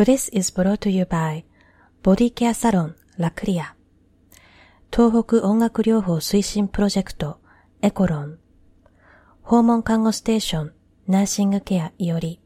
[0.00, 1.44] Bliss is brought to you by
[2.02, 3.74] ボディケアサロンラクリア
[4.90, 7.38] 東北音楽療法推進プロジェクト
[7.82, 8.38] エコロン
[9.42, 10.72] 訪問看護ステーション
[11.06, 12.40] ナーシングケアいおり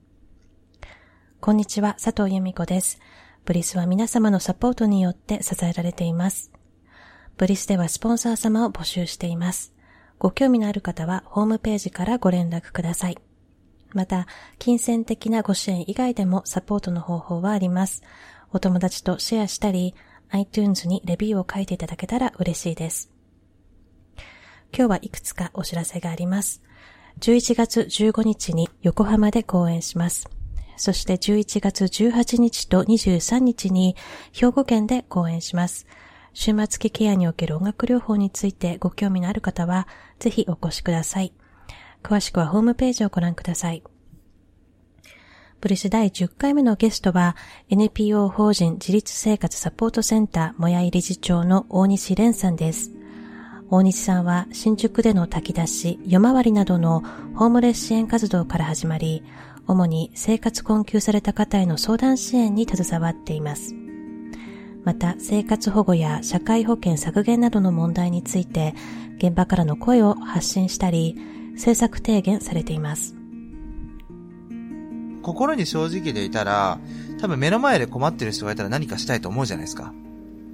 [1.41, 2.99] こんにちは、佐藤由美子です。
[3.45, 6.51] ブリスは皆様のサポートによって支えられています。
[7.37, 9.73] ブリスではスポンサー様を募集しています。
[10.19, 13.19] ご興味のある方はホームページからご連絡ください。
[13.95, 14.27] また、
[14.59, 18.03] 金銭的なご支援以外でもサポートの方法はあります。
[18.53, 19.95] お友達とシェアしたり、
[20.31, 23.11] iTunes にレビューを書いていただけたら嬉しいです。
[24.77, 26.63] 今日はいくつかお知らせがあります。
[27.21, 30.29] 11月15日に横浜で講演します。
[30.77, 33.95] そして11月18日と23日に
[34.33, 35.87] 兵庫県で講演します。
[36.35, 39.87] 終末期ケアにおける音楽療法についてご興味のある方は、
[40.19, 41.33] ぜひお越しください。
[42.03, 43.85] 詳しくはホームページをご覧ください。
[45.65, 47.37] ブリス第10回目のゲストは
[47.71, 52.93] NPO 法人自立生活サポートセンターもやい理事長の大西蓮さんです。
[53.71, 57.03] 大西さんは新宿での炊き出し、夜回りなどの
[57.35, 59.23] ホームレス支援活動から始まり、
[59.67, 63.75] 主に生活困窮された方への相談支援に携わっています。
[64.85, 68.75] また、生活保護や社会保険削減などの問題について、
[69.17, 71.17] 現場からの声を発信したり、
[71.53, 73.24] 政策提言されています。
[75.25, 76.79] 心に正直でいたら、
[77.21, 79.93] 多分目の前で困ってる人がいたら何かしたいと思うじゃないですか。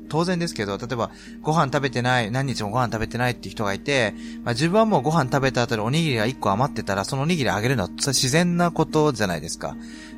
[0.08, 9.76] 当然ですけど、例えば、ご飯食べてない、何日もご飯食べてないって人がいて、まあ、自分はもうご飯食べた後でおにぎりが1個余ってたら、そのおにぎりあげるのは自然なことじゃないですか。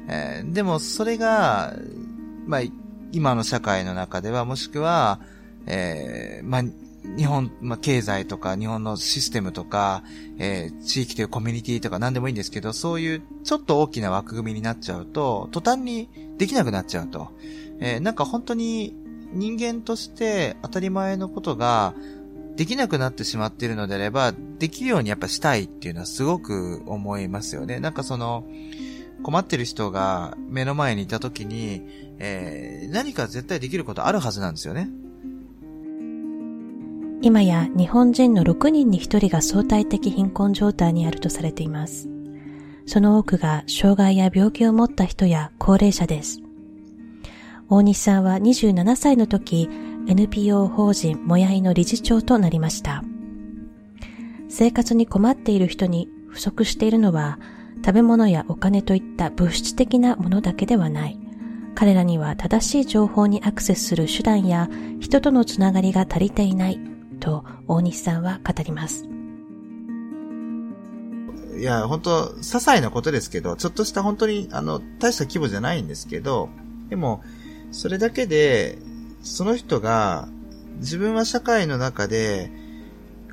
[0.09, 1.75] えー、でも、それが、
[2.47, 2.61] まあ、
[3.13, 5.21] 今の社会の中では、もしくは、
[5.67, 6.63] えー、まあ、
[7.05, 10.03] 日本、まあ、経済とか、日本のシステムとか、
[10.39, 16.09] えー、地域というコミュニティとか何でもいいんですけど、そういうちょっと大きな枠組みになっちゃうと、途端に
[16.39, 17.33] できなくなっちゃうと。
[17.81, 18.95] えー、なんか本当に
[19.33, 21.95] 人間として当たり前のことが
[22.57, 27.81] できなくなってしまっているのであれば、できるようにやっぱしたいっていうのはすごく思いますよね。
[27.81, 28.47] なんかその、
[29.23, 31.83] 困ってる人が目の前にいた時に、
[32.19, 34.91] えー、何か絶対できることあるはずなんですよね。
[37.25, 42.09] 今や日本人の6人に1人が相対的貧困状態にあるとされています。
[42.85, 46.41] その多くが障害や病気を持った人や高齢者です。
[47.69, 49.71] 大西さんは27歳の時、
[50.09, 53.05] NPO 法人もやいの理事長となりました。
[54.49, 57.39] 生活に困っている人に不足しているのは、
[57.87, 61.21] 食べ物やお金といった物質的なものだけではない。
[61.77, 64.69] 彼らには正しい情報にアクセスする手段や
[64.99, 66.81] 人とのつながりが足りていない
[67.23, 69.09] と大西さんは語ります。
[71.57, 76.49] いや、本当些細なことですけど、ちょっとした本当に、あの、大した規模じゃないんですけど、
[76.89, 77.23] でも、
[77.71, 78.79] それだけで、
[79.23, 80.29] その人が、
[80.79, 82.51] 自分は社会の中で、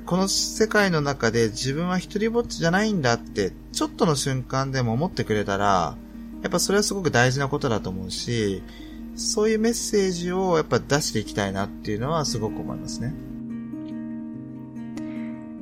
[0.06, 5.96] この世界の中で自分は一人ぼっちじゃないんだって、ちょっとの瞬間でも思ってくれたら、
[6.42, 8.62] やっぱそれはすごく大事なことだと思うし、
[9.16, 13.29] そういうメッセージをやっぱ出していきたいなっていうのはすごく思いますね。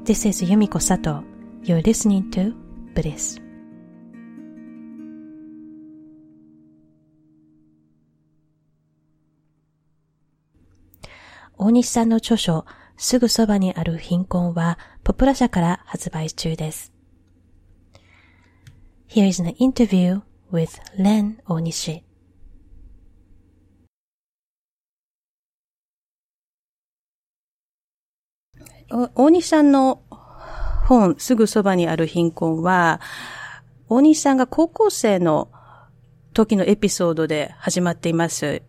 [0.08, 1.22] This is Yumiko Sato.
[1.62, 2.54] You're listening to
[2.94, 3.38] Bliss.
[11.58, 12.64] 大西さんの著書、
[12.96, 16.90] すぐそばにある貧困は、ポプラ社から発売中です。
[19.10, 22.02] Here is an interview with Len 大西
[28.90, 30.02] 大西さんの
[30.86, 33.00] 本、すぐそばにある貧困は、
[33.88, 35.48] 大西さんが高校生の
[36.32, 38.62] 時のエピソードで始まっています。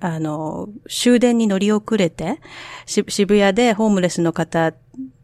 [0.00, 2.40] あの、終電に乗り遅れて、
[2.86, 4.72] 渋谷でホームレスの方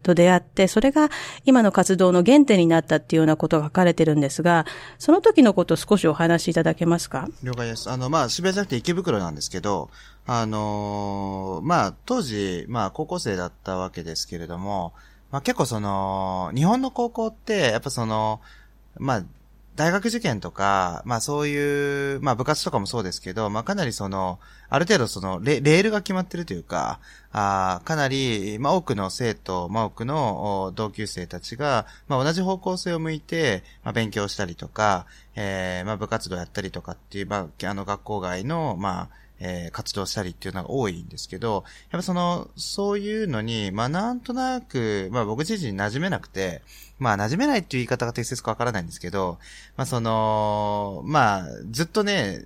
[0.03, 1.11] と出会って、それが
[1.45, 4.67] 今の活動の原点になったっていうようなことが書かれてるんですが、
[4.99, 7.29] その時のことを少しお話しいただけますか？
[7.43, 7.91] 了解です。
[7.91, 9.91] あの、まあ、渋谷じゃなくて池袋なんですけど、
[10.33, 14.93] あのー、まあ、当時、まあ、高校生だったわけですけれども、
[15.33, 18.41] まあ、結構その、日本の高校って、やっぱその、
[18.97, 19.25] まあ、
[19.75, 24.39] 大学受験とか、まあそういう、まあ部活とかもそうですけど、まあかなりその、
[24.69, 27.01] ある程度そのレ、レールが決まってるというか、
[27.33, 46.63] あかなり、まあ多くの生徒、まあ多くの同級生たちが、まあ同じ方向性を向いて、まあ勉強したりとか、えー、まあ部活動やったりとかっていう、まああの学校外の、まあ、えー、活動したりっていうのが多いんですけど、やっぱその、そういうのに、まあなんとなく、まあ僕自身馴染めなくて、
[46.99, 49.39] まあ馴染めないっていう言い方が適切かわからないんですけど、
[49.77, 52.45] まあその、まあずっとね、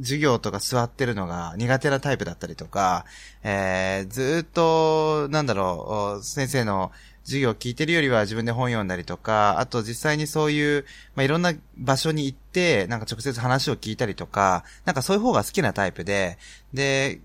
[0.00, 3.04] 授業とか座ってるのが苦手なタイプだったりとか、
[3.42, 6.92] えー、ずっと、なんだろう、先生の
[7.24, 10.84] 授業を聞いてるよりは自分で本読んだりとか、あと実際にそういう、
[11.16, 16.38] まあ、いろんな場所に行って、なんか直接話を聞いたりとか、なんかそういう方が好きなタイプで、
[16.72, 17.20] で、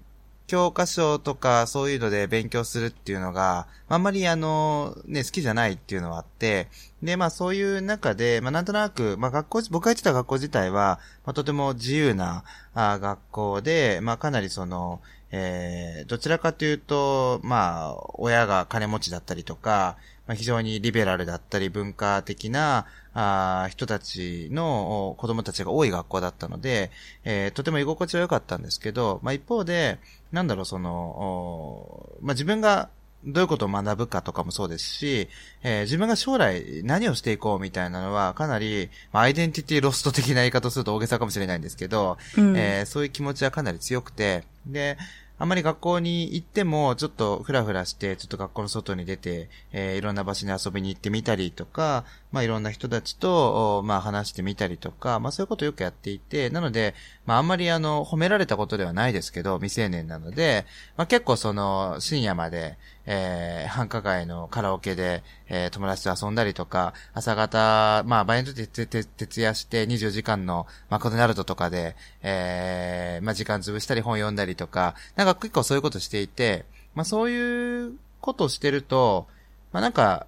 [0.50, 6.70] 教科書とかそういうので勉強するっていうのが、あんまりあの、ね、好きじゃないっていうのはあって、
[7.04, 12.44] で、まあそういう中で、まあなんとなく、まあ学校、僕が行ってた学校自体は、まあとても自由な
[12.74, 15.02] あ学校で、まあかなりその、
[15.32, 19.98] えー、どちらかというと、まあ、親が金持ちだったりとか、
[20.28, 26.92] まあ、非常にリベラルだったり文化的なあ人たちの子供たちが多い学校だったので、
[27.24, 30.00] えー、とても居心地は良かったんですけど、まあ、一方で、
[30.32, 32.90] なんだろう、その、まあ、自分が
[33.26, 35.28] どういうことを学ぶかとかもそうですし、
[35.64, 44.98] えー、自分が将来何をしていこうみたいなのはかなり、まあ、アイデンティティロスト的な言い方をすると大げさかもしれないんですけど、うん、えー、そういう気持ちはかなり強くて、で、
[45.42, 56.94] あんまり学校に行っても、ちょっとふらふらして、ちょっと学校の外に出て、えー、いろんな場所に遊びに行ってみたりとか、まあいろんな人たちと、まあ話してみたりとか、まあそういうことをよくやっていて、なので、
[57.26, 60.66] まああんまりあの、褒められたことではないですけど、未成年なので、
[60.96, 62.78] まあ結構その、深夜まで、
[63.12, 79.26] えー、繁華街のカラオケで、えー、友達と遊んだりとか、朝方、まあ、場合によって徹夜して24時間のマクドナルドとかで、えー、まあ、時間潰したり本読んだりとか、なんか結構そういうことしていて、まあ、そういうことをしてると、
[79.72, 80.28] まあ、なんか、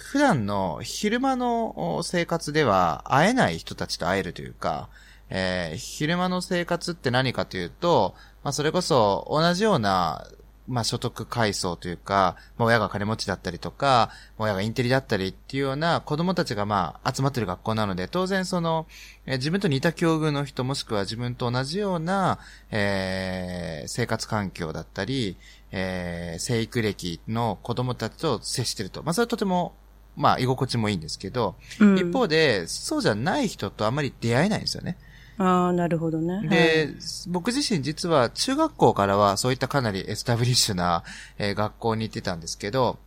[0.00, 4.88] 普段の昼間の生活では会えない人たちと会えるというか、
[5.28, 10.26] えー、昼間の生活って何かというと、まあ、それこそ同じような
[10.70, 18.86] まあ、所得階層というか、まあ、親が金持ちだったりとか、親がインテリだったりっていうような子供たちがまあ、集まってる学校なので、当然その、
[19.26, 22.38] え自分と似た境遇の人、もしくは自分と同じような、
[22.70, 25.36] えー、生活環境だったり、
[25.72, 29.02] えー、生育歴の子供たちと接してると。
[29.02, 29.74] まあ、それはとても、
[30.20, 34.98] まあ、居心地もいいんですけど、うん、一方で、そうじゃない人とあまり出会えないんですよね。
[35.38, 36.46] ああ、なるほどね。
[36.48, 36.96] で、はい、
[37.28, 41.02] 僕自身実は中学校からはそういったかなりエスタブリッシュな、
[41.38, 42.98] えー、学校に行ってたんですけど、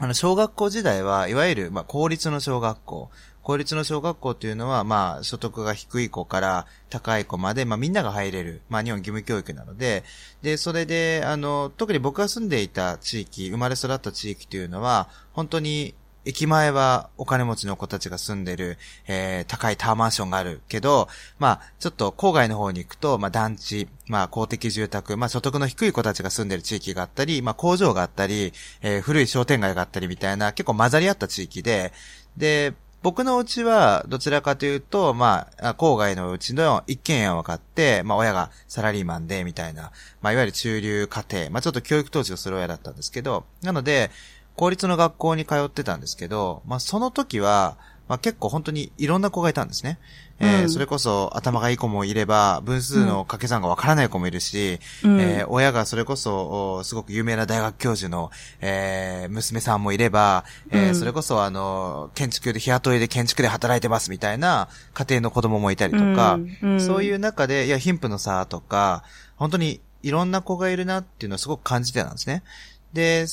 [0.00, 3.10] あの、小学校時代は、いわゆる、まあ、公立の小学校。
[3.42, 10.04] 公立の小学校というのは、まあ、所得が低い子から高い子まで、まあ、みんなが入れる、まあ、日本義務教育なので、
[10.42, 15.94] で、それで、あの、特に僕が住んでいた地域、生まれ育った地域というのは、本当に
[16.24, 21.08] 駅前はお金持ちの子たちが住んでる、えー、高いタワーマンションがあるけど、
[21.38, 28.52] まあ、ちょっと郊外の方に行くと、まあ、団地、まあ、公的住宅、まあ、所得の低い子たちが住んでる地域があったり、まあ、工場があったり、
[28.82, 31.92] えー、古い商店街があったりみたいな、結構混ざり合った地域で、
[32.36, 39.90] で、僕のうちは、どちらかというと、まあ、郊外のうちの一軒家を買って、まあ、親がサラリーマンで、みたいな、
[40.20, 44.10] まあ、いわゆる中流家庭、まあ、ちょっと教育投資をする親だったんですけど、なので、
[44.60, 47.78] 公立の学校に通ってたんですけど、まあその時は、
[48.08, 49.98] まあ結構本当にいろんな子がいたんですね。
[50.38, 58.30] えー、それこそ頭がいい子もいれば、分数の掛け算がわからない子もいるし、うん、えー、親がそれこそ、すごく有名な大学教授の、
[58.60, 66.58] えー、娘さんもいれば、えー、それこそあの、建築で日雇いで建築で働いてますみたいな家庭の子供もいたりとか、うん。
[66.62, 69.04] うん、そういう中で、いや、貧富の差とか、
[69.36, 72.42] 本当にいろんな子がいるなっていうのをすごく感じてたんですね。
[72.92, 73.26] で、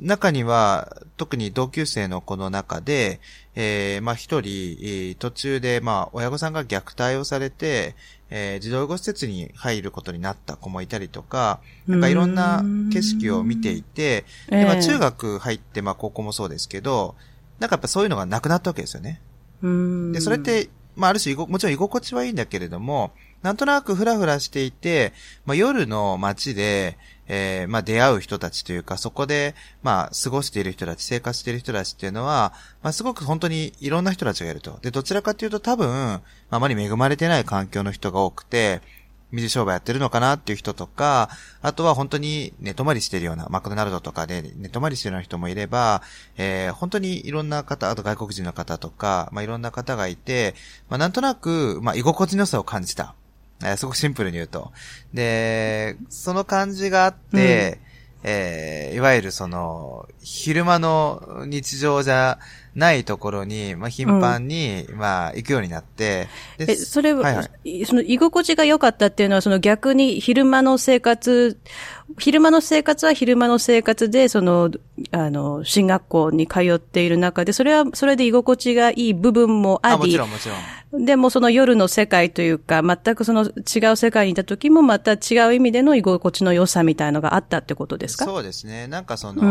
[0.00, 3.20] 中には、特に同級生の子の中で、
[3.54, 7.94] えー、まあ一人、途中で、まあ親御さんが虐待をされて、
[8.30, 12.62] えー、児童養護施設に入ることになった子もいたりとか、なんかいろんな
[12.92, 17.14] 景色を見ていて、でまあ中学入って、まあ高校もそうですけど、
[17.58, 19.20] なんかやっぱそういうのがなくなったわけですよね。
[20.12, 23.12] で、それって、まあある種、もちろん居心地はいいんだけれども、
[23.42, 25.12] なんとなくふらふらしていて、
[25.46, 26.98] まあ夜の街で、
[27.28, 34.78] えー、まあ出会う人たちというか、そこで、まあ過ごしている人たち、生活している人たちっていうのは、まあすごく本当にいろんな人たちがいると。
[34.82, 36.20] で、どちらかというと多分、
[36.50, 38.80] あまり恵まれてない環境の人が多くて、
[39.30, 41.28] 水商売やってるのかなっていう人とか、
[41.60, 46.02] あとは本当に寝泊まりしてるような、マクドナルドとかで寝泊まりしてるような人もいれば、
[46.38, 50.54] えー、本当にいろんな方、あと外国人の方とか、まあいろんな方がいて、
[50.88, 53.14] まあなんとなく、まあ居心地の良さを感じた。
[53.62, 54.72] えー、すごくシンプルに言うと。
[55.12, 57.80] で、その感じがあって、
[58.22, 62.38] うん、えー、いわゆるその、昼間の日常じゃ
[62.74, 71.58] ないところに、まあ、頻繁に、うん、まあ、行くようになって、え、それは、はいはい、その居心地が良かったっていうのは、その逆に昼間の生活
[72.18, 74.70] 昼間の生活は昼間の生活で、その、
[75.10, 80.54] あの、進学校に通っている中で、それは、それで居心地がいい部分もあり、あ、もちろんもちろ
[80.98, 81.04] ん。
[81.04, 88.24] でもその夜の世界というか、全くその違う世界にいた時もまた違う意味での居心地の良さみたいのがあったってことですか？
[88.24, 88.86] そうですね。
[88.88, 89.42] なんかその、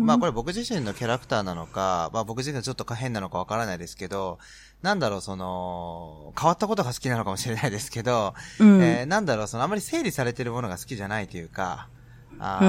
[0.00, 4.40] んまあこれ僕自身のキャラクターなのか、まあ僕自身がちょっと変なのかわからないですけど、
[4.84, 11.88] なんだろう、その、変わったことが好きなのかもしれないですけど、うんえーなんだろう、そのあまり整理されてるものが好きじゃないというか、
[12.38, 12.60] あ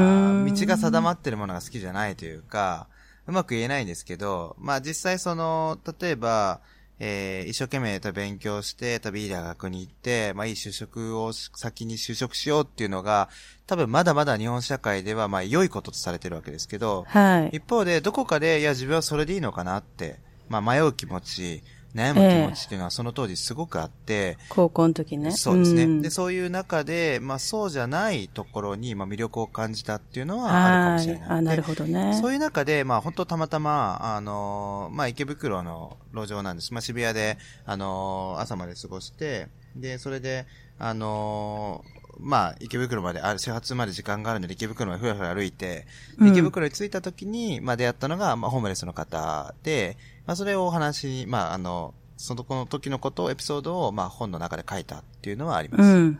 [0.45, 2.87] 道が定まってるものが好きじゃないというか、
[3.27, 6.61] うまく言えないんですけど、まあ実際その、例えば、
[6.99, 13.27] えー一生懸命と勉強して、多分いい大学に行って、まあいい就職を先に就職しようっていうのが、
[13.67, 17.57] 多分まだまだ日本社会ではまあ良いこととされてるわけですけど、はい。
[17.57, 21.63] 一方でどこかで、いや自分はそれでいいのかなって、まあ迷う気持ち、
[21.95, 25.31] 悩む気持ちっていうのはその当時すごくあって、高校の時ね。
[25.31, 25.85] そうですね。
[25.85, 31.29] んで、そういう中で、まあそうじゃないところに、まあ魅力を感じたっていうのはあるかもしれない。
[31.29, 31.37] はい。
[31.39, 32.13] あ、なるでほどね。
[32.21, 36.73] そういう中で、まあ本当たまたま、あのーまあ池袋の路上なんです。
[36.73, 40.45] まあ渋谷で、あのー朝まで過ごして、で、それで、
[40.77, 45.85] あのーまあ池袋まで、あ、始発まで時間があるので池袋までふらふら歩いて、
[46.25, 55.81] 池袋に着いた時に、まあ出会ったのが、まあホームレスの方で、まあそれをお話に、まああの、そのこの時のことを、エピソードを、まあ本の中で書いたっていうのはあります。
[55.83, 56.19] うん。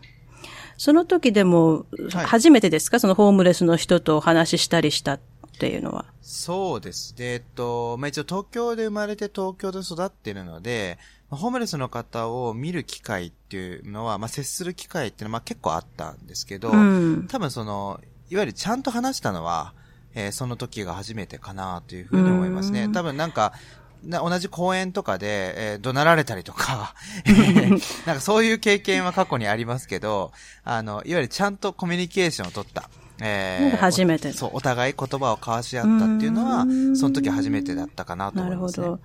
[0.76, 3.00] その時でも、はい初めてですか？
[3.00, 5.20] そのホームレスの人とお話ししたりしたっ
[5.58, 6.04] ていうのは。
[6.20, 7.16] そうです。
[7.16, 10.98] で、えっと、まあ、一応東京で生まれて東京で育っているので、
[11.30, 17.26] まあホームレスの方を見る機会っていうのは、まあ、接する機会っていうのは、まあ、結構あったんですけど、うん。
[17.26, 19.72] 多分その、いわゆるちゃんと話したのは、
[20.14, 22.84] えーその時が初めてかなというふうに思いますね。
[22.84, 26.94] うん多分なんか、な同じ公演とかで、えー怒鳴られたりとか、
[28.06, 30.32] なんかそういう経験は過去にありますけど、
[30.64, 32.88] あの、いわゆるちゃんとコミュニケーションを取った。
[33.20, 38.86] えなんか初めてそう、お互い言葉を交わし合ったっていうのはう、んその時初めてだったかなとなるほ思いますね。
[38.86, 39.00] ど。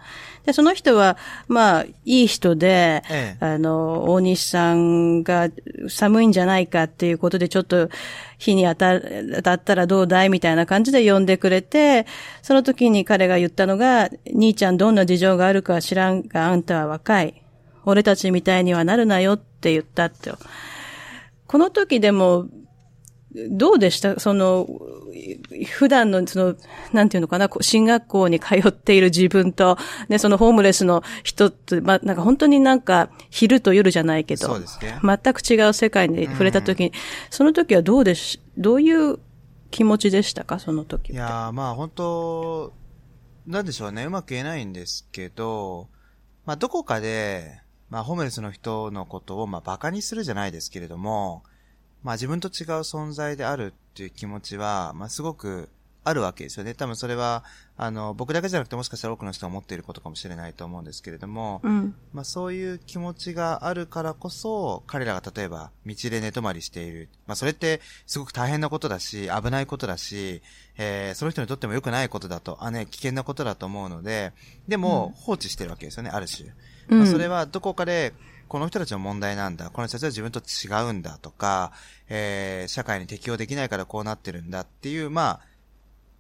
[0.45, 5.49] で、その人は、まあ、いい人で、ええあの、大西さんが
[5.87, 7.89] 寒いんじゃないかっていうことで、ちょっと
[8.37, 12.05] 火に当た当たったらどうだいみたいな感じで呼んでくれて、
[12.41, 17.41] その時に彼が言ったのが、兄ちゃんどんな事情があるかは知らんが、あんたは若い。
[17.85, 20.31] 俺たちみたいにはなるなよって言ったって。
[21.47, 22.45] この時でも、
[23.33, 24.19] どうでした？
[24.19, 24.67] その、
[25.69, 26.55] 普段の、その、
[26.91, 29.77] なんていうのかな、進学校に通っている自分と、
[30.09, 34.99] ね、そのホームレスの人って、まあ、なんか本当になんか、昼と夜じゃないけど、そうですね。
[35.01, 36.93] 全く違う世界に触れた時に、
[37.29, 39.19] その時はどうでし、どういう
[39.69, 40.59] 気持ちでしたか？
[40.59, 41.13] その時。
[41.13, 42.73] いやー、まあ本当
[43.47, 45.87] なんでしょうね、うまく言えないんですけど、
[46.45, 51.43] まあどこかで、まあホームレスの人のことをまあ馬鹿にするじゃないですけれども、
[52.03, 55.69] まあ自分と違う存在であるっていう気持ちは、まあすごく
[56.03, 56.73] あるわけですよね。
[56.73, 57.43] 多分それは、
[57.77, 61.95] あの、僕だけじゃなくてもしかしたら多くの人が思っていることかもしれないと思うんですけれども、うん。
[62.11, 67.09] まあそういう気持ちがあるからこそ、彼らが例えば道で寝泊まりしている。
[67.27, 70.41] まあそれってすごく大変なことだし、危ないことだし、
[70.77, 74.33] えー、その人にとっても良くないことだと、あね、危険なことだと思うので、
[74.67, 76.49] でも放置してるわけですよね、ある種。
[76.89, 78.13] うんまあそれはどこかで、
[78.51, 79.69] この人たちの問題なんだ。
[79.69, 81.71] この人たちは自分と違うんだとか、
[82.09, 85.41] えー、社会に適応できないからこうなってるんだっていう、まあ、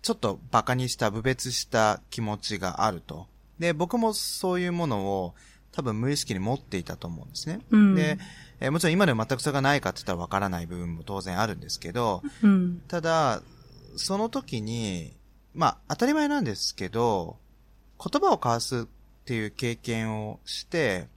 [0.01, 3.27] ちょっと馬鹿にした、侮蔑した気持ちがあると。
[3.59, 5.35] で、僕もそういうものを
[5.73, 7.59] 多分無意識に持っていたと思うんですね。
[7.69, 8.17] うんで、
[8.61, 12.81] えーもちろん今でも全くそれがないかって言ったらわからない部分も当然あるんですけど、うん。
[12.87, 13.41] ただ、
[13.97, 15.17] その時に、
[15.53, 17.35] まあ当たり前なんですけど、
[17.99, 18.85] 言葉を交わすっ
[19.25, 21.09] ていう経験をして、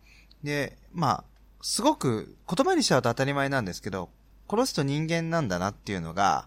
[0.44, 1.24] で、まあ、
[1.62, 4.10] すごく言葉にしちゃうと当たり前なんですけど、
[4.46, 6.46] この人人間なんだなっていうのが、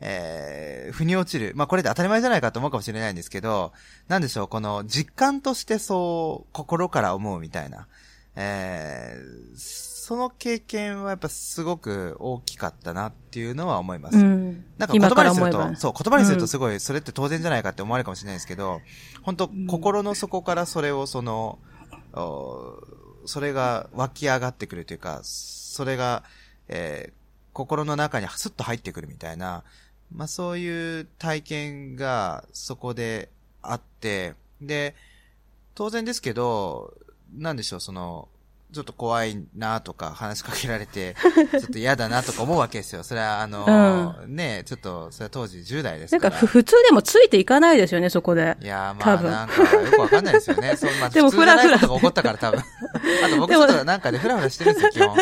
[0.00, 1.52] えー、腑に落ちる。
[1.56, 3.72] まあこれで当たり前じゃないかと思うかもしれないんですけど、
[4.08, 7.88] なんでしょう、この実感としてそう、心から思うみたいな。
[8.36, 14.18] えー、その経験はやっぱすごく大きかったなっていうのは思います。
[14.18, 14.64] うん。
[14.78, 18.82] なんか言葉にすると、そう、言葉にするとすごい、それって当然じゃないかって思われるかもしれないですけど、
[19.22, 21.58] 本当心の底からそれをその、
[22.12, 22.80] お
[23.26, 26.24] それが湧き上がってくるというか、それが、
[26.68, 29.64] えー心の中にスッと入ってくるみたいな、
[30.14, 33.30] まあそういう体験がそこで
[33.62, 34.94] あって、で、
[35.74, 36.92] 当然ですけど、
[37.34, 38.28] なんでしょう、その、
[38.72, 41.14] ちょっと怖いなとか話しかけられて、
[41.50, 43.04] ちょっと嫌だなとか思うわけですよ。
[43.04, 46.34] それはあの、ね、ちょっと、それは当時10代ですなんから。
[46.34, 48.56] かふ普通でもついていかないですよね、そこで。
[48.60, 50.74] いやーまあなんかよくわかんないですよね。
[50.76, 52.60] そうまあ、でもふらふらことが起こったから多分。
[52.60, 55.16] あと僕ちょっとなんかね、ふらふらしてるんですよ、基本。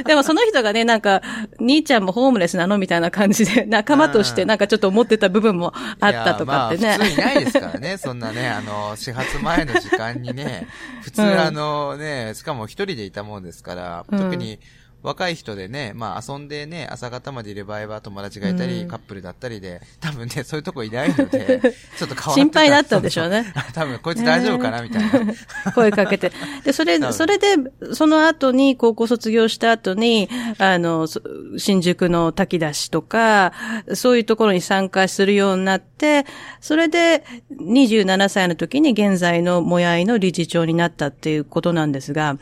[0.04, 1.22] でもその人がね、なんか、
[1.60, 6.88] 兄ちゃんもホームレスなのみたいな感じで、仲間としてなんかちょっと思ってた部分もあったとかってね。
[6.88, 10.66] いやまあ、普通いないですからね、そんなね、あの、始発前の時間にね、
[11.02, 14.18] 普通あのね、しかも一人でいたもんですから、うん。
[14.18, 14.58] 特に、
[15.02, 21.60] 若い人でね、まあ遊んでね、朝方までいる場合は友達がいたり、うんカップルだったりで、多分ね、そういうとこいないので、
[21.96, 23.52] ちょっと変わってた心配だったんでしょうね。
[23.72, 25.10] 多分、こいつ大丈夫かなみたいな。
[25.74, 26.32] 声かけて。
[26.64, 27.56] で、それ、それで、
[27.92, 30.28] その後に、高校卒業した後に、
[30.58, 31.20] あの、そ
[31.56, 33.52] 新宿の炊き出しとか、
[33.94, 36.26] そういうところに参加するようになって、
[36.60, 37.24] それで、
[37.60, 42.36] 27歳の時に現在のもやいの理事長になったっていうことなんですが、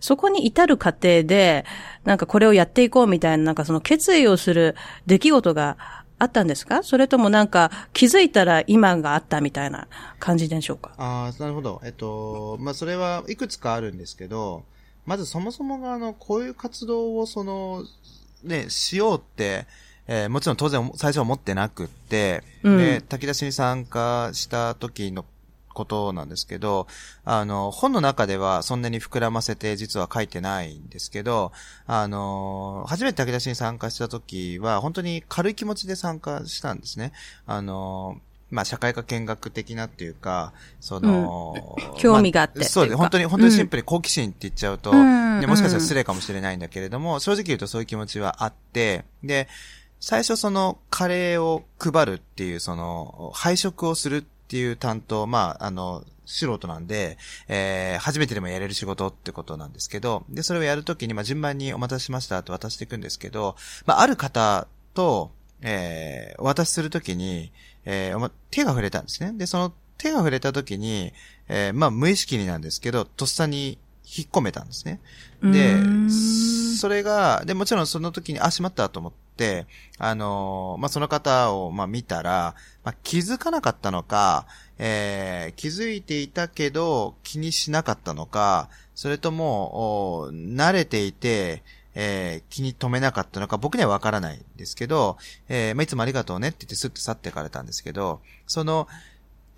[0.00, 1.64] そこに至る過程で、
[2.04, 4.76] なんかこれをやっていこうみたいな、なんかその決意をする
[5.06, 5.76] 出来事が
[6.18, 6.82] あったんですか？
[6.82, 9.86] それともなんか気づいたら今があったみたいな
[10.18, 10.92] 感じでしょうか？
[10.98, 11.80] ああ、なるほど。
[11.84, 14.64] えっと、まあ、それはいくつかあるんですけど、
[15.06, 17.84] まずそもそもがあの、こういう活動をその、
[18.42, 19.66] ね、しようって、
[20.08, 22.78] えーもちろん当然最初は思ってなくって、うん。
[22.78, 25.24] で、炊き出しに参加した時の
[25.78, 26.88] ことなんですけど、
[27.24, 31.52] あの、本の中ではそんなに膨らませて実は書いてないんですけど、
[31.86, 37.12] あの、初めて炊き出しに参加した時は本当に軽い気持ちで参加したんですね。
[37.46, 38.20] あの、
[38.50, 49.46] まあ、社会科見学的なっていうか、その、興味があってまそうで、っていうか本当に、本当にシンプルに好奇心って言っちゃうと、うんでもしかしたら失礼かもしれないんだけれども、正直言うとそういう気持ちはあって、で、
[50.00, 57.16] 最初そのカレーを配るっていう、その、配食をするっていう担当、まあ、あの、素人なんで、
[57.48, 65.30] えー、初めてでもやれる仕事ってことなんですけど、で、それをやるときに、まあ、順番にお待たせしましたって渡していくんですけど、まあ、ある方と、
[65.62, 67.50] えー、お渡しするときに、
[67.84, 69.32] えー手が触れたんですね。
[69.36, 71.12] で、その手が触れたときに、
[71.48, 75.00] えー、まあ、無意識になんですけど、とっさに引っ込めたんですね。
[75.42, 75.76] で
[76.78, 79.18] それが、で、もちろんその時に、あ、しまったと思って、
[79.98, 82.54] あのーまあ、その方を、まあ、見たら、
[82.84, 84.46] まあ、気づかなかったのか、
[84.78, 91.62] えー、気づいていたけど、気にしなかったのか、それとも、慣れていて、
[91.94, 95.16] えー気に留めなかったのか、僕にはわからないんですけど、
[95.48, 98.88] えーまあ、いつもありがとうねって言ってスッと去っていかれたんですけど、その、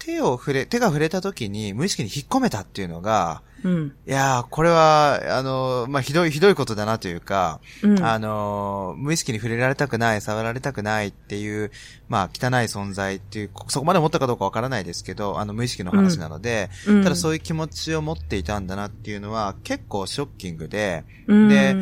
[0.01, 3.95] 手を触れ、手が触れた時に無意識に引っ込めたっていうのが、うん。
[4.07, 8.03] いやー、これは、あの、まあ、ひどい、ひどいことだなというか、うん。
[8.03, 11.71] あの、無意識に触れられたくない、触られたくないっていう、
[12.09, 21.77] まあ、汚い存在っていう、そこまで思ったかどうかわからないですけど、あの、無意識の話なので、うんただそういう気持ちを持っていたんだなっていうのは、結構ショッキングで、うんで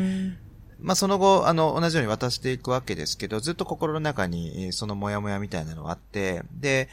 [0.81, 6.89] まあ、その後、あの、同じように渡していくわけですけど、ずっと心の中に、えーそのモヤモヤみたいなのがあって、で、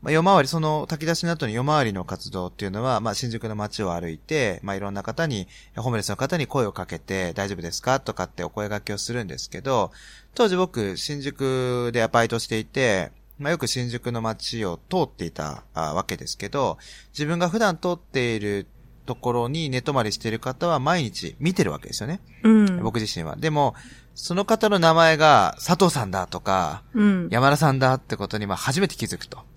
[0.00, 9.90] まあ、夜回り、その炊き出しの後に夜回りの活動っていうのは、まあ、新宿の街を歩いて、まあ、いろんな方に、ホームレスの方に声をかけて、大丈夫ですかとかってお声掛けをするんですけど、
[10.34, 16.78] 当時僕、新宿でアパイトしていて、まあ、よく新宿の街を通っていたあわけですけど、
[17.12, 18.66] 自分が普段通っている
[19.06, 22.20] ところに寝泊まりしている方は毎日見てるわけですよね。
[22.42, 22.82] うん。
[22.82, 23.36] 僕自身は。
[23.36, 23.74] でも、
[24.14, 27.28] その方の名前が佐藤さんだとか、うん。
[27.30, 29.47] 山田さんだってことにまあ初めて気づくと。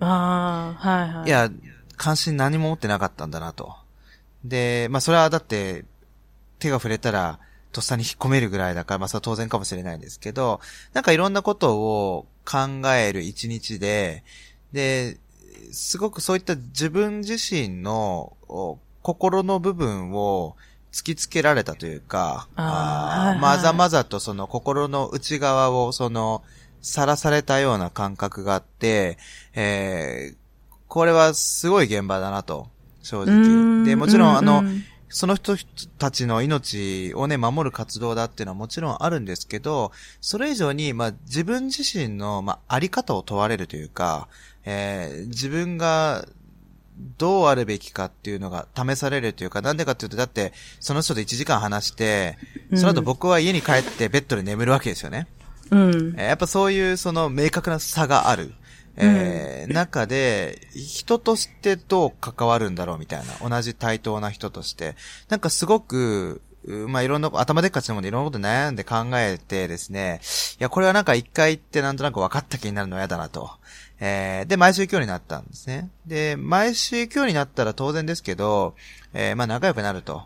[0.00, 1.26] ああ、はいはい。
[1.28, 1.50] い、や、
[1.96, 3.74] 関心何も持ってなかったんだなと。
[4.44, 5.84] で、まあそれはだって、
[6.58, 7.38] 手が触れたら、
[7.72, 10.60] とっさに引っ込めるぐらいだから、まあそれは当然かもしれないんですけど、
[10.92, 14.24] なんかいろんなことを考える一日で、
[14.72, 15.18] で、
[15.72, 20.56] すごくそういった自分自身のお心の部分を
[20.92, 26.42] 突きつけられたというか、あーはいはいまざまざとその心の内側をその、
[26.84, 29.18] さらされたような感覚があって、
[29.54, 30.36] えー
[30.86, 32.68] これはすごい現場だなと、
[33.02, 33.84] 正直。
[33.84, 35.56] で、もちろんあの、うんその人
[35.98, 44.26] たちの命をね、守る活動だっていうのはもちろんあるんですけど、それ以上に、まあ、自分自身の、まあ、あり方を問われるというか、
[44.64, 46.26] えー自分が、
[47.18, 52.36] どうあるべきかっていうのが試されるというか、なんでかっていうと、だって、その人と1時間話して、
[52.74, 55.26] その後僕は家に帰ってベッドで眠るわけですよね。
[55.70, 56.14] うん。
[56.16, 58.54] えーやっぱそういうその明確な差がある。
[58.96, 64.94] えー中で、人としてどう関わるんだろうみたいな、同じ対等な人として。
[65.28, 70.20] なんかすごく、うまあ、いろんな、頭でっかちなもんでいろんなこと悩んで考えてですね、
[70.58, 73.50] いや、これはなんか一回ってなんとなく分かった気になるのは嫌だなと。
[74.00, 75.90] えーで、毎週行くようになったんですね。
[76.06, 78.74] で、毎週行くようになったら当然ですけど、
[79.12, 80.22] えーまあ仲良くなると。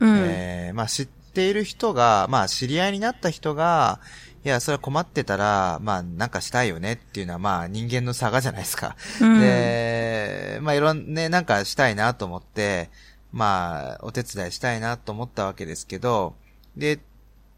[0.00, 0.16] うん。
[0.18, 4.00] えーまあ知っている人が、まあ知り合いになった人が、
[4.42, 8.96] いや、それは困ってたら、まあなんかしたいよねっていうのはまあ人間の差がじゃないですか。
[9.20, 12.90] うんで、まあいろんね、なんかしたいなと思って、
[13.32, 16.34] まあ、お手伝いしたいなと思ったわけですけど、
[16.76, 17.00] で、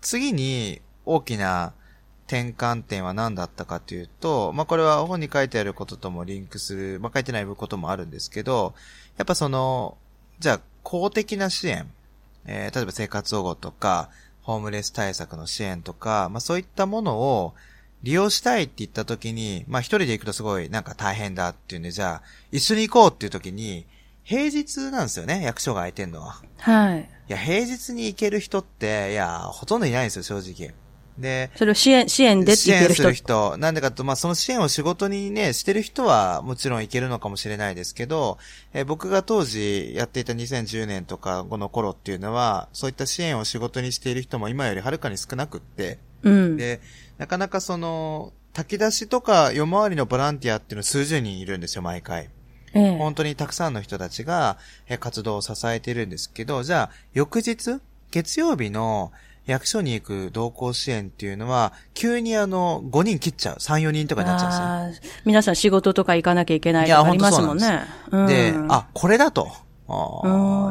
[0.00, 1.72] 次に大きな
[2.26, 8.74] 転換点は何だったかというと、まあこれは本に書いてあることともリンクする、まあ書いてないこともあるんですけど、
[9.18, 9.96] やっぱその、
[10.40, 11.88] じゃあ公的な支援、
[12.46, 14.10] えー、例えば生活保護とか、
[14.42, 17.54] ホームレス対策の支援とか、まあそういったものを
[18.02, 23.86] 利用したいって言った時に、まあ一人で行くとすごいなんか大変だっていうんで、じゃあ一緒に行こうっていう時に、
[24.24, 26.42] 平日なんですよね、役所が空いてんのは。
[26.58, 27.00] はい。
[27.00, 30.74] いや、平日に行ける人って、いや、ほとんどいないんですよ、正直。
[31.18, 33.02] で、それを支援、支援でって言ってる人。
[33.02, 33.56] 支援する人。
[33.58, 38.38] なんでかと、まあ、その支援を仕事にね、してる人はもちろんいけるのかもしれないですけど、
[38.72, 46.56] え僕が当時やっていた2010年とかこの頃っていうのは、そういった支援を仕事にしている人も今よりはるかに少なくって、うん。
[46.56, 46.80] で、
[47.18, 52.28] なかなかその、炊き出しとか夜回りのボランティアっていうの数十人いるんですよ、毎回。
[52.74, 54.58] ええ、本当にたくさんの人たちが
[54.98, 59.12] 活動を支えているんですけど、じゃあ、翌日、月曜日の
[59.46, 63.56] 役所に行く同行支援っていうのは、急にあの、5人切っちゃう。
[63.56, 65.12] 3、4人とかになっちゃうんですよ。
[65.24, 67.82] 皆さん仕事とか行かなきゃいけないとかありますもんね。
[68.28, 69.50] で、あ、これだと。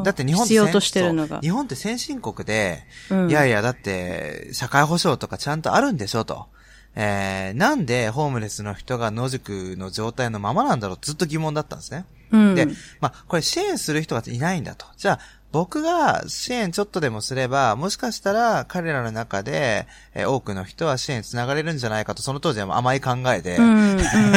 [0.04, 1.40] だって日本って必要としてるのが。
[1.40, 6.46] 日本って先進国で、うん、いやいや、だって、社会保障とかちゃんとあるんでしょと。
[6.94, 12.04] えー、なんでホームレスの人が野宿の状態のままなんだろうずっと疑問だったんですね。
[12.32, 12.66] うん、で、
[13.00, 14.86] まあ、これ支援する人がいないんだと。
[14.96, 15.18] じゃあ、
[15.52, 23.58] 僕が支援ちょっとでもすれば、もしかしたら彼らの中で、えー、多くの人は支援つながれるんじゃないかと、その当時は甘い考えで、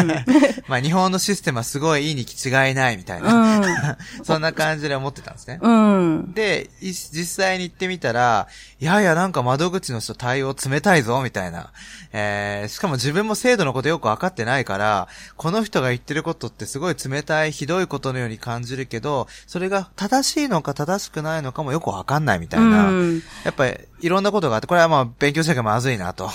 [0.67, 3.63] まあ日本のシステムはすごいいいに違いないみたいな、うん、
[4.25, 5.59] そんな感じで思ってたんですね。
[5.61, 8.47] うん、で、実際に行ってみたら、
[8.81, 11.71] いやいやなんか窓口の人対応冷たいぞ、みたいな。
[12.11, 15.07] えー、しかも自分も制度のことよくわかってないから、
[15.37, 26.29] この人が言ってることってすごい冷たい、ひどいことのように感じるけど、それが正しいのか正ししくないのかもよくわかんないみたいな、うん、やっぱりいろんなことがあって、これはまあ勉強しなきゃまずいなと、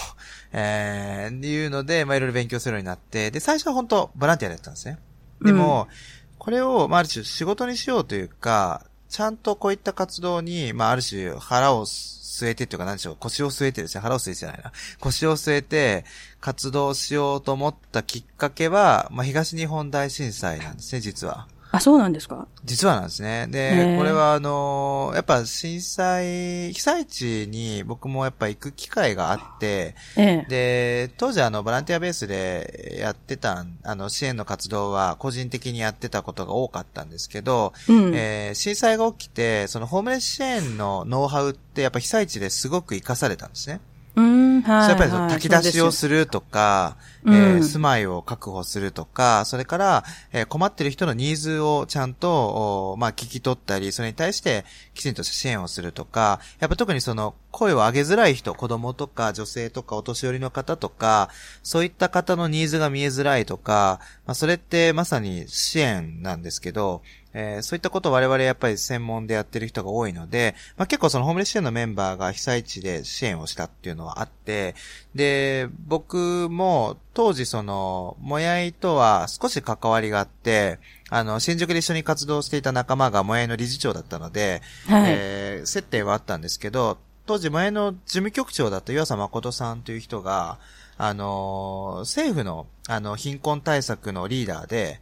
[0.52, 4.98] えー、いうので、まあいろいろ勉強するようになって、で、最初は本当ボランティアだったんですね。
[5.40, 5.96] でも、うん、
[6.36, 14.72] これを、まあある種仕事にしようというか、ちゃんとこういった活動に、まあある種腹を据えてっていうか何でしょう、腰を据えてですね、腹を据えてじゃないな。
[14.98, 16.04] 腰を据えて
[16.40, 21.46] 活動しようと思ったきっかけは、まあ東日本大震災なんですね、実は。
[21.72, 22.48] あ、そうなんですか？
[22.64, 23.46] 実はなんですね。
[23.48, 43.80] で、これはあのー、やっぱ震災、被災地に僕もやっぱ行く機会があって、ええ、で、当時あの、ボランティアベースでやってた、あの、支援の活動は個人的にやってたことが多かったんですけど、うん、えー、震災が起きて、そのホームレス支援のノウハウってやっぱ被災地ですごく活かされたんですね。
[44.16, 44.88] うん、はい。
[44.88, 61.30] やっぱり炊き出しをするとか、えー、住まいを確保するとか、それから、えー、困ってる人のニーズをちゃんと、まあ、聞き取ったり、それに対してきちんと支援をするとか、やっぱ特にその、声を上げづらい人、子供とか女性とかお年寄りの方とか、
[61.62, 67.02] そういった方のニーズが見えづらいとか、まあ、それってまさに支援なんですけど、
[67.32, 74.74] えー、そういったことを我々やっぱり専門でやってる人が多いので、まあ、結構そのホームレス支援のメンバーが被災地で支援をしたっていうのはあって、
[75.14, 90.58] で、僕も当時その、もやいとは少し関わりがあって、あの、新宿で一緒に活動していた仲間がもやいの理事長だったので、はい、えー、接点はあったんですけど、当時前の事務局長だった岩佐誠さんという人が、
[90.98, 95.00] あの政府の、あの、貧困対策のリーダーで、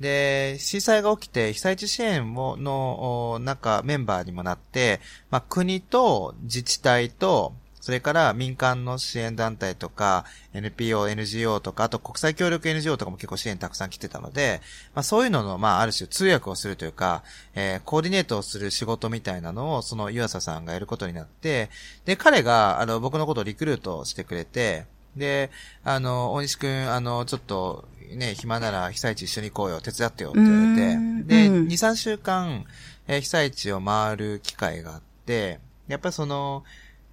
[0.00, 7.54] で、震災が起きて被災地支援をの中メンバーにもなって、まあ、国と自治体と、
[7.86, 14.60] それから民間の支援団体とか、NPO、NGO とか、あと国際協力 NGO とかも結構支援たくさん来てたので、
[14.96, 17.22] まあそういうのの、まあある種通訳をするというか、
[17.54, 21.70] えー、コーディネートをする仕事みたいなのを、その湯浅さんがやることになって、
[22.06, 25.52] で、彼が、あの、僕のことをリクルートしてくれて、で、
[25.84, 32.64] あの、大西くん、あの、ちょっと、ね、暇なら被災地一緒に行こうよ、手伝ってよって言われて、で、2、3週間、
[33.06, 36.64] えー、被災地を回る機会があって、やっぱりその、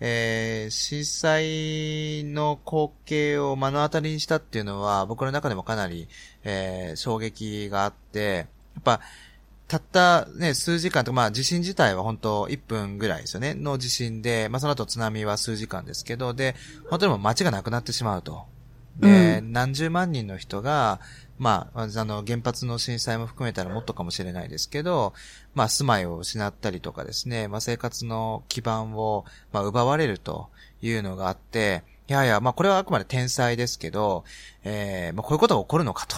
[0.06, 6.10] えー、震災の光景を目の当たりにしたっていうのは、僕の中でもかなり、
[6.44, 9.00] えー、衝撃があって、やっぱ、
[9.70, 16.58] たったね、数時間とか、まあ地震自体は本当1分ぐらいですよね、の地震で、まあその後津波は数時間ですけど、で、
[16.90, 18.44] 本当にも街がなくなってしまうと。
[19.00, 21.00] で、うん、何十万人の人が、
[21.40, 25.14] まあ、あの、原発の震災も含めたらもっとかもしれないですけど、
[25.56, 30.50] まあ、住まいを失ったりとかですね、まあ、生活の基盤を、まあ、奪われると
[30.82, 34.24] いうのがあって、いやいや、まあ、これはあくまで天才ですけど、
[34.64, 36.18] えー、まあ、こういうことが起こるのかと。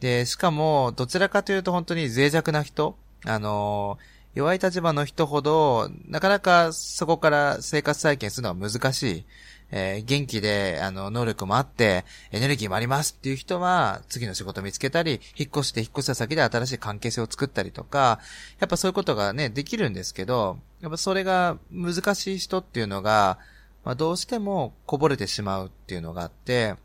[0.00, 3.98] で、しかも、どちらかというと本当に脆弱な人、あの
[4.34, 9.24] 弱い立場の人ほど、なかなかそこから生活再建するのは難しい。
[9.70, 18.20] えー、元気で、あの、能力もあって、エネルギーもありますっていう人は、次の仕事見つけたり、引っ越して引っ越した先で新しい関係性を作ったりとか、
[18.60, 23.38] やっぱそういうことがね、できるんですけど、やっぱそれが難しい人っていうのが、
[23.84, 26.76] まあ、どうしてもこぼれてしまうっていうのがあって、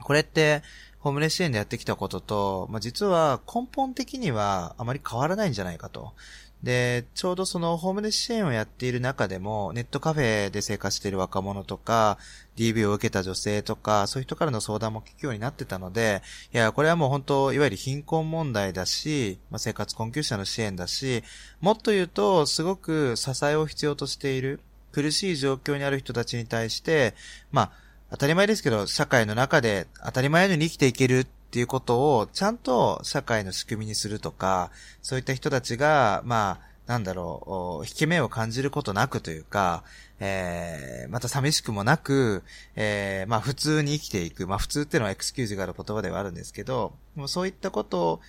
[0.00, 0.62] これって、
[1.06, 6.14] ホームレス支援でやってきたことと、まあ、実は根本的にはあまり変わらないんじゃないかと。
[6.62, 12.18] で、ちょうどそのホームレス支援をやっている中でも、ネットカフェで生活している若者とか、
[12.56, 21.22] DV を受けた女性とか、そういう人からの相談も聞くようになってたので、いや、これはもう本当、いわゆる貧困問題だし、まあ、生活困窮者の支援だし、
[21.60, 24.60] もっと言うと、すごく支えを必要としている、
[24.92, 27.14] 苦しい状況にある人たちに対して、
[27.52, 27.72] まあ、
[28.10, 39.82] 当たり前ですけど、社会の中で当たり前のように生きていけるっていうことをちゃんと社会の仕組みにするとか、そういった人たちが、まあ、なんだろう、引け目を感じることなくというか、
[40.20, 42.42] えー、また寂しくもなく、
[42.74, 44.46] えー、まあ普通に生きていく。
[44.46, 48.20] まあ普通っていうのはエクスキューズがある言葉ではあるんですけど、もうそういったこと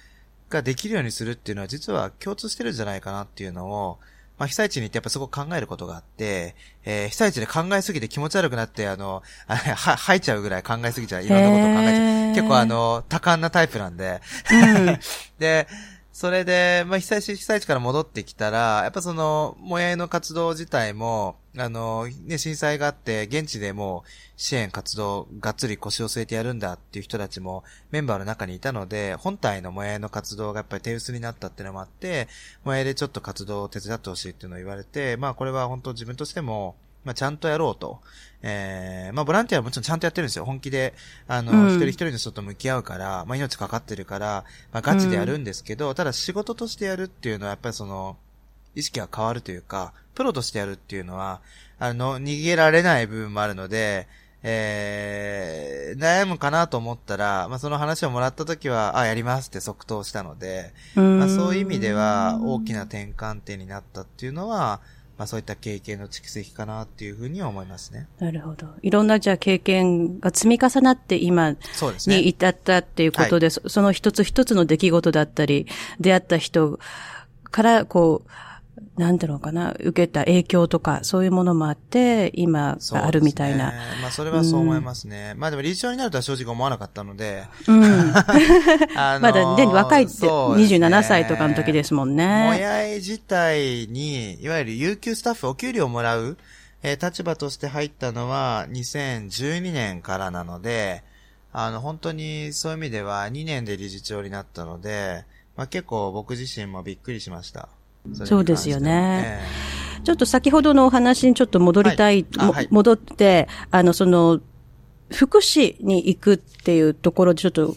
[0.48, 4.00] ができるようにするっていうのは実は共通してるんじゃないかなっていうのを、
[4.38, 11.24] まあ、被災地に行ってやっぱすごく考えることがあって、えー、被災地で考えすぎて気持ち悪くなって、あの、あは、吐いちゃうぐらい考えすぎちゃう。
[11.24, 12.36] いろんなことを考えちゃう。
[12.36, 14.22] 結構あの、多感なタイプなんで。
[14.52, 15.00] うん、
[15.40, 15.68] で、
[16.14, 24.04] それで、まあ、被災地、被災地から戻ってきたら、やっぱその、もやいの活動自体も、あの、ね、震災があって、現地でも
[24.36, 32.28] 支援活動、がっつり腰を据えてやるんだっていう人たちもメンバーの中にいたので、本体のもやいの活動がやっぱり手薄になったっていうのもあって、
[32.64, 36.76] もやいでちょっと活動を手伝ってほしいっていうのを言われて、まあこれは本当自分としても、
[37.08, 38.02] まあ、ちゃんとやろうと。
[38.42, 40.44] えー、まあ、ボランティアはもちろんちゃんとやってるんですよ。
[40.44, 40.94] 本気で、
[41.28, 44.44] あの、うん、一人一人の人と向き合うから、まあ、命かかってるから、
[44.74, 48.18] まあ、ガチでやるんですけど、うん、ただ仕事としてやるっていうのは、やっぱりその、
[48.78, 51.42] 意識が変わるというか、プロとしてやるっていうのは、
[51.80, 54.08] あの、逃げられない部分もあるので、
[54.44, 64.80] えー、悩むかなと思ったら、まあ、その話をもらった時は、あ、やりますって即答したので、まあ、そういう意味では、大きな転換点になったっていうのは、
[65.18, 68.08] まあそういった経験の蓄積かなっていうふうに思いますね。
[68.20, 68.68] なるほど。
[68.84, 71.56] いろんなじゃあ経験が積み重なって今
[72.06, 75.66] に至ったっていうことで、そ、ねはい、その一つ一つの出来事だったり、
[76.00, 76.80] 出会った人
[77.46, 78.30] からこう、
[78.98, 83.72] なんだろうかな、受けた影響とか、そういうものもあって、今があるみたいな。
[83.72, 85.32] ね、まあ、それはそう思いますね。
[85.36, 87.46] うん、まあ、でも理事長になるとは正直思わなかったので。
[87.68, 87.84] うん。
[88.98, 92.46] あのー、まだね、若いって、27歳とかの時ですもんね。
[92.48, 96.38] もやい自体に、いわゆる有給スタッフ、お給料をもらう、
[96.84, 101.04] えー、立場として入ったのは2012年からなので、
[101.54, 107.70] あの、本当にそういう意味では2年で理事長になったので、まあ、結構僕自身もびっくりしました。
[108.14, 109.40] そうですよね。
[110.04, 112.52] ちょっと先ほどのお話にちょっと戻りたい、はい。
[112.52, 114.40] はい、戻って、あの、その、
[115.12, 117.76] 福祉に行くっていうところでちょっと、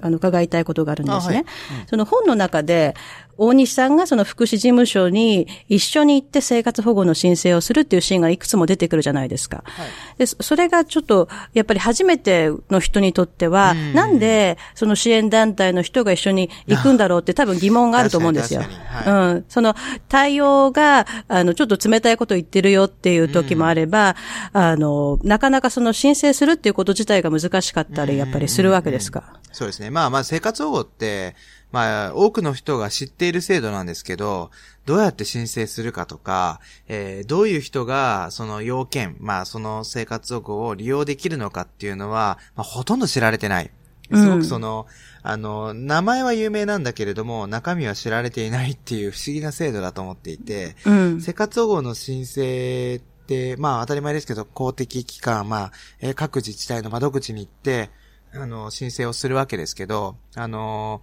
[0.00, 1.36] あの、伺いたいことがあるんですね。
[1.36, 1.44] はい。
[1.80, 2.94] うん、その本の中で、
[3.38, 9.62] 大西さんがその福祉事務所に一緒に行って生活保護の申請をするっていうシーンがいくつも出てくるじゃないですか。
[9.66, 18.60] はい、でそれがちょっと、やっぱり初めての人にとっては、んなんでその支援団体の人が一緒に行くんだろうって多分疑問があると思うんですよ。
[18.60, 19.44] はい、うん。
[19.48, 19.74] その
[20.08, 24.16] 対応が、あの、ちょっと冷たいこと言ってるよっていう時もあれば、
[24.52, 29.34] あの、なかなかその申請するっていうこと自体が難しかったり、やっぱりするわけですか。
[29.52, 29.90] そうですね。
[29.90, 31.36] まあまあ生活保護って、
[31.74, 34.52] まあ、多くの人が知っている制度なんですけど、
[34.86, 43.72] どうやって申請するかとか、えー、どういう人がその要件、まあ、その生活保護を利用できるのかっていうのは、まあ、ほとんど知られてない。
[44.08, 44.86] すごくその、
[45.24, 57.90] うん、あの、名前は有名なんだけれども、中身は知られていないっていう不思議な制度だと思っていて、うん、生活保護の申請って、まあ当たり前ですけど、公的機関、まあ、えー、各自治体の窓口に行って、
[58.32, 61.02] あの、申請をするわけですけど、あの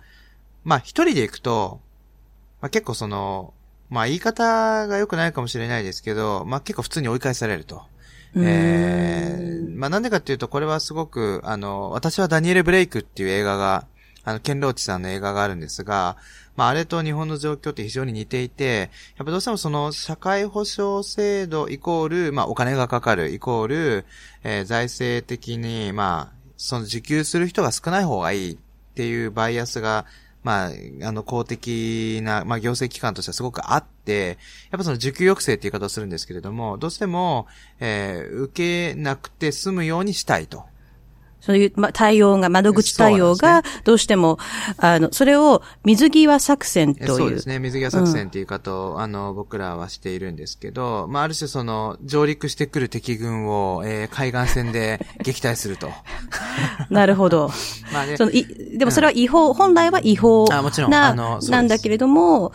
[0.64, 1.80] まあ一人で行くと、
[2.62, 3.54] まあ結構その、
[3.90, 7.84] まあ言い方が良くないかもしれないですけど、まあ結構普通に追い返されると。
[8.36, 13.86] えー、まあなんでかっていうと、これはすごく、あの、私はダニエル・ブレイクっていう映画が、
[14.24, 16.16] あの、ケンローチさんの映画があるんですが、
[16.56, 24.06] まああれと日本の状況って非常に似ていて、やっぱどうしてもその社会保障制度イコール、まあお金がかかるイコール、
[24.44, 28.58] えー、財政的に、まあ、その受給する人が少ない方がいいっ
[28.96, 30.06] ていうバイアスが
[30.44, 30.72] まあ、
[31.04, 34.38] あの、公的な、まあ、行政機関としてはすごくあって、
[34.72, 37.48] やっぱその受給抑制っていう言い方をするんですけれども、どうしても、
[37.80, 40.66] えー、受けなくて済むようにしたいと。
[41.42, 44.38] そういう、ま、対応が、窓口対応が、どうしても、
[44.78, 47.08] あの、それを水際作戦という。
[47.10, 47.58] そうですね。
[47.58, 55.90] 水際作戦っていう方を、うん、あの、僕らはしているんですけど、まあ、ある種その、上陸してくる敵軍を、えー、海岸線で 撃退すると。
[56.92, 57.50] なるほど。
[57.92, 58.18] まあね。
[58.18, 58.46] そのい、
[58.78, 62.52] でもそれは違法、うん、本来は違法な、あもちろん、あの、なんだけれども、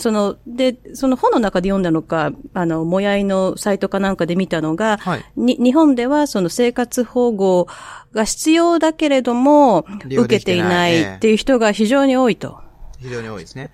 [0.00, 7.66] その、で、その本の中で読んだのか、あの、もやいのサイトかなんかで見たのが、はい、に日本ではその生活保護
[8.14, 12.60] が必要だけれども、受けていないっていう人が非常に多いと。
[13.00, 13.70] 非常に多いですね。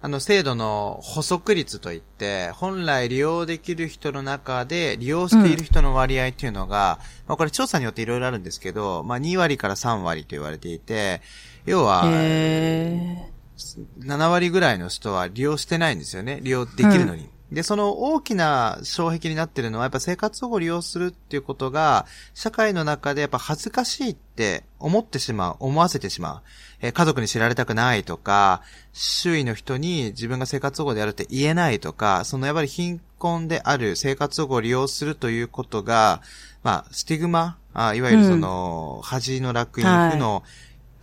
[0.00, 11.22] あの、制度の補足率といって、本来利用できる人の中で利用している人の割合っていうのが、うん、まあこれ調査によっていろいろあるんですけど、まあ2割から3割と言われていて、
[11.64, 16.40] 要は、7割ぐらいの人は利用してないんですよね。
[16.42, 17.22] 利用できるのに。
[17.22, 26.42] うんで、その大きな障壁になってるのは、やっぱ生活保護を利用するっていうことが、社会の中でやっぱ恥ずかしいって思ってしまう、思わせてしまう。
[26.80, 28.62] えー、家族に知られたくないとか、
[28.92, 36.20] 周囲の人に自分が生活保護であるって言えないとか、そのやっぱり貧困である生活保護を利用するということが、
[36.62, 40.42] まあ、スティグマ、あいわゆるその、うん、恥の楽に負の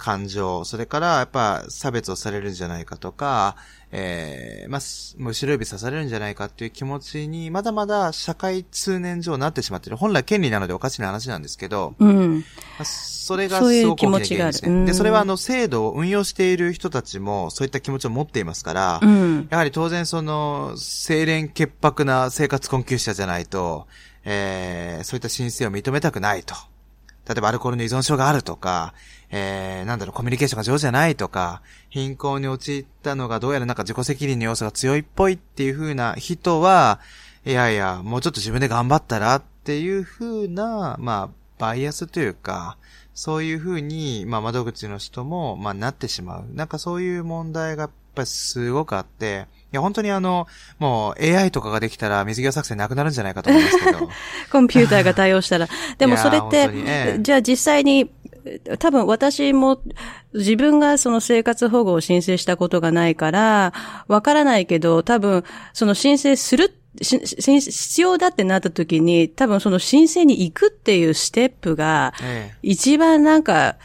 [0.02, 3.56] 感情、はい、それからやっぱ差別をされるんじゃないかとか、
[3.92, 4.82] えー、まあ、
[5.20, 9.98] 後ろ指刺されるんじゃないかっていう気持ちに、まだまだ社会通念上なってしまってる。
[9.98, 12.38] 本来権利なのでおかしな話なんですけど、うん。
[12.38, 12.44] ま
[12.80, 14.86] あ、それがすごく大きな原因ですね。
[14.86, 23.88] で、それはあの、制度を運用している人たちも、そういった気持ちを持っていますから、うん、やはり当然その、清廉潔白な生活困窮者じゃないと、
[24.24, 26.56] えー、そういった申請を認めたくないと。
[27.28, 28.94] 例えばアルコールの依存症があるとか、
[29.32, 37.00] えー、なんだろう、コミュニケーションが上手じゃないとか、貧困に陥ったのがどうやらなんか自己責任の要素が強いっぽいっていう風な人は、
[37.46, 42.78] いやいや、もうちょっと自分で頑張ったらっていう風な、まあ、バイアスというか、
[43.14, 46.46] そういう風に、まあ、窓口の人も、まあ、なってしまう。
[46.54, 50.48] なんかそういう問題がやっぱりすごくあって、いや、本当にあの、
[50.80, 54.10] もう AI とかができたら水際作戦なくなるんじゃないかと思いますけど。
[54.52, 55.68] コンピューターが対応したら。
[55.98, 58.12] でもそれって、ええ、じゃあ実際に
[58.80, 59.82] 多分私も
[60.34, 63.74] 自分がその生活保護を申請したことがないから、
[64.08, 72.14] わからないけど、多分その申請する必要だってなった時に、多分その申請に行くっていうステップが、
[72.62, 73.78] 一番なんか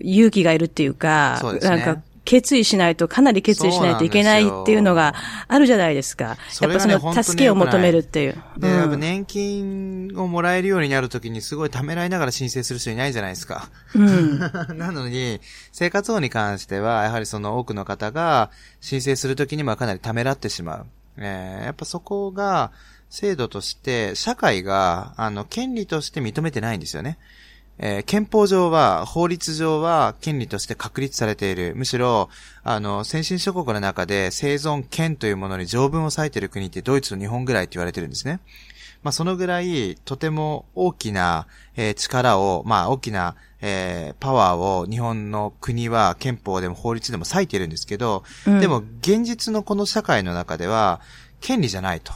[0.00, 5.14] 勇気がいるっていうか、なんか決意しないと、かなり決意しないといけないっていうのが
[5.46, 6.36] あるじゃないですか。
[6.60, 8.42] やっぱその助けを求めるっていう。
[8.58, 13.70] で、やっぱ年金をもらえるようになるときにすごいためらいながら申請する人いないじゃないですか。
[13.94, 14.38] うん。
[14.76, 15.40] なのに、
[15.72, 20.86] 生活保護に関しては、やはりその多くの方が申請するときにもかなりためらってしまう。
[21.18, 22.72] えー、やっぱそこが、
[23.08, 27.18] 制度として、社会が、あの、権利として認めてないんですよね。
[27.78, 31.74] えー、憲法上は、法律上は権利として確立されている。
[31.76, 32.30] むしろ、
[32.62, 38.40] あの、先進諸国の中で生存権というものに条文を割いている国ってドイツと日本ぐらいって言われてるんですね。
[39.02, 51.00] まあ、そのぐらい、とても大きな、えー、力を、まあ、大きな、えー、パワーを日本の国は憲法でも法律でも割いてるんですけど、うん、でも現実のこの社会の中では、
[51.40, 52.12] 権利じゃないと。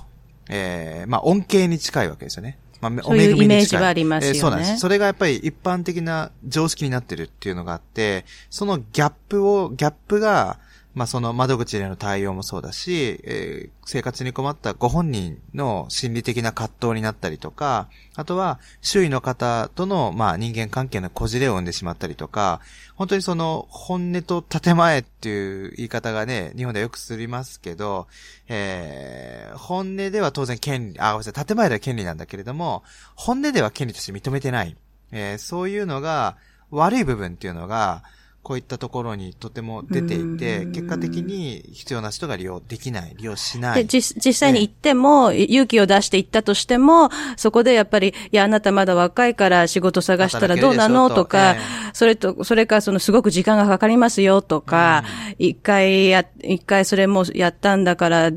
[0.48, 2.58] えー、まあ、恩恵に近いわけですよね。
[2.80, 4.78] まあ、そういうイメージはありますよね、えー、そうなんです。
[4.78, 10.58] それがやっぱり一般的な常識になってるっていうのがあって、そのギャップを、ギャップが、
[10.94, 22.60] まあその窓口での対応もそうだし、えー、生活に困ったご本人の心理的な葛藤になったりとか、あとは周囲の方とのまあ人間関係のこじれを生んでしまったりとか、
[22.96, 28.08] 本当にその本音と建前っていう言い方がね、日本ではよくすりますけど、
[28.48, 32.82] えー、本音では当然権利、あ、ごめんなさい、建前では権利なんだけれども、
[33.14, 34.76] 本音では権利として認めてない。
[35.12, 36.36] えー、そういうのが、
[36.70, 38.02] 悪い部分っていうのが、
[38.42, 43.82] こういったところにとても出ていて、結果的に必要な人が利用できない、利用しない。
[43.82, 51.56] で、実実際に行っても、勇気を出して行ったとしても、そこでやっぱり、いや、あなたまだ若いから仕事探したらどうなのとか、
[51.92, 55.04] それと、それかそのすごく時間がかかりますよとか、
[55.38, 58.30] 一、回や、一回それもやったんだから、あ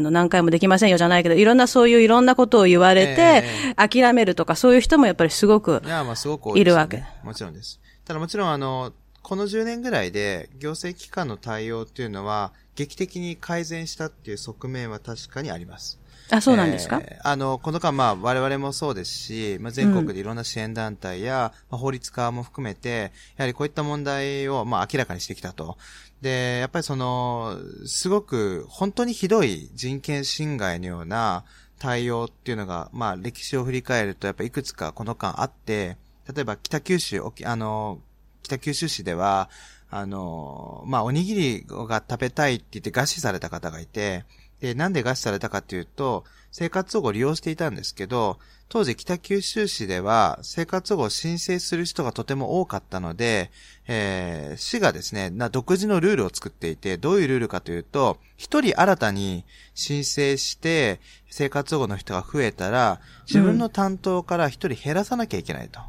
[0.00, 3.44] の、何回もできませんよじゃないけど、いろんなそういういろんなことを言われて、
[3.76, 7.04] 諦めるとか、そういう人もやっぱりすごく、いや、まあすごくいるわけ。
[7.22, 7.80] もちろんです。
[8.04, 16.02] ただもちろんあの、この10年ぐらいで行政機関の対応っていうのは劇的に改善したっていう側面は確かにあります。
[16.30, 25.76] あ、そうなんですか、えー、あの、この間、まあ、我々もそうですし、まあ、全国でいろんな支援団体や、うん、まあ、法律家も含めて、やはりこういった問題を、まあ、明らかにしてきたと。
[26.22, 31.44] で、やっぱりその、すごく、本当にひどい人権侵害のような
[31.78, 35.98] 対応っていうのが、まあ、歴史を振り返ると、やっぱいくつかこの間あって、
[36.32, 38.00] 例えば北九州、沖あの、
[38.42, 39.50] 北九州市では、
[39.90, 44.24] あの、まあ、おにぎりが食べたいって言って餓死された方がいて、
[44.60, 48.38] で、なんで餓死されたかっていうと、生活保護を利用していたんですけど、
[48.68, 53.50] 当時北九州市では生活保護を申請する人がとても多かったので、
[53.86, 65.80] えー、市がですね、独自のルールを作っていて、どういうルールかというと、一人新たに申請して生活保護の人が増えたら、自分の担当から一人減らさなきゃいけないと。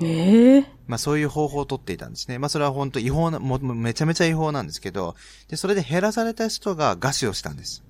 [0.00, 2.38] ええまあそういう方法を取っていたんですね。
[2.38, 5.16] まあそれは本当違法な、もうめちゃめちゃ違法なんですけど、
[5.48, 7.82] で、それで減らされた人が餓死をしたんです。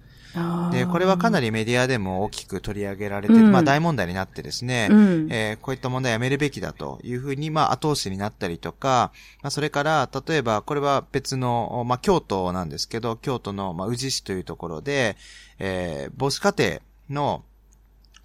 [0.72, 15.16] で、これはかなりメディアでも大きく取り上げられて、うんまあ大問題になってですね、うんえーこういった問題やめるべきだというふうに、まあ後押しになったりとか、まあそれから、例えばこれは別の、まあ京都なんですけど、京都の、まあ宇治市というところで、
[15.58, 16.80] えー母子家庭
[17.10, 17.44] の、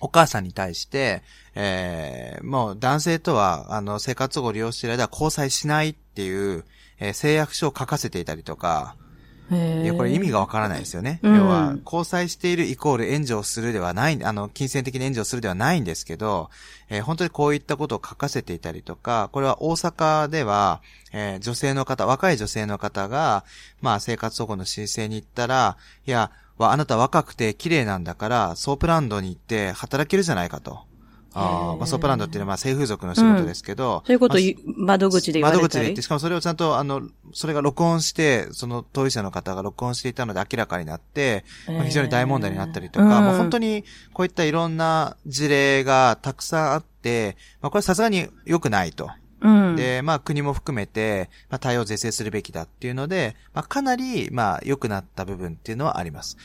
[0.01, 1.23] お母さんに対して、
[1.55, 6.65] えーもう男性とは、あの、生活保護を利用している間は交際しないっていう、
[6.99, 8.95] えー誓約書を書かせていたりとか、
[9.83, 11.19] いや、これ意味がわからないですよね。
[11.21, 16.49] うん要は、交際しているイコール援助をするではない、あの、金銭的に援助をするではないんですけど、
[16.89, 20.81] えー本当にこういったことを書かせていたりとか、これは大阪では、
[21.11, 23.43] えー女性の方、若い女性の方が、
[23.81, 25.77] まあ、生活保護の申請に行ったら、
[26.07, 30.81] いや、わあなた若くて綺麗なんだから、ソープランドに行って働けるじゃないかと。
[31.35, 34.37] あーまあ、ソープランドっていうのはまあ性風俗の仕事ですけど、そういうこと
[34.77, 35.63] 窓口で言われたり。
[35.63, 37.01] 窓口で言って、しかもそれをちゃんと、あの、
[37.33, 49.09] それが録音して、その当事者の方が録音していたので明らかになって、まあ非常に大問題になったりとか、うんまあ本当にこういったいろんな事例がたくさんあって、まあこれさすがに良くないと。
[49.41, 49.75] うん。
[49.75, 56.37] で、まあ国も含めて、まあ対応を是正するべきだっていうので、まあかなり、まあ良くなった部分っていうのはあります。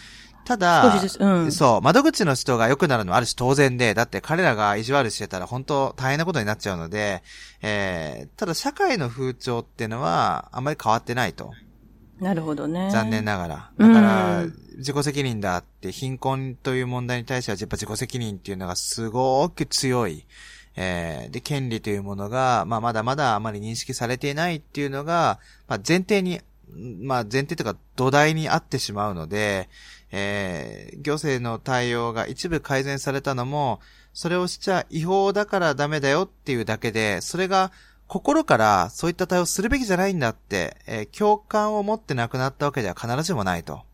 [0.49, 7.23] ただ、うんそう、窓口の人が良くなるのはある種当然で、だって彼らが意地悪してたら本当大変なことになっちゃうので、
[7.61, 11.53] えー、ただ社会の風潮っていうのはあんまり変わってないと。
[12.19, 12.89] なるほどね。
[12.91, 13.71] 残念ながら。
[13.77, 14.47] うんだから、
[14.79, 20.25] 自己責任だって、貧困という問題に対しては、やっぱ自己責任っていうのがすごく強い。
[20.77, 26.41] えーで、権利というものが、まあ、まだまだあまり認識されていないっていうのが、まあ、前提に、
[26.75, 29.69] まあ、前提というか土台にあってしまうので、
[30.11, 33.81] えー行政の対応が一部改善されたのも、
[34.13, 37.73] それをしちゃ違法だからダメだよっていうだけで、それが
[38.07, 43.88] 心からそういった対応するべきじゃないんだって、えー共感を持ってなくなったわけでは必ずしもないと。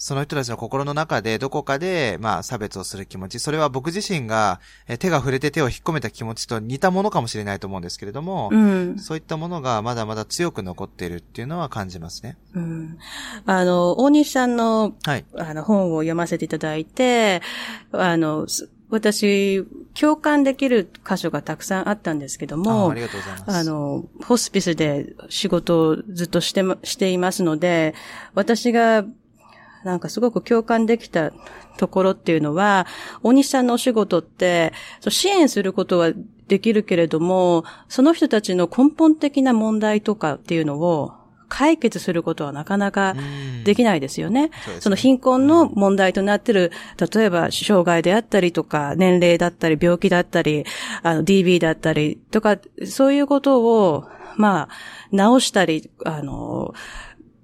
[0.00, 3.38] その人たちの心の中でどこかで、まあ、差別をする気持ち。
[3.38, 8.98] それは僕自身が、えー手が触れて手を引っ込めた気持ちと似たものかもしれないと思うんですけれども、うん。
[8.98, 12.38] そういったものがまだまだ強く残っているっていうのは感じますね。
[12.54, 12.98] うん。
[13.44, 15.24] あの、大西さんの、はい。
[15.36, 17.42] あの、本を読ませていただいて、
[17.92, 23.56] あの、す私、共感できる箇所がたくさんあったんですけどあも、ありがとうございます。
[23.56, 27.94] あの、ホスピスで仕事をずっとしてま、していますので、
[28.34, 29.04] 私が、
[29.84, 31.32] なんかすごく共感できた
[31.78, 32.86] ところっていうのは、
[33.22, 34.72] 大西さんのお仕事って、
[35.08, 36.12] 支援することは
[36.48, 41.12] できるけれども、その人たちの根本的な問題とかっていうのを
[41.50, 44.50] 解決することはなかなかうんできないですよね。
[44.64, 46.72] そねその貧困の問題となっている、
[47.14, 50.64] 例えば障害であったりとか、年齢だったり、病気だったり、
[51.02, 54.04] あの、DB だったりとか、そういうことを、
[54.36, 54.68] まあ、
[55.10, 56.72] 直したり、あの、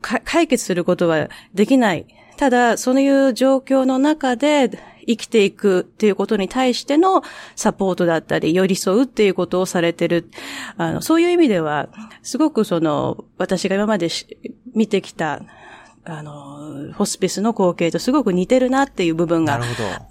[0.01, 2.07] か解決することはできない。
[2.37, 4.71] ただ、そういう状況の中で
[5.07, 7.23] 生きていくっていうことに対しての
[7.55, 10.31] サポートだったり、寄り添うっていうことをされてる。
[10.77, 11.89] あの、そういう意味では、
[12.23, 14.09] すごくその、私が今まで
[14.75, 15.43] 見てきた、
[16.09, 19.61] あの、ホスピスの光景とすごく似てるなっていう部分が。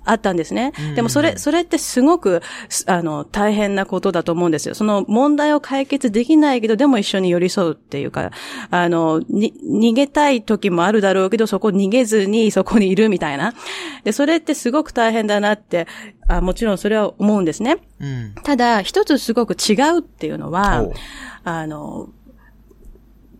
[0.04, 0.74] あったんですね。
[0.96, 4.76] でもそれ、それってすごく、すあの、大変なことだと思うんですよ。
[4.76, 8.32] その問題を解決できないけど、でも一緒に寄り添うっていうか、
[8.72, 13.54] あの、に、逃げたい時もあるだろうけど、そこ逃げずにそこにいるみたいな。
[14.04, 15.88] で、それってすごく大変だなって、
[16.28, 17.78] あもちろんそれは思うんですね。
[18.00, 18.36] うん。
[18.44, 20.84] ただ、一つすごく違うっていうのは
[21.46, 22.10] あの、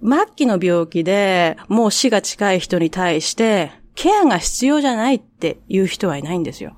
[0.02, 6.78] 末期の病気でもう死が近い人に対して、ケアが必要じゃないっていう人はいないんですよ。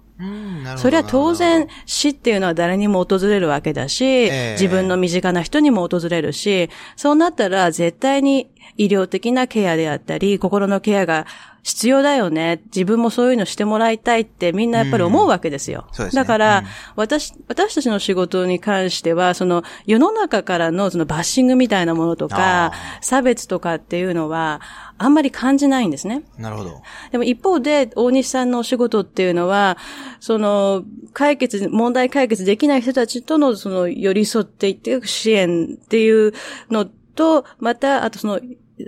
[0.78, 11.26] それは当な然る死っていうのは誰にも訪れるわけだし、え自分の身近な人にも訪れるし、そうなったら絶対に医療的なケアであったり、心のケアが
[11.68, 12.61] 必要だよね。
[12.68, 15.86] 自分もそういうのしてもらいたいってみんなやっぱり思うわけですよ。
[15.89, 16.65] うんすねだから、うん
[16.95, 24.61] 私、私たちの仕事に関しては、その世の中からのそのバッシングみたいなものとかあ、差別とかっていうのは、
[24.97, 26.24] あんまり感じないんですね。
[26.38, 26.82] なるほど。
[27.11, 29.78] でも一方で、大西さんのお仕事っていうのは、
[30.22, 36.34] その、解決、問題解決できない人たちとの、その、寄り添っていって支援っていう
[36.72, 36.88] の
[37.18, 38.41] と、また、あとその、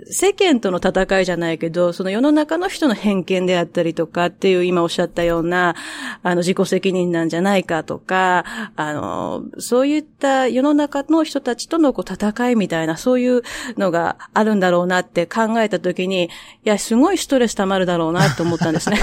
[0.08, 5.74] 世間との戦いじゃないけど、その世の中の人の偏見であったりとかっていう今おっしゃったような、
[6.22, 8.44] あの自己責任なんじゃないかとか、
[8.76, 13.42] あの、そういった世の中の人たちとのこう戦いみたいな、そういう
[13.76, 16.28] のがあるんだろうなって考えたときに、い
[16.64, 19.00] や、すごいストレス溜まるだろうなと思ったんですね。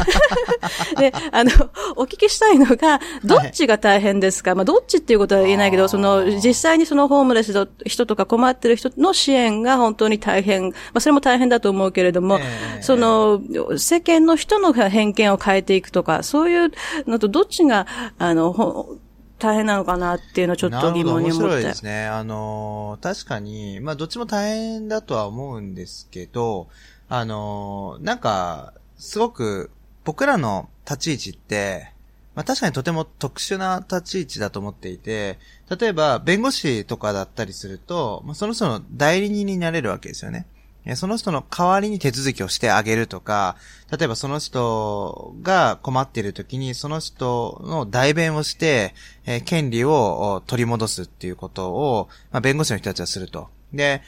[0.98, 1.52] で、あの、
[1.98, 12.44] お聞きしたいのが、どっちが大変ですか、まあ、どっちっていうことは言えないけど、その、実際にそのホームレスの人とか困ってる人の支援が本当に大変、まあ、それも大変だと思うけれども、え
[12.80, 13.42] えその、
[13.78, 16.72] 世間の人の偏見を変えていくとか、そういう
[17.08, 18.98] のとどっちが、あの、ほ
[19.40, 21.74] 大変なのかなっていうのをちょっと疑問に思って面白いで。
[21.76, 22.08] すね。
[22.08, 26.68] あのー確かに、まあ、どっちも大変だとは思うんですけど、
[27.10, 29.70] あのーなんか、すごく、
[30.04, 31.92] 僕らの立ち位置って、
[32.34, 35.38] まあ、確かにとても特殊な立ち位置だと思っていて、
[35.80, 40.46] 例えば、弁護士とかだったりすると、まあ、その人の代理人になれるわけですよね。
[40.90, 43.58] えその人の代わりに手続きをしてあげるとか、
[43.92, 53.50] 例えばその人が困っている時に、その人の代弁をして、えー権利をお取り戻すっていうことを、まあ、弁護士の人たちはすると。
[53.74, 54.02] で、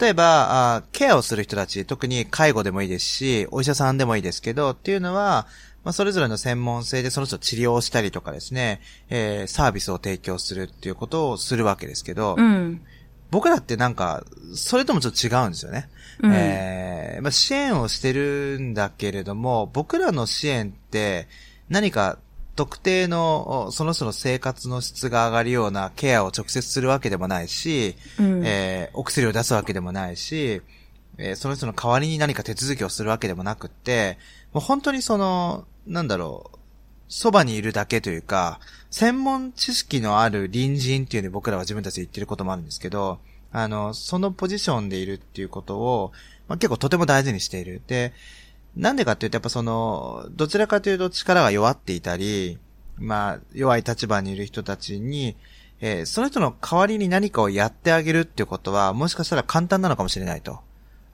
[0.00, 5.46] 例えばケアをする人たち、特に介護でもいいですし、お医者さんでもいいですけど、っていうのは、
[5.82, 12.82] まあ、それぞれの専門性でその人を治療をしたりとかですね、えーサービスを提供するっていうことをするわけですけど、うん。
[13.30, 14.24] 僕らってなんか、
[14.54, 15.88] それともちょっと違うんですよね。
[16.22, 16.32] うん。
[16.32, 21.28] えーまあ、支援をしてるんだけれども、僕らの支援って
[21.68, 22.18] 何か
[22.56, 28.42] 特定のおその人の生活の質が上がるようなケアを直接するわけでもないし、うん。
[28.44, 30.62] えーお薬を出すわけでもないし、
[31.18, 34.18] えーその人の代わりに何か手続きをするわけでもなくって、
[34.52, 36.58] もう本当にその、なんだろう、
[37.08, 38.60] そばにいるだけというか、
[38.90, 43.18] 専門知識のある隣人っていうのに僕らは自分たちで言ってることもあるんですけど、
[43.52, 46.12] あの、そのポジションでいるっていうことを、
[46.48, 47.82] まあ、結構とても大事にしている。
[47.86, 48.12] で、
[48.76, 52.58] なんでかっていうと、やっぱその、どちらかというと力が弱っていたり、
[52.98, 55.36] まあ、弱い立場にいる人たちに、
[55.80, 60.60] えーその人の代わりに何かをやってあげるっていうことは、もしかしたら簡単なのかもしれないと。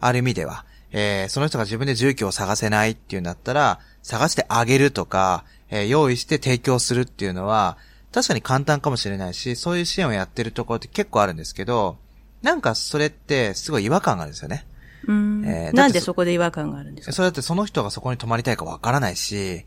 [0.01, 0.64] ある意味では。
[0.93, 7.76] えーその人が自分で住居を探せないっていうんだったら、探してあげるとか、えー用意して提供するっていうのは、
[8.12, 11.99] 確かに簡単かもしれないし、そういう支援をやってるところって結構あるんですけど、
[12.45, 14.66] なんかそれってすごい違和感があるんですよね。
[15.07, 17.12] うんえーなんでそこで違和感があるんですか？
[17.12, 19.64] それだってその人がそこに泊まりたいかわからないし、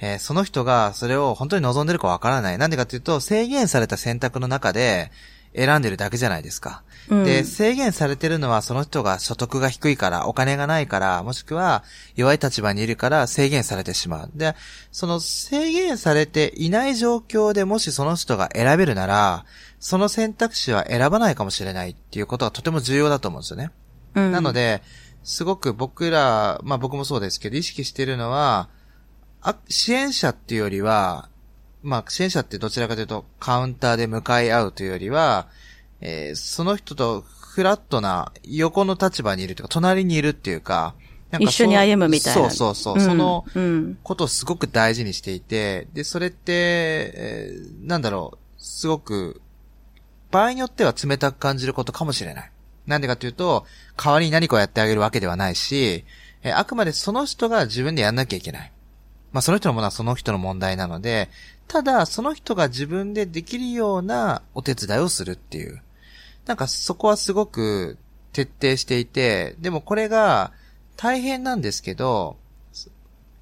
[0.00, 2.58] えーその人がそれを本当に望んでるかわからない。
[2.58, 5.10] なんでかっていうと、制限された選択の中で
[5.54, 6.82] 選んでるだけじゃないですか。
[7.10, 11.82] うんで、制限されてるのはその人が所得が低いから、お金がないから、もしくは
[12.16, 14.30] 弱い立場にいるから制限されてしまう。
[14.34, 14.54] で、
[14.92, 19.44] その制限されていない状況でもしその人が選べるなら、
[19.80, 23.70] その選択肢は選ばないかもしれないっていうことはとても重要だと思うんですよね。
[24.14, 24.82] うんなので、
[25.22, 28.68] すごく僕ら、まあ僕もそうですけど、意識しているのは、
[29.40, 31.28] あ支援者っていうよりは、
[31.82, 35.48] まあ支援者ってどちらかというとカウンターで向かい合うというよりは、
[36.00, 37.24] えーその人と
[37.58, 40.94] フラットな横の立場にいるというか、隣にいるっていうか、
[41.30, 42.50] なんか一緒に歩むみたいな。
[42.50, 42.96] そうそうそう。
[42.98, 43.98] んそのうん。
[44.02, 49.42] ことをすごく大事にしていて、で、それって、えーなんだろう、すごく、
[50.30, 52.50] 場合によっては冷たく感じることかもしれない。
[52.86, 53.66] なんでかというと、
[53.96, 56.04] 代わりに何かをやってあげるわけではないし、
[56.42, 58.72] えーあくまでその人が自分でやんなきゃいけない。
[59.32, 61.28] まあその人のものはその人の問題なので、
[61.66, 65.82] ただその人が自分でできるようなお手伝いをするっていう。
[66.46, 67.98] なんかそこはすごく
[68.32, 70.52] 徹底していて、でもこれが
[70.96, 72.36] 大変なんですけど、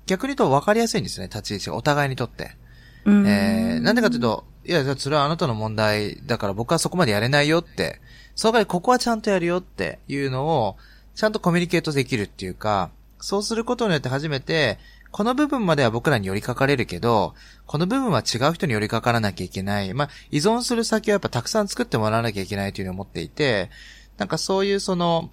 [0.06, 1.76] 逆に言うと分かりやすいんですよね、立ち位置が。
[1.76, 2.56] お互いにとって。
[3.04, 8.00] うんえー、なんでかというと、いや、それはあなたの問題だから僕はそこまでやれないよって、
[8.34, 10.76] その代わりここはちゃんとやるよっていうのを、
[11.14, 12.90] ちゃんとコミュニケートできるっていうか、
[13.20, 14.78] そうすることによって初めて、
[15.12, 19.94] この部分までは僕らに寄りかかれるけど、この部分は違う人に寄りかからなきゃいけない。
[19.94, 23.70] まあ、依存する先はやっぱたくさん作ってもらわなきゃいけないというのを思っていて、
[24.18, 25.30] なんかそういうその、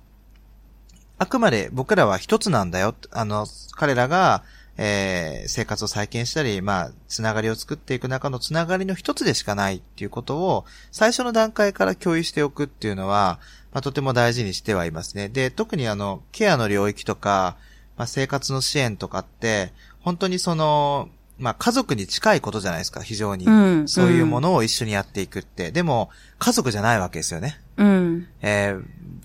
[1.18, 2.96] あくまで僕らは一つなんだよ。
[3.12, 4.44] あの、彼らが、
[4.78, 13.40] えー生活を再建したり、まあ、つながりを作っていく中のつながりの一つでしかないっていうことを、最初の段階から共有しておくっていうのは、
[13.72, 15.30] まあ、とても大事にしてはいますね。
[15.30, 17.58] で、特にあの、ケアの領域とか、
[17.98, 21.10] まあ、生活の支援とかって、本当にその、
[21.40, 23.46] まあ、家族に近いことじゃないですか、非常に。
[23.46, 25.72] うん、そういうものを一緒にやっていくって。
[25.72, 26.10] でも、
[26.40, 27.60] 家族じゃないわけですよね。
[27.78, 28.28] うん。
[28.42, 28.76] え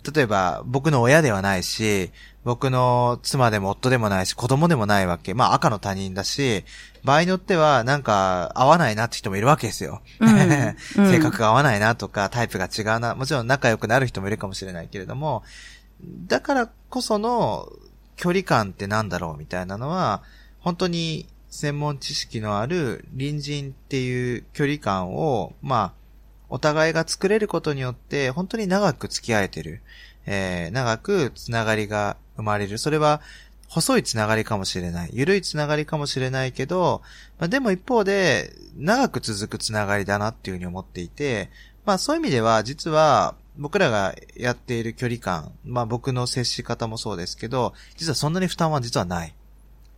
[0.02, 2.10] ー、例えば、僕の親ではないし、
[2.48, 5.34] 僕の妻でも夫でもないし、子供でもないわけ。
[5.34, 6.64] まあ、赤の他人だし、
[7.04, 10.00] 場合によっては、なんか、合わないなって人もいるわけですよ。
[10.18, 13.14] うん、性格が合わないなとか、タイプが違うな。
[13.14, 15.42] もちろん仲良くなる人もいるかもしれないけれども、
[16.26, 17.70] だからこその
[18.16, 20.22] 距離感ってなんだろうみたいなのは、
[20.60, 25.92] 本当に専門知識のある隣人っていう距離感を、まあ、
[26.48, 29.82] お互いが作れることによって、本当に長く付き合えてる。
[30.30, 32.78] えー、長くつながりが生まれる。
[32.78, 33.20] それは、
[33.68, 35.10] 細いつながりかもしれない。
[35.12, 37.02] 緩いつながりかもしれないけど、
[37.38, 41.50] まあ、でも一方で、長く続くつながりだなっていうふうに思っていて、
[41.84, 49.34] まあそういう意味では、実は、僕らがやっている距離感、まあ僕の接し方もそうですけど、実はそんなに負担は実はない。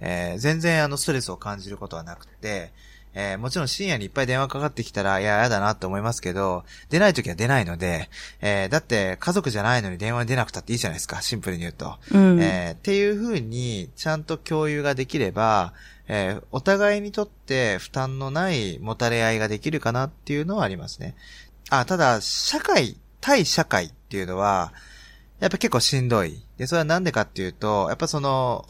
[0.01, 2.73] えー、全然あのストレスを感じることはなくて、
[3.15, 8.09] えー、もちろん深夜にいっぱい電話かかってきたら、いや、やだなって思いますけど、出ない時は出ないので、
[8.41, 11.99] えー、だって家族じゃないのに電話に出なくたっていいじゃないですか、シンプルに言うと。
[12.13, 15.73] うん、えー、っていう風に、ちゃんと共有ができれば、
[16.09, 21.15] えー、お互いにとって負担のないもたれ合いができるかなっていうのはありますね。
[21.71, 24.73] あ、ただ、社会、対社会っていうのは、
[25.41, 26.45] やっぱ結構しんどい。
[26.59, 28.67] で、それはなんでかっていうと、やっぱその、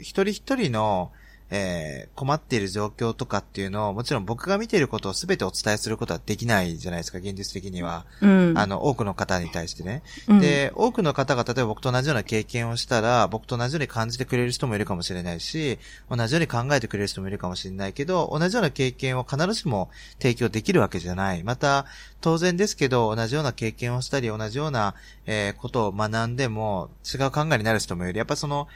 [0.00, 1.12] 一人一人の、
[1.50, 8.04] えー、困っている状況とかっていうのを、もちろん僕が見ていることを全てお伝えすることはできないじゃないですか、現実的には。
[8.20, 10.02] うん、あの、多くの方に対してね。
[10.28, 15.78] うん、で、多くの方が例えば僕と同じような経験をしたら、僕と同じように感じてくれる人もいるかもしれないし、
[16.10, 21.44] 同じように考えてくれる人もいるかもしれないけど、同じような経験を必ずしも提供できるわけじゃない。
[21.44, 21.86] また、
[22.20, 24.94] 当然ですけど、同じような経験をしたり、同じような、
[25.26, 28.18] えー、ことを学んでも、違う考えになる人もいる。
[28.18, 28.66] やっぱその、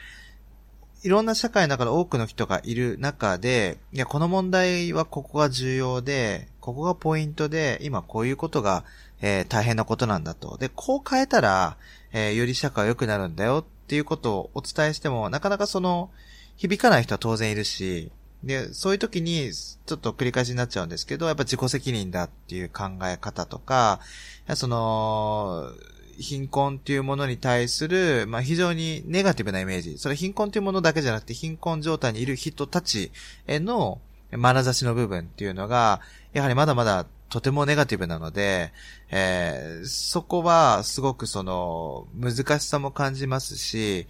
[1.03, 8.83] いろんな社会の中で多くの人がいる中で、いや、この問題はここが重要で、ここがポイントで、今こういうことが、
[9.19, 10.57] えー、大変なことなんだと。
[10.57, 11.77] で、こう変えたら、
[12.11, 16.11] えー、より社会は良くなるんだよっていうことをお伝えしても、なかなかその、
[16.55, 18.11] 響かない人は当然いるし、
[18.43, 24.01] で、そういう時に、ちょっと繰り返しになっちゃうんですけど、やっぱ自己責任だっていう考え方とか、
[24.55, 25.71] その、
[26.21, 29.97] 貧困っていうものに対する、まあ、非常にネガティブなイメージ。
[29.97, 33.11] それ貧困っていうものだけじゃなくて、貧困状態にいる人たち
[33.47, 33.99] への
[34.31, 36.01] 眼差しの部分っていうのが、
[36.33, 38.73] やはりまだまだとてもネガティブなので、
[39.09, 44.07] えー、そこはすごくその難しさも感じますし、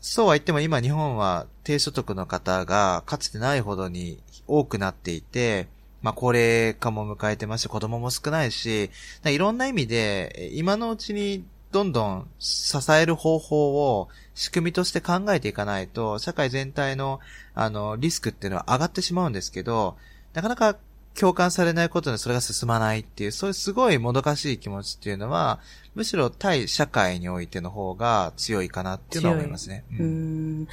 [0.00, 5.68] そうは言っても今日本は低所得の方がかつてないほどに多くなっていて、
[6.08, 8.90] まあ、高齢化も迎えてますし、子供も少ないし、
[9.26, 17.20] いろんな意味で、今のうちにどんどん支える方法を仕組みとして考えていかないと、社会全体の、
[17.54, 19.98] あの、リスクっていうのは上がってしまうんですけど、
[20.32, 20.76] なかなか
[21.14, 25.60] 共感されないことでそれが進まないっていう、そういうすごいもどかしい気持ちっていうのは、
[25.94, 29.84] むしろ対社会においての方が強いかなっていうのは思いますね。
[29.98, 30.68] うん、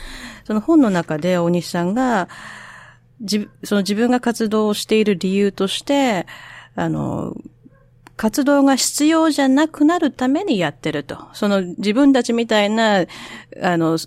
[0.45, 2.29] その本の中で大西さんが、
[3.21, 6.25] じ、その自分が活動をしている理由として、
[6.75, 7.35] あの、
[8.17, 11.17] 活動が必要じゃなくなるためにやってると。
[11.33, 13.05] その自分たちみたいな、
[13.61, 13.97] あの、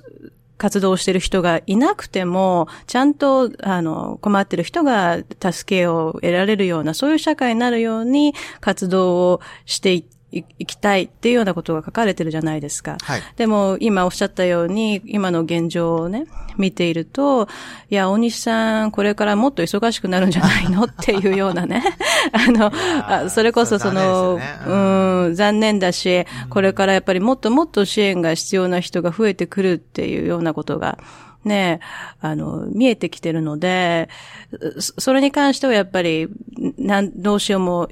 [0.57, 12.99] 活動をしている人がいなくても、ちゃんと、あの、困ってる人が助けを得られるような、そういう社会になるように活動をしていって、行きたいっていうようなことが書かれてるじゃないですか。
[13.01, 13.22] はい。
[13.37, 16.26] でも、今おっしゃったように、今の現状をね、
[16.59, 17.49] 見ていると、
[17.89, 21.83] いや、大西さん、これからもっと忙しくなるんじゃないのっていうようなね。
[22.33, 30.99] あのあ、それこそその、ね、うん、うん、残念だし、これからやっぱりもっともっと支援が必要な人が増えてくるっていうようなことが、
[31.49, 31.81] ね、
[32.21, 34.09] あの、見えてきてるので、
[34.79, 36.29] それに関してはやっぱり、
[36.79, 37.89] なん、どうしようも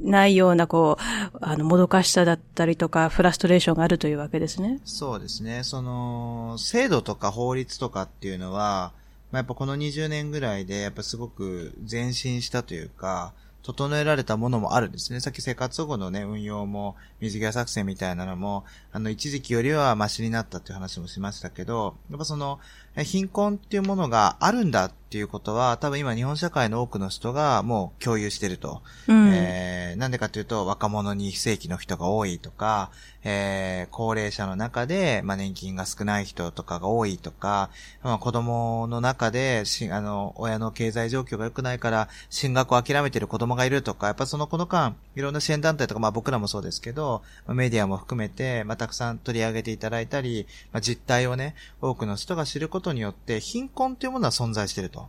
[0.00, 4.80] ないような、こう、あの、もどかしさだったりとか、フラストレーションがあるというわけですね。
[4.84, 5.62] そうですね。
[5.64, 8.92] その、制度とか法律とかっていうのは、
[9.30, 13.32] まあ、やっぱこの20年ぐらいで、やっぱすごく前進したというか、
[13.62, 15.20] 整えられたものもあるんですね。
[15.20, 22.60] さっき生活保護のね、運用も、水際作戦みたいなのも、あの、一時期よりはマシになったっていう話もしましたけど、やっぱその、
[23.04, 28.82] 貧困っていうものがあるんだっていうことは、多分今日本社会の多くの人がもう共有してると。
[29.06, 32.90] うん、えー、なんでかというと、若者に非正規の人が多いとか、
[33.24, 37.70] えー、高齢者の中で、まあ、年金が少ない人とかが多いとか、
[38.02, 55.08] まあ、子供の中で、し、あの、親の経済状況が良くないから、進学を諦めてる子供がいるとか、やっぱそのこの間、いろんな支援団体とか、まあ、僕らもそうですけど、メディアも含めて、まあ、たくさん取り上げていただいたり、まあ、実態をね、多くの人が知ることによって、貧困というものは存在してると。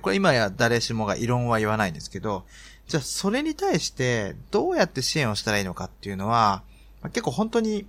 [0.00, 2.44] これ今や誰しもが異論は言わないんですけど、
[2.86, 6.62] じゃあそれに対してどうやって支援をしたらいいのかっていうのは、
[7.04, 7.86] 結構本当に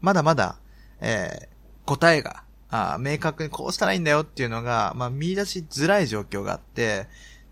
[0.00, 0.56] まだまだ、
[1.00, 7.06] えー、答えがあ明確にこうしたらいいんだよっていうのが、まあ見出しづらい状況があって、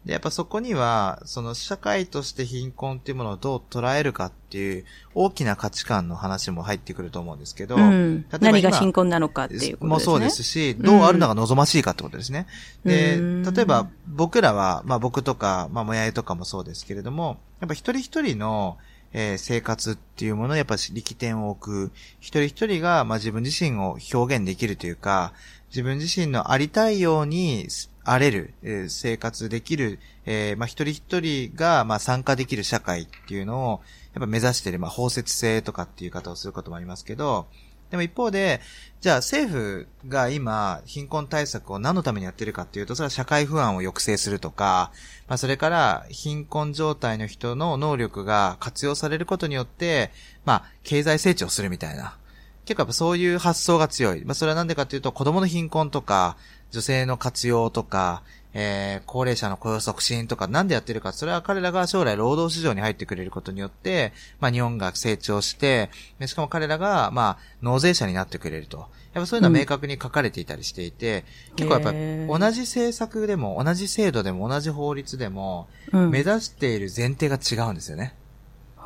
[0.05, 4.85] で、やっぱそこには、その社会として貧困っていうものをどう捉えるかっていう
[5.15, 9.89] 大きな価値観の話も入ってくると思うんですけど、うん、何が貧困なのかっていうことですね。
[9.89, 12.49] もそうですし、どうあるのが望ましいかってことですね。
[12.85, 18.79] うん、で、例えば僕らは、まあ僕とか、まあもやいとかもそうですけれども、やっぱ一人一人の、
[19.13, 25.33] えー、生活っていうものをやっぱ力点を置く、一人一人が、まあ自分自身を表現できるというか、
[25.71, 27.69] 自分自身のありたいように
[28.05, 28.55] 荒れる、
[28.89, 33.81] 生活できる、えー、まあ、一人一人が、まあ、参加できる社会っていうのを、
[34.15, 37.47] やっぱ目指してる、まあ、包摂性とかっていう方をすることもありますけど、
[37.93, 38.63] でも一方で、
[39.03, 44.93] じゃあ政府が今、貧困対策を何のためにやってるかっていうと、それは社会不安を抑制するとか、
[45.29, 50.11] まあそれから貧困状態の人の能力が活用されることによって、
[50.47, 52.17] まあ経済成長するみたいな。
[52.65, 54.25] 結構やっぱそういう発想が強い。
[54.25, 56.39] まあそれはなんでかっていうと、子供の貧困とか、
[56.73, 58.23] 女性の活用とか、
[58.55, 65.91] えー、高齢者の雇用促進とかなんでやってるか、それは彼らが将来労働市場に入ってくれることによって、まあ日本が成長して、
[66.27, 68.89] しかも彼らが、まあ、納税者になってくれると。
[69.15, 71.93] やっぱそういうのは明確に書かれていたりしていて、うん、結構やっぱ
[72.39, 78.15] 同じ政策でも、同じ制度でも、同じ法律でも、目指している前提が違うんですよね。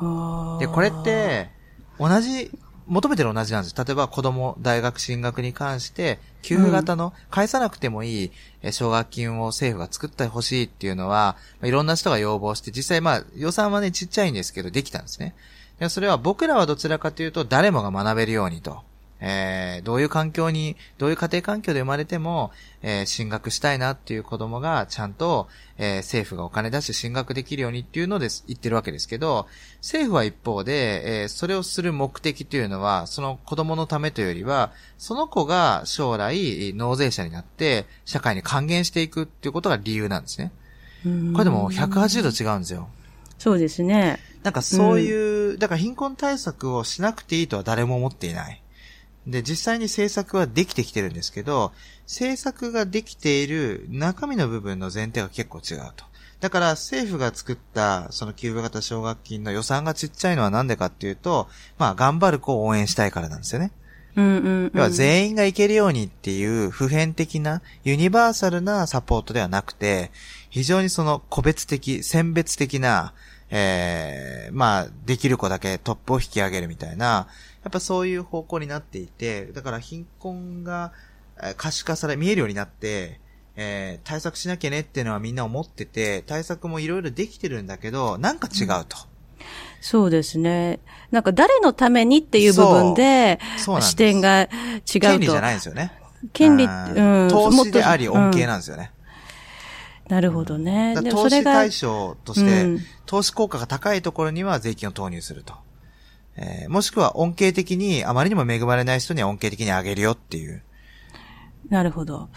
[0.01, 1.49] うん、で、これって、
[1.99, 2.51] 同じ
[2.87, 3.75] 求めてる同じなんです。
[3.75, 8.31] 例えば子供、大学進学に関して、給付型の、返さなくてもいい
[8.71, 15.35] 奨学金を政府が作ってほしいっていうのは、いろんな人が要望して、実際まあ予算はね、ちっちゃいんですけど、できたんですね。
[15.89, 18.81] それは僕らはどちらかというと、誰もが学べるようにと。
[19.19, 22.51] えー、どういう環境に、どういう家庭環境で生まれても、
[22.81, 25.47] えー、進学したいなっていう子供がちゃんと、
[25.77, 29.47] えー、政府がお金出して進学できるようにっていうので言ってるわけですけど、
[29.77, 40.51] 政府は一方で、えー、それをする目的というのは、その子供のためというよりは、その子が将来納税者になって社会に還元していくっていうことが理由なんですね。
[41.33, 42.89] これでも180度違うんですよ。
[43.37, 44.19] そうですね。
[44.43, 48.61] なんかそういう、うん、だから貧困対策をしなくていいとは誰も思っていない。
[49.27, 51.73] で、実際に政策はできてきてるんですけど、
[52.03, 56.05] 政策ができている中身の部分の前提が結構違うと。
[56.39, 61.47] だから政府が作ったその給付型奨学金の予算がちっちゃいのはなんでかっていうと、
[61.77, 63.71] まあ頑張る子を応援したいからなんですよね。
[64.15, 70.11] うんうんうん、要は全員が行けるようにっていう普遍的なユニバーサルなサポートではなくて、
[70.49, 73.13] 非常にその個別的、選別的な、
[73.49, 77.27] ええー、まあ、できる子だけトップを引き上げるみたいな、
[77.63, 80.91] やっぱそういう方向になっていて、だから貧困が
[81.55, 83.19] 可視化され、見えるようになって、
[83.55, 88.75] えー、対策しなきゃねっていうのはみんな思ってて、対策もいろいろできてるんだけど、なんか違うと。
[88.75, 88.85] うん、
[89.81, 90.79] そうですね。
[91.11, 93.39] なんか誰のためにっていう部分で、
[93.81, 94.49] 視点が違う
[94.81, 94.99] と。
[94.99, 95.91] 権利じゃないんですよね。
[96.33, 97.27] 権利、うん。
[97.29, 98.91] 投資であり恩恵なんですよね。
[100.07, 100.95] うん、なるほどね。
[101.09, 105.53] 投資対象として、投資効果が高いところには税金を投入すると。
[106.37, 110.61] えー、もしくは恩恵的に、あまりにも恵まれない人には恩恵的にあげるよっていう。
[111.69, 112.29] なるほど。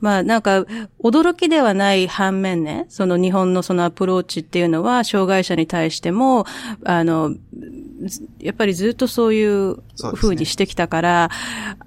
[0.00, 0.64] まあなんか、
[1.02, 6.46] 驚きではない反面ね、その日本のそのアプローチっていうのは、障害者に対しても、
[6.84, 7.34] あの、
[8.38, 9.78] やっぱりずっとそういう
[10.14, 11.34] 風にしてきたから、ね、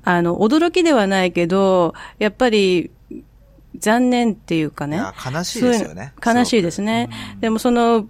[0.04, 2.92] あの、驚きではないけど、やっぱり、
[3.80, 5.02] 残念っていうかね。
[5.26, 6.14] 悲しいですよね。
[6.26, 7.10] 悲しいですね。
[7.40, 8.08] でもその、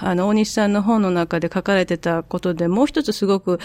[0.00, 3.58] あの、大西さんの本の中で書かれてたことでもう一つすごく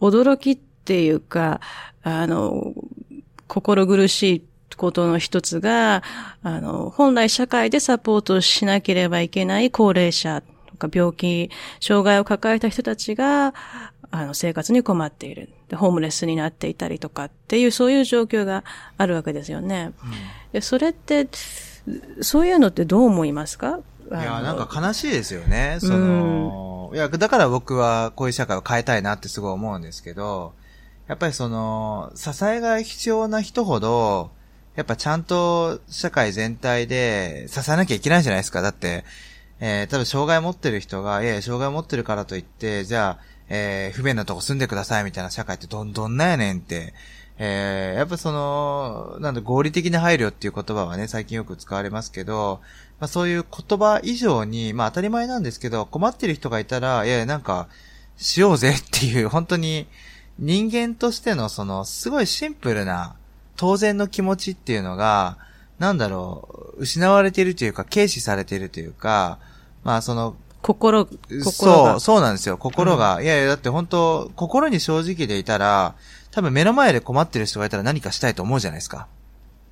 [0.00, 1.60] 驚きっていうか、
[2.02, 2.72] あの、
[3.46, 4.44] 心苦しい
[4.76, 6.02] ことの一つが、
[6.42, 11.50] あの、本来社会でサポートしなければいけない高齢者とか病気、
[11.80, 13.54] 障害を抱えた人たちが、
[14.10, 15.50] あの、生活に困っている。
[15.68, 18.64] で、ホームレスになっていたりとかっていう、そういう状況が
[18.96, 19.92] あるわけですよね。
[20.02, 20.12] うん、
[20.52, 21.28] でそれって、
[22.20, 23.80] そういうのってどう思いますか？
[24.10, 25.78] いや、なんか悲しいですよね。
[25.80, 30.54] その、いや、だから僕はこういう社会を変えたいなってすごい思うんですけど、
[31.06, 34.30] やっぱりその、支えが必要な人ほど、
[34.76, 38.62] やっぱちゃんと社会全体で支えなきゃいけないじゃないですか。
[38.62, 39.04] だって、
[39.60, 46.94] えー、多分障害持ってる人が、いや障害持ってるからといって、じゃあ、えー、不便なとこ住んでくださいみたいな社会ってどんどんなんやねんって、
[47.40, 52.60] えー、やっぱその、なんだ、合理的な配慮っていう言葉はね、最近よく使われますけど、
[52.98, 57.68] まあそういう言葉以上に、まあ当たり前なんですけど、困ってる人がいたら、いや、なんか、
[58.16, 59.86] しようぜっていう、本当に、
[60.40, 63.14] 人間としてのその、すごいシンプルな、
[63.56, 65.38] 当然の気持ちっていうのが、
[65.78, 69.38] なんだろう、失われているというか、軽視されているというか、
[69.84, 72.58] まあその、心、心そう、そうなんですよ。
[72.58, 73.18] 心が。
[73.18, 75.94] うん、いやいや、だって本当心に正直でいたら、
[76.38, 79.08] 多分目の前で困ってる人がいたら何かしたいと思うじゃないですか。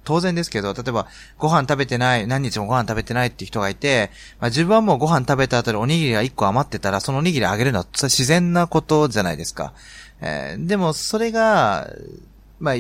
[0.03, 1.07] 当然ですけど、例えば、
[1.39, 4.11] ご飯食べてない、何日もご飯食べてないっていう人がいて、
[4.41, 9.75] まあ、自分はもうご飯食べた後でおにぎりが1個余ってたら、そのおにぎりあげるのは自然なことじゃないですか。
[10.21, 11.89] えー、でも、それが、
[12.59, 12.75] まあ、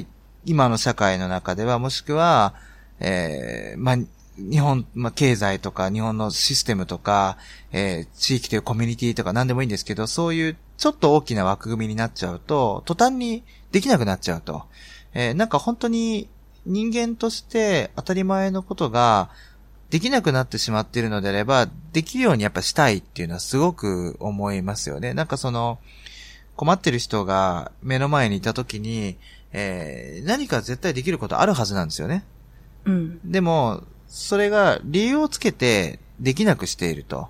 [0.44, 2.54] 今の社会の中では、もしくは、
[2.98, 3.96] えー、まあ、
[4.36, 7.38] 日本、まあ、経済とか、日本のシステムとか、
[7.70, 14.64] えー、地域というコミュニティとか何でもいいんですけど、そういうちょっと大きな枠組みになっちゃうと、途端にできなくなっちゃうと。
[15.14, 16.28] えー、なんか本当に
[16.66, 19.30] 人間として当たり前のことが
[19.90, 25.14] できなくなってしまっているのであれば、できるようにやっぱしたいっていうのはすごく思いますよね。
[25.14, 25.78] なんかその、
[26.56, 29.16] 困ってる人が目の前にいた時に、
[29.52, 32.24] えー、何か絶対できることあるはずなんですよね。
[32.84, 33.30] うん。
[33.30, 37.28] でも、それが理由をつけてできなくしていると。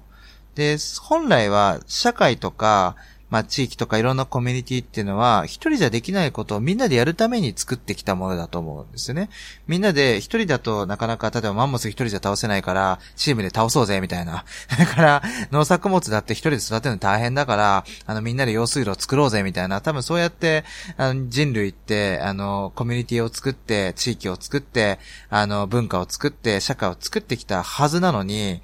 [0.55, 2.97] で、本来は社会とか、
[3.29, 9.31] まあ地域とかいろんなコミュニティっていうのは、一人じゃできないことをみんなでやるために作ってきたものだと思うんですよね。
[9.66, 14.45] みんなで一人だとなかなか、例えばマンモス一人じゃ倒せないから、チームで倒そうぜ、みたいな。
[14.79, 19.81] だから、農作物だって一人で育てるの大変だから、あのみんなで用水路を作ろうぜ、みたいな。
[19.81, 20.64] 多分そうやって、
[20.97, 25.01] あの人類って、あの、コミュニティを作って、地域を作って、
[25.31, 28.62] あの、文化を作って、社会を作ってきたはずなのに、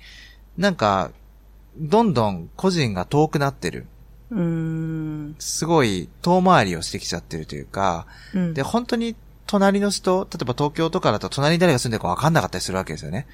[0.57, 1.11] なんか、
[1.77, 3.87] どんどん個人が遠くなってる。
[4.35, 5.37] うん。
[5.39, 9.15] すごい遠回りをしてきちゃってるというか、うん、で、本当に
[9.47, 13.19] 隣の人、例えば東京とかだと隣に誰が住んでるか分かんなかったりするわけですよね。
[13.19, 13.27] ね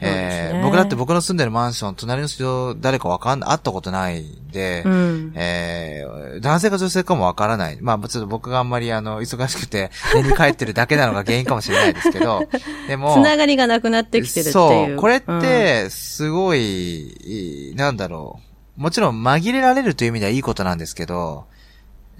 [0.00, 7.78] えー、僕だって僕の住んでるマンション、隣の人誰か分かん、会ったことないんで、うん、えー、男性か女性かも分からない。
[7.80, 12.42] まあ、ちょっと僕があんまりあの、忙しくて、寝に帰ってるだけなのが原因かもしれないですけど、
[12.88, 14.52] でも、つながりがなくなってきてるっていう。
[14.52, 18.55] そう、これって、すごい、うん、なんだろう。
[18.76, 21.46] もちろん紛れられるという意味ではいいことなんですけど、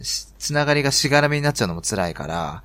[0.03, 2.63] つながりがしがらみになっちゃうのも辛いから、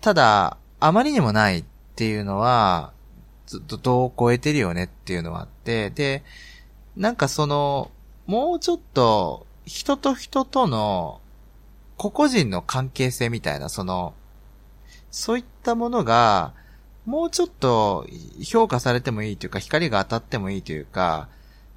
[0.00, 1.64] ただ、あまりにもないっ
[1.96, 2.92] ていうのは、
[3.46, 6.24] ずっと度を超えてるよねっていうのはあって、で、
[6.96, 7.90] なんかその、
[8.26, 11.20] もうちょっと、人と人との、
[11.96, 14.14] 個々人の関係性みたいな、その、
[15.10, 16.52] そういったものが、
[17.04, 18.06] もうちょっと
[18.42, 21.28] 評価されてもいいというか、光が当たってもいいというか、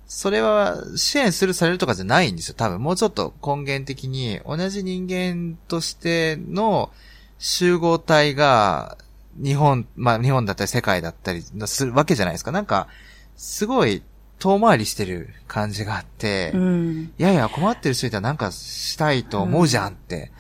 [0.08, 2.56] それは支援するされるとかじゃないんですよ。
[2.56, 6.91] 多分もうちょっと根源的に同じ人間としての
[7.39, 8.97] 集合体が
[9.38, 12.51] 日本、まあ日本だったり世界だったりするわけじゃないですか。
[12.51, 12.88] なんか、
[13.36, 14.03] すごい
[14.39, 20.32] 遠回りしてる感じがあって、うん、いやいや困ってる人いたらなんかしたいと思うじゃんって。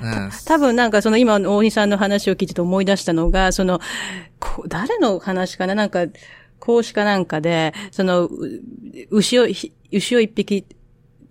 [0.00, 3.80] うん、多分なんかその今大西さんの話を聞いてて思い出したのが、その、
[4.66, 5.76] 誰の話かな？
[5.76, 6.06] なんか、
[6.62, 8.30] 講師かなんかで、その、
[9.10, 9.48] 牛を、
[9.90, 10.64] 牛を一匹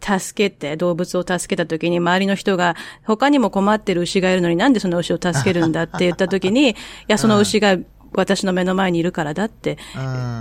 [0.01, 2.75] 助けて、動物を助けた時に周りの人が、
[3.05, 6.75] 他にも困ってる牛がいるのになんでその牛を助けるんだって言った時に、い
[7.07, 7.77] や、その牛が
[8.13, 9.77] 私の目の前にいるからだって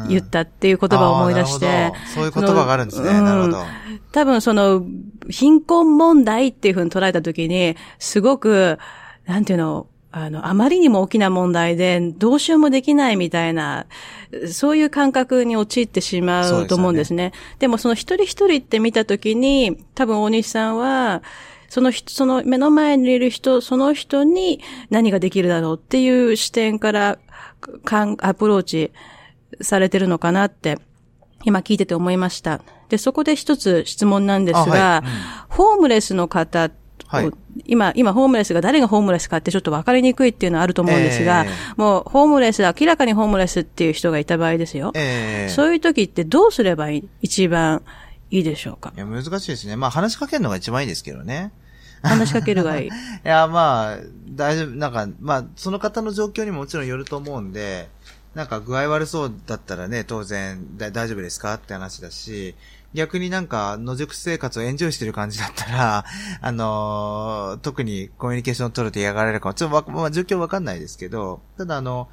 [0.08, 1.92] 言ったっていう言葉を思い出して。
[2.12, 3.12] そういう言葉があるんですね。
[3.12, 3.58] なるほど。
[4.10, 4.84] 多分その、
[5.28, 8.80] 貧困問題っていうふうに捉えた時に、すごく、
[9.24, 13.86] なんていうの、あの、あまりにも大きな問題で、どうしようもできないみたいな、
[14.50, 17.30] そういう感覚に陥ってしまうと思うんですね。
[17.30, 21.22] でねでもその一人一人って見たときに、多分大西さんは、
[21.68, 27.18] その人、その目の前にいる人、その人に何ができるだろうっていう視点から
[28.18, 28.92] アプローチ
[29.60, 30.78] されてるのかなって、
[31.44, 32.60] 今聞いてて思いました。
[32.88, 36.70] で、そこで一つ質問なんですが、はいうん、ホームレスの方
[37.10, 37.30] はい、
[37.66, 44.92] 今、今、ホームレスが誰がホームレスかってちょっと分かりにくいっていうのはあると思うんですが、えー、もう、ホームレス、明らかにホームレスっていう人がいた場合ですよ。
[44.94, 47.82] えー、そういう時ってどうすればいい一番
[48.30, 48.92] いいでしょうか？
[48.96, 49.74] いや、難しいですね。
[49.74, 51.50] まあ、話しかけるのが一番いいですけどね。
[52.02, 52.86] 話しかけるがいい。
[52.88, 52.90] い
[53.24, 53.98] や、まあ、
[54.30, 54.70] 大丈夫。
[54.76, 57.88] なんか、まあ、その方の状況にももちろんよると思うんで、
[58.34, 61.54] なんか具合悪そうだったらね、当然だ大丈夫ですか？
[61.54, 62.54] って話だし、
[62.92, 66.04] 逆になんか野宿生活をエンジョイしてる感じだったら、
[66.42, 72.08] あのー特にコミュニケーションを取ると嫌がられるかも、ちょっとわ、まあ、状況わかんないですけど、ただあの、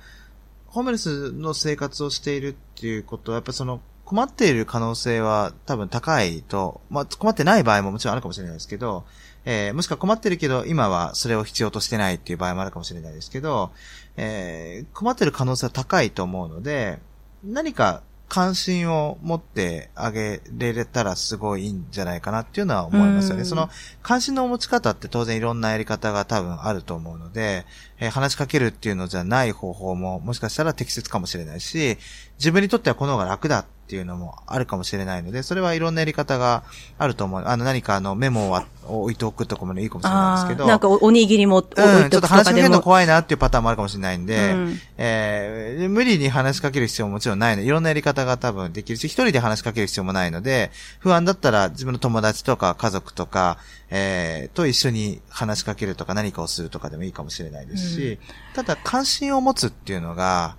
[0.67, 9.03] ホームレスの生活をしているっていうことは、やっぱその、困っている可能性は多分高いと、まあ、困ってない場合ももちろんあるかもしれないですけど、
[9.43, 13.71] えー、もしくは困ってるけど、今はそれを必要としてないっていう場合もあるかもしれないですけど、
[14.15, 16.99] えー、困ってる可能性は高いと思うので、
[17.43, 23.41] 何か関心を持ってあげれたらすごいいいんじゃないかなっていうのは思いますよね。
[23.41, 23.69] うんその
[24.03, 27.65] 関心の持ち方って当然いろんなやり方が多分あると思うので、
[27.99, 31.97] えー話しかけるっていうのじゃない方法ももしかしたら適切かもしれないし、
[32.37, 36.63] 自分にとってはこの方が楽だっていうのもあるかもしれないので、それはいろんなやり方が
[36.97, 37.43] あると思う。
[37.45, 38.61] あの何かあのメモを
[39.03, 40.67] 置いておくとかもいいかもしれないですけど。
[40.67, 42.27] なんかおおにぎりも置いうん、ちょっととくとかでも。
[42.27, 53.57] 話しかけるの怖いなっていうパターンもあるかもしれないんで、うんえー無理に話しかける必要ももちろんないので、いろんなやり方が多分できるし、一人で話しかける必要もないので、不安だったら自分の友達とか家族とか、
[53.89, 58.19] えーと一緒に話しかけるとか何かをするとかでもいいかもしれないですし、
[58.53, 60.55] ただ関心を持つっていうのが、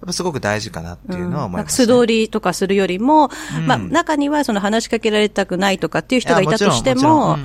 [0.00, 1.86] やっぱすごく大事かなっていうのは思います、ね。
[1.86, 3.66] なんか素通りとかするよりも、うん。
[3.66, 7.38] まあ中にはその話しかけられたくないとかっていう人がいたとしてももも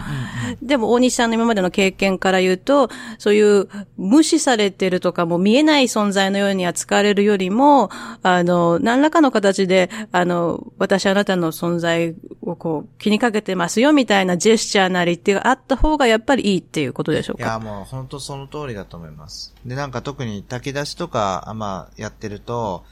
[0.62, 7.90] でも大西さんの今までの経験から言うと、そういう無視されてるとかもう見えない存在のように扱われるよりも、
[8.24, 17.44] あの、何らかの形で、あの、私あなたの存在をこう気にかけてますよみたいなジェスチャーなりっていうあった方がやっぱりいいっていうことでしょうか？
[17.44, 19.54] いや、もう本当その通りだと思います。
[19.66, 22.86] で、なんか特に炊き出しとか、あまあ、やってると、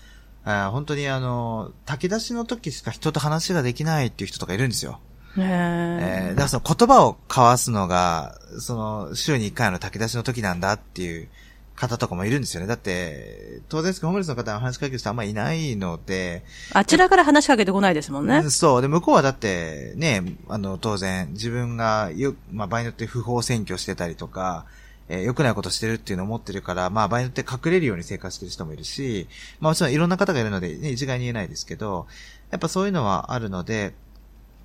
[0.45, 4.99] あー本当にあの、炊き出しの時しか人と話ができないっていう人とかいるんですよ。
[5.38, 11.28] えー、だからその言葉を交わすのが、その、週に一回の炊き出しの時なんだっていう
[11.76, 12.68] 方とかもいるんですよね。
[12.68, 16.43] だって、当然ですけど、ホームレスの方は話しかける人あんまいないので、
[16.74, 18.51] あちらから話しかけてこないですもんねうん。
[18.51, 18.82] そう。
[18.82, 24.66] で、向こうはだって、ね、あの、当然、自分がよ、まあ、場合によって不法占拠してたりとか、
[25.10, 29.28] えー良くないことしてるっていうのを思ってるから、まあ、場合によって隠れるように生活してる人もいるし、
[29.60, 32.08] まあ、もちろんいろんな方がいるので、ね、一概に言えないですけど、
[32.51, 33.93] やっぱそういうのはあるので、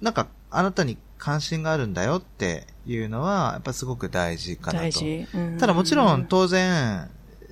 [0.00, 4.84] なんか、あなたに関心があるんだよっていうのは、やっぱすごく大事かなと。
[4.84, 5.26] 大事。
[5.34, 7.10] うんただもちろん当然、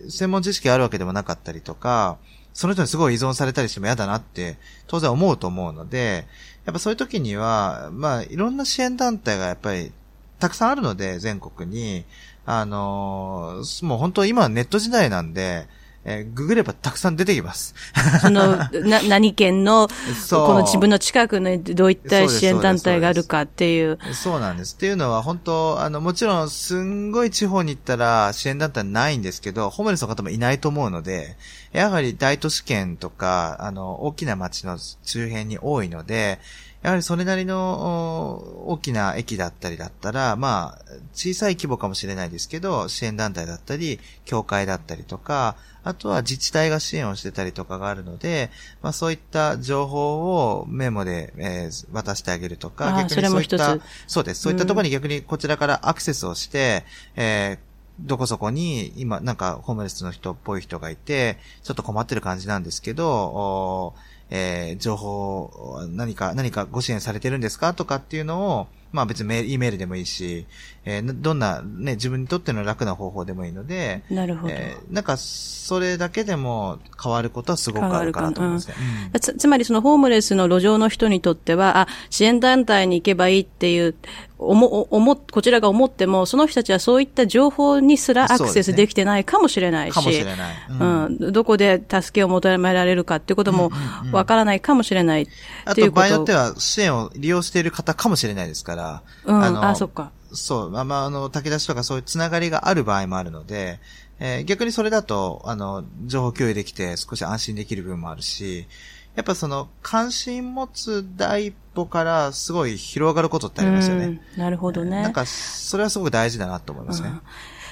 [0.08, 2.18] 専門知識あるわけでもなかったりとか、
[2.52, 4.56] その人にすごい依存されたりしても嫌だなって
[4.86, 6.26] 当然思うと思うので、
[6.64, 9.92] やっぱそういう時には、まあいろんな支援団体がやっぱり
[10.38, 12.04] たくさんあるので、全国に。
[12.46, 15.66] あのーもう本当今ネット時代なんで、
[16.04, 17.74] えーググればたくさん出てきます。
[18.20, 23.98] その、 な、何県の、この自分の近くにどういった支援団体があるかっていう。
[24.14, 24.76] そうなんです。
[24.76, 31.36] っていうのは本当、あの、もちろんすんごい地方に行ったら支援団体ないんですけど、ホームレスの方もいないと思うので、
[31.72, 36.38] やはり大都市圏とか、あの、大きな街の周辺に多いので、
[36.86, 40.84] やはりそれなりのお大きな駅だったりだったら、まあ、
[41.14, 48.50] 小さい規模かもしれないですけど、支援団体だったり、協会だったりとか、あとは自治体が支援をしてたりとかがあるので、
[48.82, 54.42] まあそういった情報をメモで、えー渡してあげるとか、逆にそういったそうです。
[54.42, 56.84] そういったところに逆にこちらからアクセスをして、
[57.16, 57.66] えー
[57.98, 63.94] どこそこに今なんかホームレスの人っぽい人がいて、ちょっと困ってる感じなんですけど、お
[64.30, 70.46] えー情報、何か、何かご支援されてるんですかとかっていうのを、まあ別にメール、E メールでもいいし、
[70.84, 74.52] えーなどんなね、自分にとっての楽な方法でもいいので、なるほど。
[74.52, 78.74] えーなんか、それだけでも変わることはすごくあるかなと思いますね。
[79.12, 83.94] うんつつまりそのホームレスの路上の人にとっては、あ、支援団体に行けばいいっていう、
[84.38, 90.36] 思、思、こちらが思っても、その人たちはそういった情報にすらアクセスできてないかもしれないし、かもしれない。
[90.68, 93.70] うんうん、どこで助けを求められるかっていうことも
[94.12, 95.32] わからないかもしれないって
[95.64, 98.75] あということ場合によっては支援を利用している方かもしれないですから。
[99.24, 100.12] うん、あのあそっか。
[100.32, 103.80] そう、まあ、まあ、あの、炊き出しとかそういうつながりがある場合もあるので、
[104.18, 108.66] えー逆にそれだと、あの、情報共有できて少し安心できる部分もあるし、
[109.14, 114.04] やっぱその、関心持つ第一歩からすごい広がることってありますよね。
[114.04, 115.02] うんなるほどね。
[115.02, 117.12] なんか、それはすごく大事だなと思いますね。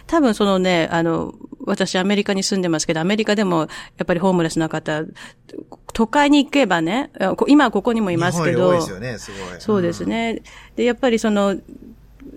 [0.07, 1.35] 多分そのね、あの、
[1.67, 3.67] 私アメリカに住んでますけど、アメリカでもや
[4.03, 5.03] っぱりホームレスの方、
[5.95, 7.11] 都会に行けばね、
[7.49, 9.61] 今はここにもいますけど、ですよね、すごい。
[9.61, 10.43] そうですね。
[10.77, 11.57] で、やっぱりその、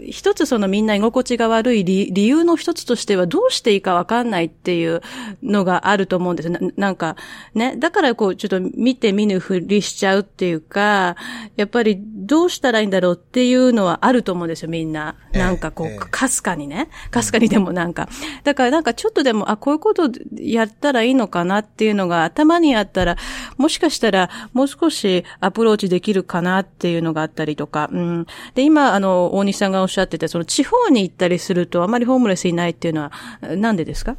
[0.05, 5.01] 一つそのみんな居心地が悪い理理由の一つとしてはどうしていいかわかんないっていう
[5.41, 7.15] のがあると思うんですななんか、
[7.55, 11.15] ね、だからこうちょっと見て見ぬふりしちゃうっていうか、
[11.55, 15.15] やっぱりどうしたらいいんだろうっていうのはあると思うんですよ、みんな。
[15.31, 16.89] なんかこう、かすかにね。
[17.09, 18.09] かすかにでもなんか。
[18.43, 23.17] だからなんかちょっとでも、あ、こういうことやったらいいのかなっていうのが頭にあったら、
[23.57, 27.89] もしかしたらもう少しアプローチできるかなっていうのがあったりとか。
[27.91, 33.11] うん、で、今、あの、大西さんがおっしゃってて、その地方に行ったりするとあまりホームレスいないっていうのは、
[33.55, 34.17] なんでですか？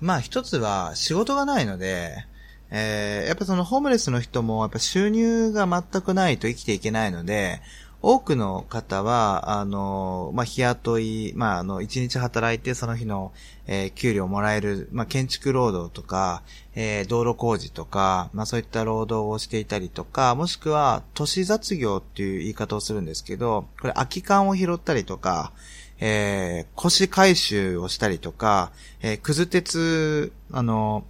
[0.00, 2.26] まあ一つは仕事がないので、
[2.74, 7.60] えー、やっぱそのホームレスの人もやっぱ収入が全くないと生きていけないので、
[8.00, 13.32] 多くの方は、あの、まあ、日雇い、まあ、あの、一日働いてその日の、
[13.68, 16.42] えー、給料もらえる、まあ、建築労働とか、
[16.74, 25.52] えー、道路工事とか、まあ、そういった労働をしていたりとか、もしくは、都市雑業っていう言い方をするんですけど、これ空き缶を拾ったりとか、
[26.00, 31.04] えー、腰回収をしたりとか、えー、くず鉄、あの、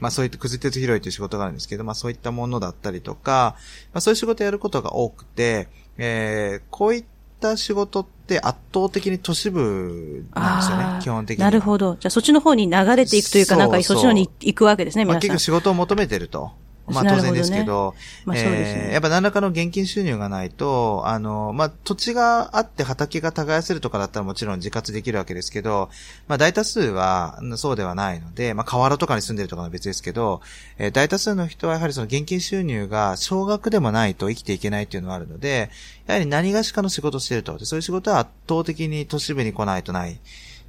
[0.00, 3.56] まあそういったくず鉄拾いという仕事があるんですけど、まあそういったものだったりとか、
[3.92, 5.68] まあそういう仕事をやることが多くて、
[5.98, 7.04] えー、こういっ
[7.40, 11.44] た仕事って圧倒的に都市部なんですよね、基本的に。
[11.44, 11.96] なるほど。
[11.98, 15.16] じゃあそっちの方に流れていくというか、なんかそっちの方に行くわけですね、皆さん。
[15.16, 16.52] まあ結局仕事を求めてると。
[16.88, 25.90] まあ当然ですけど、まあそうですね、やっぱ何らかの現金収入がないと、あの、まあ土地があって畑が耕せるとかだったらもちろん自活できるわけですけど、
[26.28, 30.40] まあ大多数はそうではないので、まあ河原とかに住んでるとかは別ですけど、
[30.78, 35.70] えー、大多数の人はやはりその現金収入が少額でもないと生きていけないっていうのはあるので、
[36.06, 37.56] やはり何がしかの仕事をしていると。
[37.64, 40.18] そういう仕事は圧倒的に都市部に来ないとない。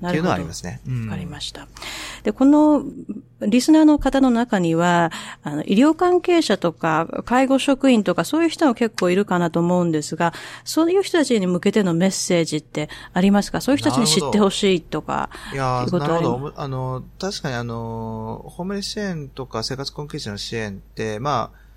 [0.06, 0.80] っていうのはありますね。
[1.06, 1.68] わ、かりました。
[2.24, 2.84] で、この
[3.42, 5.12] リスナーの方の中には、
[5.44, 10.34] あの、医療関係者とか、介護職員とか、そういう人も結構いるかなと思うんですが、
[10.64, 13.62] そういう人たちに向けてのメッセージってありますか？
[13.62, 15.30] そういう人たちに知ってほしいとか。
[15.54, 16.54] いやなるほど。
[16.56, 21.68] あの、確かにあの、ホームレス支援とか生活困窮者の支援って、まあ、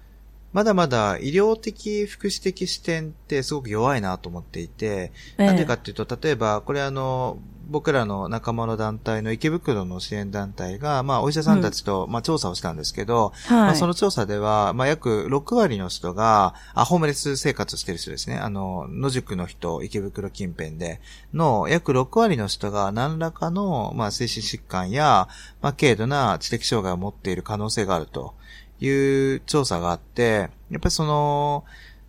[0.53, 7.39] まだまだ医療的、福祉的視点ってすごく弱いなと思っていて、ええ、なんでかっていうと、例えば、これあの、
[7.71, 18.37] 僕らの仲間の団体の池袋の支援団体が、まあ、お医者さんたちと、まあ、調査をしたんですけど、はい、まあ、その調査では、まあ、約6割の人が、あ、ホームレス生活してる人ですね。
[18.37, 21.01] あの、野宿の人、池袋近辺で、
[21.33, 25.29] の、約6割の人が何らかの、まあ、精神疾患や、
[25.62, 28.35] まあ、軽度な知的障害を持っている可能性があると
[28.81, 28.91] い
[29.35, 31.64] う調査があって、やっぱりその、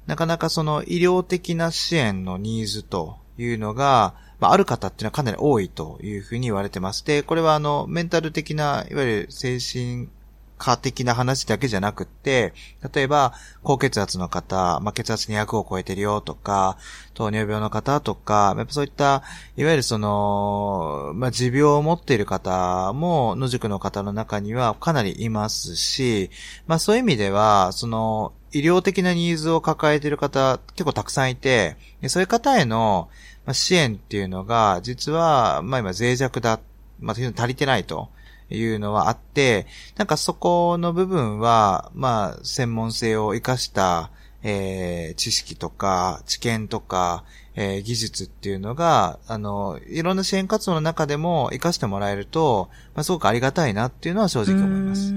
[0.08, 7.06] なかなかその医療的な支援のニーズというのが、まあ、ある方っていうのはかなり多いというふうに言われてます。
[7.06, 10.10] で、これはあの、メンタル的な、いわゆる精神
[10.58, 12.54] 科的な話だけじゃなくって、
[12.94, 16.78] 例えば、高血圧の方、まあ、血圧200を超えてるよとか、
[17.14, 19.22] 糖尿病の方とか、やっぱそういった、
[19.58, 26.32] いわゆるその、まあ、持病を持っている方も、野宿の方の中にはかなりいますし、
[26.66, 31.78] まあ、そういう意味では、その、医療的なニーズを抱えている方、結構たくさんいて、
[32.08, 33.10] そういう方への、
[33.46, 36.60] まあ、支援っていうのが、実は、まあ今脆弱だ、
[37.00, 38.10] まあ足りてないと
[38.50, 39.66] いうのはあって、
[39.96, 44.12] なんかそこの部分は、まあ専門性を活かした、
[44.44, 47.24] えー、知識とか、知見とか、
[47.56, 55.14] えー、技術っていうのが、あの、いろんな支援活動の中でも活かしてもらえると、まあ、すごくありがたいなっていうのは正直思います。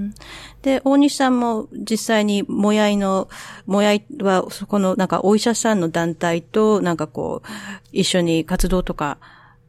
[0.63, 3.29] で、大西さんも実際に、もやいの、
[3.67, 7.49] もやいは、そこの、なんか、お医者さんの団体と、なんかこう、
[7.93, 9.19] 一緒に活動とか、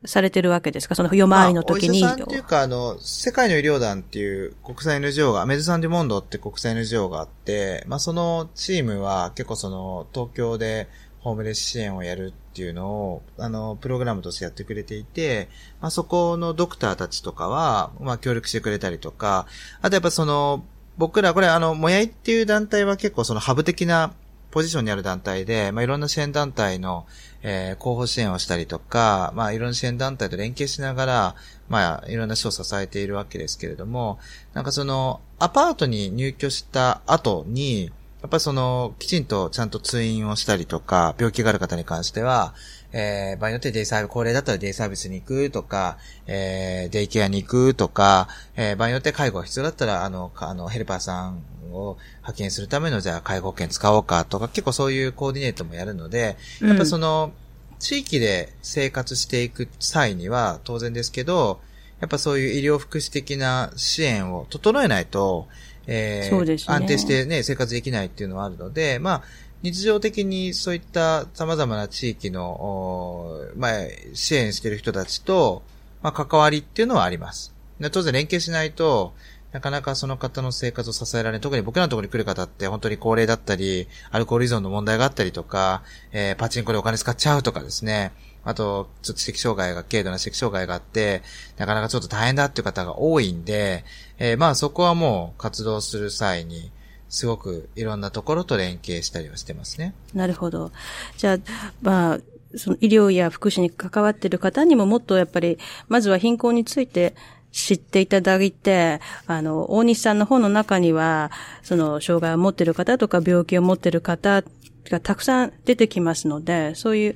[0.07, 0.95] されてるわけですか？
[0.95, 2.01] その夜回りの時に。
[2.01, 10.87] まあ、お医者さんっていうか、あの、世界の医療団っていう国際 NGO が、メズサンディモンドって国際 NGO があって、まあ、そのチームは結構その、東京で
[11.25, 15.49] ホームレス支援をやるっていうのを、あの、プログラムとしてやってくれていて、
[15.81, 19.47] まあ、そこのドクターたちとかは、まあ、協力してくれたりとか、
[19.81, 20.63] あとやっぱその、
[20.99, 24.13] 僕ら、これあの、もやいっていう団体は結構そのハブ的な
[24.51, 27.07] ポジションにある団体で、まあ、いろんな支援団体の、
[27.41, 31.35] えー、広報支援をしたりとか、まあ、いろんな支援団体と連携しながら、
[31.69, 34.19] まあ、いろんな人を支えているわけですけれども、
[34.53, 37.91] なんかその、アパートに入居した後に、
[38.25, 42.55] やっぱりその、きちんとちゃんと通院をしたりとか、病気がある方に関しては、
[42.91, 57.31] えー、場合によってデイサービス、高齢だったらデイサービスに行くとか、えー、デイケアに行くとか、えー、場合によって介護が必要だったら、あの、あの、ヘルパーさんを派遣するための、じゃあ介護保険使おうかとか、結構そういうコーディネートもやるので、やっぱその、
[57.77, 61.59] 地域で生活していく際には当然ですけど、
[61.99, 65.47] やっぱそういう医療福祉的な支援を整えないと、
[65.87, 69.23] えー、ね、安定してね、生活できないっていうのはあるので、まあ、
[69.61, 73.71] 日常的にそういった様々な地域の、まあ、
[74.13, 75.63] 支援している人たちと、
[76.03, 77.53] まあ、関わりっていうのはあります。
[77.91, 79.13] 当然連携しないと、
[79.51, 81.41] なかなかその方の生活を支えられない。
[81.41, 85.81] 特に僕らのところに来る方って本当に高齢だったり、アルコール依存の問題があったりとか、
[86.11, 88.11] えー、パチンコでお金使っちゃうとかですね。
[88.43, 91.23] あと、ちょっと知的障害が、軽度な知的障害があって、
[91.57, 93.85] なかなかちょっと大変だっていう方が多いんで、
[94.17, 96.71] えー、まあそこはもう活動する際に、
[97.09, 99.93] すごくいろんなところと連携したりはしてますね。
[100.13, 100.71] なるほど。
[101.17, 101.37] じゃあ、
[101.81, 102.19] まあ、
[102.57, 107.15] その医療や福祉に関わっている方にももっとやっぱり、まずは貧困について
[107.51, 111.31] 知っていただいて、あの、大西さんの本の中には、
[111.63, 114.43] その、障害を持っている方とか病気を持っている方
[114.89, 117.15] がたくさん出てきますので、そういう、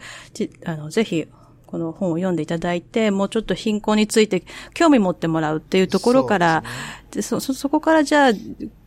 [0.65, 1.27] あの、ぜひ、
[1.69, 4.41] この本を読んでいただいて、もうちょっと貧困について
[4.73, 6.63] 興味持ってもらうっていうところから、
[7.21, 8.31] そ、そ、そこからじゃあ、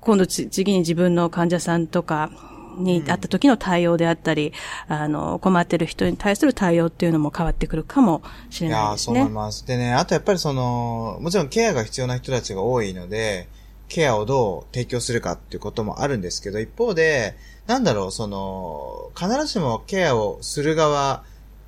[0.00, 2.32] 今度次に自分の患者さんとか、
[2.76, 4.52] にあった時の対応であったり、
[4.88, 9.16] うん、あの、困ってる人に対する対応っていうのも変わってくるかもしれないですね。
[9.18, 9.66] いや、そう思います。
[9.66, 13.48] でね、あとやっぱりその、もちろんケアが必要な人たちが多いので、
[13.88, 17.36] ケアをどう提供するかっていうこともあるんですけど、一方で、
[17.66, 21.24] なんだろう、その、必ずしもケアをする側、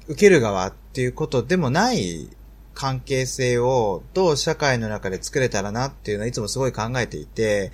[0.08, 2.28] 受ける側っていうことでもない
[2.74, 7.72] 関係性をどう社会の中で作れたらなっていうのはいつもすごい考えていて、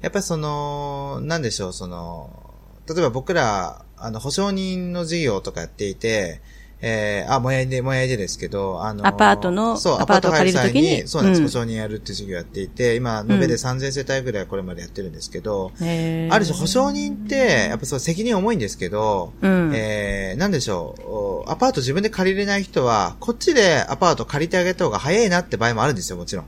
[0.00, 2.54] やっぱりその、なんでしょう、その、
[2.88, 6.40] 例えば僕ら、あの、保証人の事業とかやっていて、
[6.84, 17.36] えー、あ、もやいで、もやいでですけど、あの、アパートの、そう、アパート借りるときに、そうなんです、保証人やるっていう事業やっていて、今、延べで3000世帯ぐらいこれまでやってるんですけど、うん、ある種保証人って、
[17.68, 26.46] やっぱそう責任重いんですけど、うん、えー、なんでしょう、アパート自分で借りれない人は、こっちでアパート借りてあげた方が早いなって場合もあるんですよ、もちろん。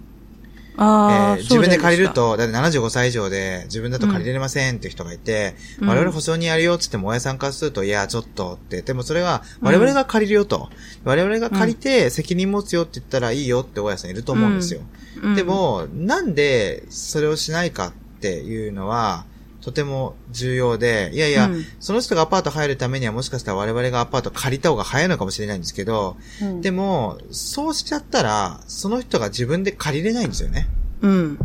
[0.76, 10.70] えー、自分で借りると、だって75歳以上で自分だと借りれませんって人がいて、うん、我々保証にやるよって言っても親さんからすると、いや、ちょっとって、でもそれは我々が借りるよと。
[11.04, 14.80] うん、我々が借りて責任持つよって言ったらいいよって親さんいると思うんですよ。
[15.22, 19.26] うん、でも、なんでそれをしないかっていうのは、
[19.64, 30.68] とても重要で、いやいや、うん、その人がアパート入るためにはもしかしたら我々がアパート借りた方が早いのかもしれないんですけど、うん、でも、そうしちゃったら、その人が自分で借りれないんですよね。
[31.00, 31.38] うん。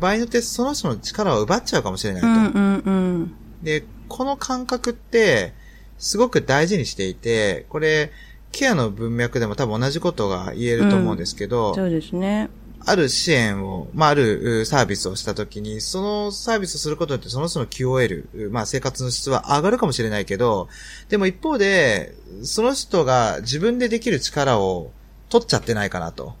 [0.00, 2.26] 場合によってその人の力を奪っちゃうかもしれないと。
[2.26, 5.52] うんうんうん、で、この感覚って、
[5.96, 8.10] すごく大事にしていて、これ、
[8.50, 12.50] ケアの文脈でも多分同じことが言えると思うんですけど、うん、そうですね。
[12.86, 20.68] ある支援を、まあ、あるサービスをしたときに、そのサービスをすることによってその人の QOL、まあ、生活の質は上がるかもしれないけど、
[21.08, 24.90] でも一方で、その人が自分でできる力を
[25.30, 26.34] 取っちゃってないかなと。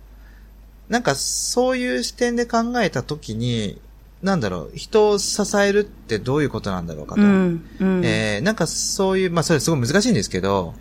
[0.88, 3.80] なんか、そういう視点で考えたときに、
[4.22, 7.22] なんだろう、人を支えるってどういうことなんだろうかと。
[7.22, 10.74] うんうん、えー、なんかそういう、まあそれすごい難しいんですけど、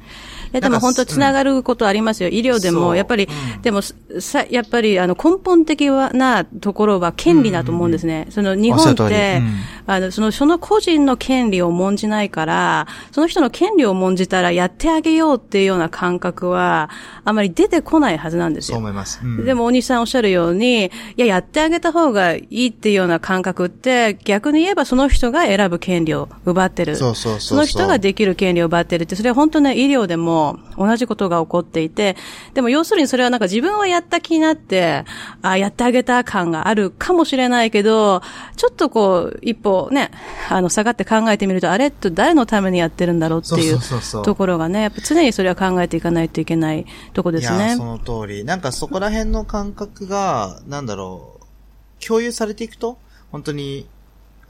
[0.53, 2.30] や、でも本当つながることありますよ。
[2.30, 3.27] 医療でも、やっぱり、
[3.61, 3.81] でも、
[4.19, 8.27] さ、やっぱり、あの、根本的なところは権利だと思うんですね。
[8.30, 9.41] その、日本って、
[9.88, 16.89] あの、その、その個人の権利を重んじないから、その人の権利を重んじたらやってあげようっていうような感覚は、
[17.25, 18.75] あまり出てこないはずなんですよ。
[18.75, 19.21] そう思います。
[19.43, 26.95] でも、大西さんおっしゃるように、いや、やってあげた方がいいっていうような感覚って、逆に言えばその人が選ぶ権利を奪ってる。
[26.95, 30.42] そうそうそうその人ができる権利を奪ってるって、それは本当ね、医療でも
[30.77, 32.15] 同じことが起こっていて、
[32.53, 35.05] でも要するにそれはなんか自分はやった気になって、
[35.41, 38.21] あやってあげた感があるかもしれないけど、
[38.55, 40.11] ちょっとこう、一歩ね、
[40.49, 43.79] あの、下がって考えてみると、あれと誰のためにやってるんだろうっていう
[44.23, 47.57] ところがね、やっぱ常にそれは考えていかないといけないとこですね。
[47.57, 48.43] いや、その通り。
[48.43, 52.97] なんかそこら辺の感覚が、なんだろう、共有されていくと、
[53.31, 53.87] 本当に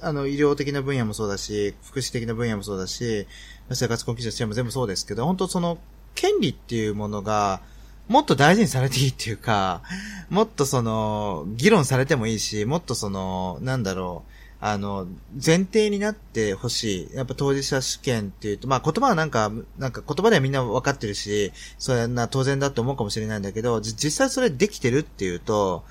[0.04, 3.28] あの、医療的な分野もそうだし、福祉的な分野もそうだし、
[3.72, 5.78] 生活困窮者支援も全部そうですけど、本当その、
[6.16, 7.62] 権利っていうものが、
[8.08, 9.82] もっと大事にされていいっていうか、
[10.30, 14.32] もっとその、議論されてもいいし、もっとその、なんだろう、
[14.66, 17.16] あの、前提になってほしい。
[17.16, 25.84] やっぱ当事者主権っていうと、まあ言葉はなんか、なんか言葉ではみんな分かってるし、それな当然だと思うかもしれないんだけど、実際それできてるっていうと、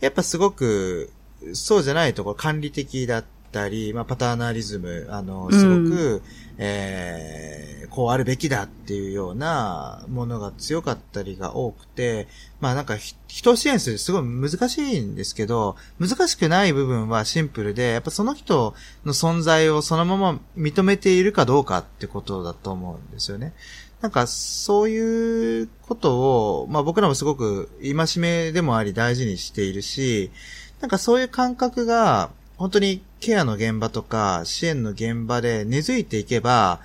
[0.00, 1.10] やっぱすごく、
[1.52, 6.22] そうじゃないところ、管理的だったり、まあパターナリズム、あの、すごく、うん
[6.60, 12.26] えー、こうあるべきだっていうようなものが強かったりが多くて、
[12.60, 12.96] まあなんか
[13.28, 23.54] 人を支援するすごい難しいんですけど、難しくない部分はシンプルで、やっぱその人の存在をそのまま認めているかどうかってことだと思うんですよね。
[24.00, 30.32] なんかそういうことを、まあ僕らもすごく戒めでもあり大事にしているし、
[30.80, 36.80] なんかそういう感覚が、本当にケアの現場とか支援の現場で根付いていけば、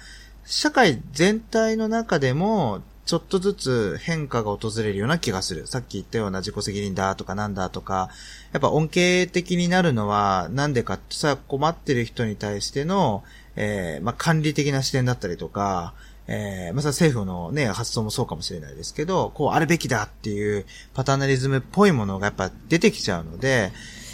[0.46, 5.68] 社会全体の中でも、ちょっとずつ変化が訪れるような気がする。
[5.68, 8.10] さっき言ったような自己責任だとかなんだとか、
[8.54, 13.24] やっぱ恩恵的になるのはなんでかってさ、困ってる人に対しての、
[13.56, 15.94] えー、まあ、管理的な視点だったりとか、
[16.28, 23.74] えー、まあ、政府のね、発想もそうかもしれないですけど、こうあるべきだっていうパターナリズムっぽいものがやっぱ出てきちゃうので、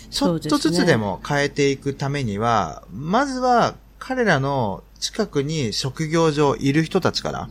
[0.10, 7.50] ちょっとずつでも変えていくためには、ね、まずは彼らの近くに職業上いる人たちから、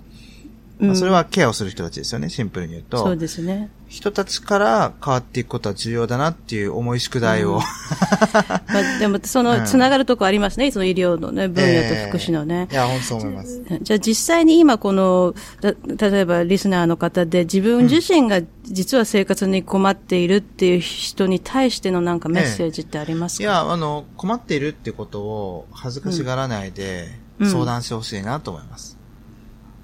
[0.81, 2.99] まあ、それはケアをする人たちですよね、シンプルに言うと。
[2.99, 3.71] そうですね。
[3.89, 7.59] 人たちから変わっていくことは重要だなっていう重い宿題を、うん、
[8.73, 12.69] まあ、でも、その、つながるとこありますね、その医療のね、分野と福祉のね。
[12.71, 13.63] えー、いや、本当そう思います。
[13.81, 27.09] じゃあ実際に今この、例えばリスナーの方で自分自身が実は生活に困っているっていう人に対してのなんかメッセージってありますか、えー、いや、あの、困っているってことを恥ずかしがらないで
[27.43, 28.93] 相談してほしいなと思います。
[28.93, 28.98] うん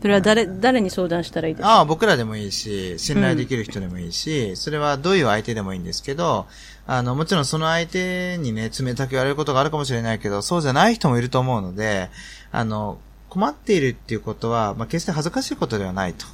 [0.04, 1.76] それは誰、誰に相談したらいいですか？
[1.76, 6.46] ああ、僕らでもいいし、信頼できる人でもいいし、うん、それはどういう相手でもいいんですけど、
[6.86, 12.10] あの、もちろんその相手にね、冷たく言われることがあるかもしれないけど、そうじゃない人もいると思うので、
[12.52, 12.98] あの、
[13.30, 16.26] 困っているっていうことは、まあ、決して恥ずかしいことではないと。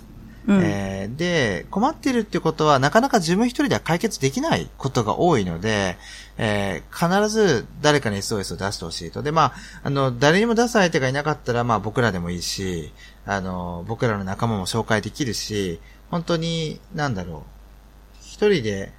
[0.48, 5.96] うん、えー、で、困っているっていうことは、なかなか自分一人では解決できないことが多いので、
[6.38, 9.22] えー、必ず誰かに SOS を出してほしいと。
[9.22, 9.52] で、まあ、
[9.84, 12.90] あの、誰にも出す相手がいなかったら、まあ僕らでもいいし、
[13.26, 15.80] あの、僕らの仲間も紹介できるし、
[16.10, 18.92] 本当に、なんだろう、一人で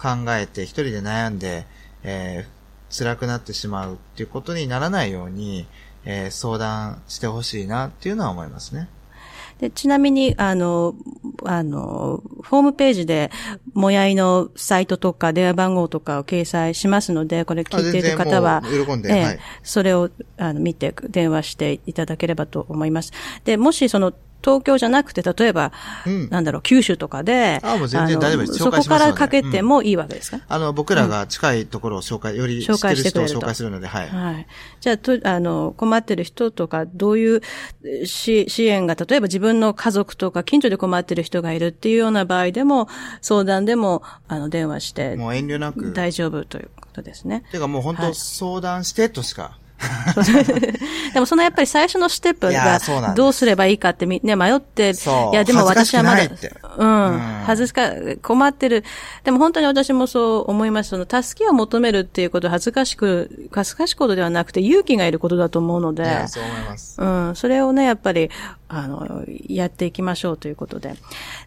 [0.00, 1.66] 考えて、一人で悩んで、
[2.02, 5.66] えー、辛くなってしまうっていうことにならないように、
[6.04, 8.88] えー、相談してほしいなっていうのは思いますね。
[9.60, 10.94] で、ちなみに、あの、
[11.44, 13.30] あの、ホームページで、
[13.72, 23.12] もやいのサイトとか電話番号とかを掲載しますので、これ聞いている方は、喜んで、えはい、それをあの見て電話していただければと思います。
[23.44, 24.12] で、もしその
[24.46, 25.72] 東京じゃなくて、例えば、
[26.06, 28.54] うん、なんだろう、九州とかで、あもう全然大丈夫です。
[28.54, 34.08] そこからかけてもいいわけですか、うん、あの、僕らが近いところを紹介、より紹介してくれる人を紹介するので、はい。
[34.08, 34.46] はい。
[34.80, 37.42] じゃあ、と、あの、困ってる人とか、どういう
[38.04, 42.88] 支支援が、例えば自分の家族とか、近所で困ってる人がいるっていうような場合でも、
[43.22, 45.92] 相談でも、あの、電話して、もう遠慮なく。
[45.92, 47.42] 大丈夫ということですね。
[47.50, 49.58] てかもう本当、相談してとしか、
[51.12, 54.92] でもそのやっぱり最初のステップがどうすればいいかってみ、ね、迷って、
[55.32, 57.90] いやでも私はまだ、うん、恥ずか、
[58.22, 58.84] 困ってる。
[59.24, 60.90] でも本当に私もそう思います。
[60.90, 67.00] その助けを求めるっていうことは恥ずかしく、恥ずかしいことではなくて勇気がいることだと思うので、そう思います。
[67.00, 68.30] うん、それをね、やっぱり、
[68.68, 70.96] あの、やっていきましょうということで。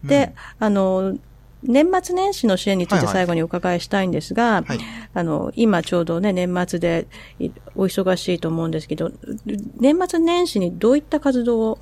[0.04, 1.16] で、うん、あの、
[1.62, 4.64] 年末年始の支援について最後にお伺いしたいんですが、はい。
[4.64, 4.78] はい、
[5.14, 7.06] あの、今ちょうどね、年末で
[7.74, 9.10] お忙しいと思うんですけど、
[9.76, 11.78] 年末年始にどういった活動を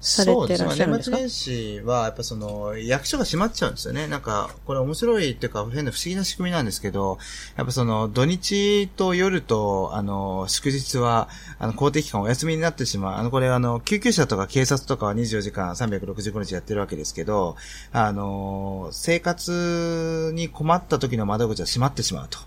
[0.00, 1.16] されてらっしゃるんですか？
[1.18, 4.06] 年末年始は、やっぱその、役所が閉まっちゃうんですよね。
[4.06, 7.18] なんか、これ面白いっていうか、変な不思議な仕組みなんですけど、
[7.56, 13.18] やっぱその、土日と夜と、あの、祝日は、あの、公的機関お休みになってしまう。
[13.18, 17.56] あの、これあの、救急車とか警察とかは24時間365日やってるわけですけど、
[17.92, 22.38] あの、生活に困った時の窓口は閉まってしまうと。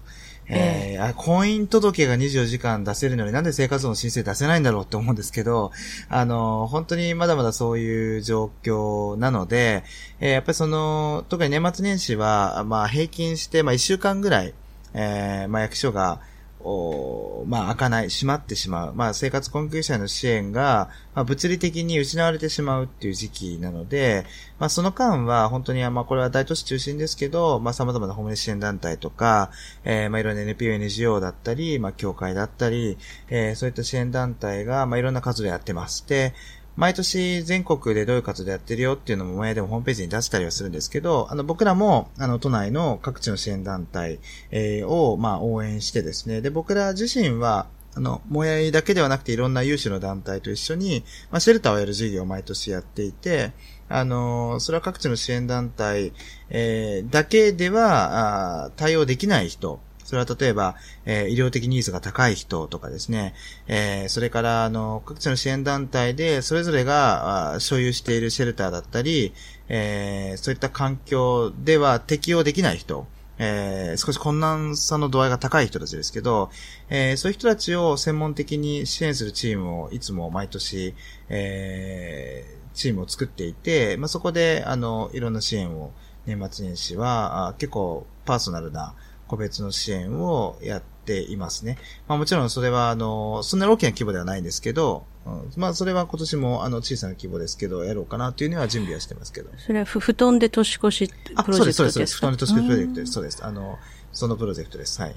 [0.53, 5.72] えー、婚姻届が24時間出せるのになんで生活の申請出せないんだろうって思うんですけど、
[6.10, 9.84] あの、本当にまだまだそういう状況なので、
[10.19, 14.53] えー、やっぱりその、特に年末年始は、まあ平均して、まあ1週間ぐらい、
[14.94, 16.19] えー、まあ役所が、
[16.64, 18.94] おまあ、開かない、閉まってしまう。
[18.94, 24.26] まあ、生活困窮者の支援が、まあ、物理的に失われてしまうっていう時期なので、
[24.60, 29.52] まあ、その間は、本当に、まあ、これは大都市中心ですけど、まあ、様々なホームレス支援団体とか、
[29.84, 32.98] えー、まあ、いろんな NPO、NGO だったり、まあ、協会だったり、
[33.30, 36.08] えー、そういった支援団体が、まあ、いろんな活動やってます。
[36.08, 36.34] で、
[36.82, 44.18] 毎年全国でどういう活動やってるよっていうのも前でもホームページに出したりはするんですけど、あの僕らもあの都内の各地の支援団体、
[44.49, 53.52] えー、をまあ応援してですね、で僕ら自身はあの、もやいだけではなくていろんな有志の団体と一緒に、まあ、シェルターをやる事業を毎年やっていて、
[53.88, 56.14] あの、それは各地の支援団体、
[56.49, 59.82] えー、だけでは、あ対応できない人、
[60.12, 60.76] それは例えば、
[61.06, 63.34] えー、医療的ニーズが高い人とかですね、
[63.70, 69.32] えー、それから、あの、各地の支援団体で、それぞれが、所有しているシェルターだったり、
[69.70, 73.08] えー、そういった環境では適用できない人、
[73.38, 76.50] えー、少し困難さの度合いが高い人たちですけど、
[76.90, 80.94] えー、そういう人たちを専門的に支援するチームをいつも毎年、
[81.30, 85.94] えー、チームを作っていて、まあ、そこで、あの、いろんな支援を
[86.26, 88.94] 年末年始は、結構パーソナルな
[89.32, 91.78] 個別の支援をやっていますね。
[92.10, 99.49] まあもちろんそれは、あの、そんなに大きな規模ではないんですけど、うんまあそれは今年も、あの、小さな規模ですけど、やろうかなというには準備はしてますけど。
[99.58, 102.18] それはふ布団で年越しあ、プロそうです、そうです、そうです。
[102.18, 103.12] 布団で年越しプロジェクトです。
[103.14, 103.45] そうです。
[103.45, 103.80] あの、
[104.12, 105.02] そのプロジェクトです。
[105.02, 105.16] はい。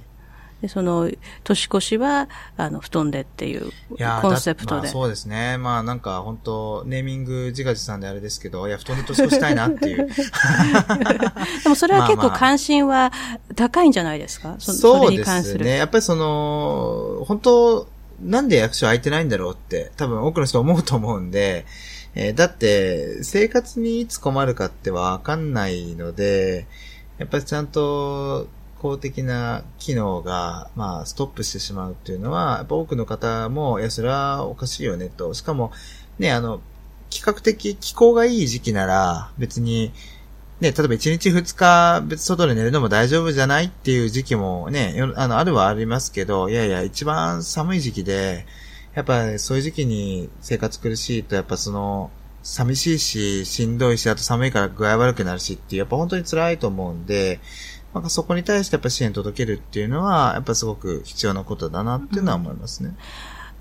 [0.63, 1.11] で、その、
[1.43, 3.71] 年越しは、あの、布団でっていう
[4.23, 4.77] コンセプトで。
[4.77, 5.59] だまあそうですね。
[5.59, 10.09] まあなんか本当ネーミング自画自賛であれですけど、いや、布団で年越したいなっていう。
[11.63, 13.13] でもそれは結構まあまあ関心は
[13.57, 14.57] 高いんじゃないですか？
[14.59, 15.77] そそうですね。
[15.77, 17.89] やっぱりその、本当
[18.23, 21.67] なんで役所空いてないんだろうって、多分多くの人思うと思うんで、
[22.15, 26.67] えーだって、生活にいつ困るかってわかんないので、
[27.19, 28.47] やっぱりちゃんと
[28.85, 35.33] 公的な機能が、まあ、ストップしてしまうっていうのは、やっぱ多くの方も、いや、それはおかしいよねと。
[35.33, 35.73] しかも、
[36.19, 36.61] ね、あの、
[37.09, 39.91] 比較的気候がいい時期なら、別に、
[40.61, 48.45] ね、例えば1日2日別外で寝るのも大丈夫じゃないっていう時期もね、あの、あるはありますけど、いやいや、一番寒い時期で、
[48.95, 52.11] やっぱそういう時期に生活苦しいと、やっぱその、
[52.43, 57.41] 寂しいし、しんどいし、あと寒いから具合悪くなるしっていう、やっぱ本当に辛いと思うんで、
[57.95, 62.97] なんかそこに対してやっぱ支援届けるっていうのは、やっぱすごく必要なことだなっていうのは思いますね。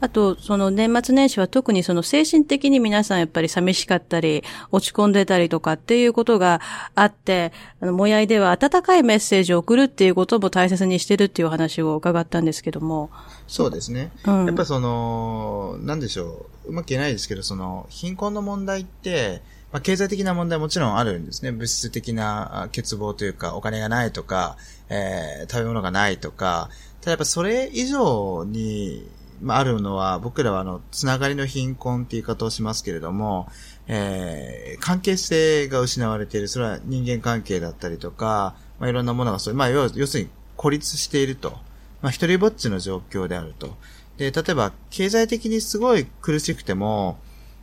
[0.04, 6.60] あと、その年末年始は特にその精神的に皆さんやっぱり寂しかったり、落ち込んでたりとかっていうことが
[6.94, 13.12] あって、あの、もやいでは温かいメッセージを送るっていうことも大切にしてるっていうお話を伺ったんですけども。
[13.48, 14.12] そうですね。
[14.26, 16.70] うんやっぱその、なんでしょう。
[16.70, 19.42] うまく言えないですけど、その、貧困の問題って、
[19.74, 21.52] まあ、経済的な問題もちろんあるんですね。
[21.52, 24.56] 物質的な欠乏というか、お金がないとか、
[24.88, 26.70] えー食べ物がないとか。
[27.02, 29.10] ただやっぱそれ以上に、
[29.42, 33.48] まあ、あるのは、僕らはあの、つながりの貧困っていう言い方をしますけれども、
[33.88, 36.48] えー関係性が失われている。
[36.50, 41.58] それは人間関係だったりとか、まあ、いろんなものがそういう、まあ、要要するに孤立していると。
[42.04, 43.76] まあ、一人ぼっちの状況であると。
[44.18, 47.18] で、例えば、経済的にすごい苦しくても、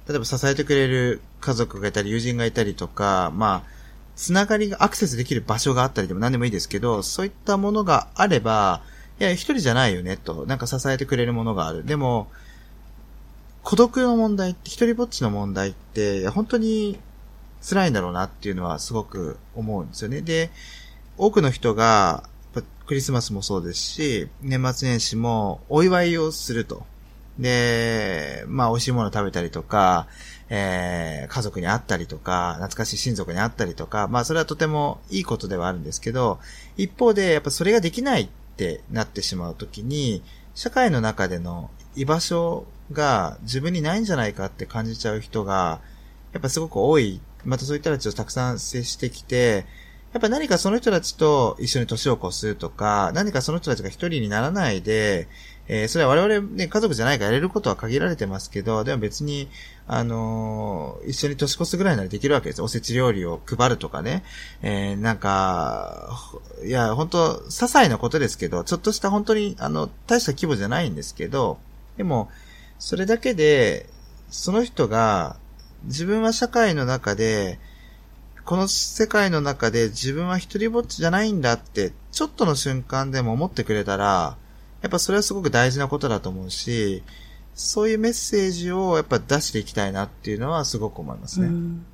[0.08, 3.80] 例えば支えてくれる家族がいたり、友人がいたりとか、まあ、
[4.16, 8.82] つながりが、アクセスできる場所があったりでも何でもいいですけど、そういったものがあれば、
[9.18, 10.46] いや、一人じゃないよね、と。
[10.46, 11.84] なんか支えてくれるものがある。
[11.84, 12.28] でも、
[13.62, 16.98] 孤独の問題って、一人ぼっちの問題って、本当に
[17.62, 20.22] 辛いんだろうなっていうのはすごく思うんですよね。
[20.22, 20.50] で、
[21.18, 22.24] 多くの人が、
[22.86, 26.84] クリスマスもそうですし、年末年始もお祝いをすると。
[27.38, 30.08] で、まあ美味しいもの食べたりとか、
[30.52, 36.40] えー、家族に会ったりとか、懐かしい親族に会ったりとか、まあそれはとてもいいことではあるんですけど、
[36.76, 40.22] 一方でやっぱそれができないってなってしまうときに、
[40.54, 45.80] 社会の中での居場所が自分にないんじゃないかって感じちゃう人が、
[46.32, 47.20] やっぱすごく多い。
[47.44, 49.66] またそういった人たちとたくさん接してきて、
[50.12, 55.28] やっぱ何かその人たちと一緒に年を越すとか、何かその人たちが一人にならないで、
[55.72, 59.48] えーそれは我々ね、家族じゃないからやれることは限られてますけど、でも別に、
[59.86, 62.60] あのー一緒に年越すぐらいならできるわけです。
[62.62, 64.24] おせち料理を配るとかね。
[64.62, 66.18] えーなんか、
[66.64, 71.58] いや、本当些細なことですけど、ちょっとした本当に、あの、大した規模じゃないんですけど、
[71.96, 72.28] でも、
[72.80, 73.88] それだけで、
[74.28, 75.36] その人が、
[75.84, 77.60] 自分は社会の中で、
[78.44, 84.36] この世界の中で自分は一人ぼっちじゃないんだって、ちょっとの瞬間でも思ってくれたら、
[84.82, 87.02] やっぱそれはすごく大事なことだと思うし、
[87.54, 91.46] そういうメッセージをやっぱ出していきたいなっていうのはすごく思いますね。
[91.46, 91.86] うん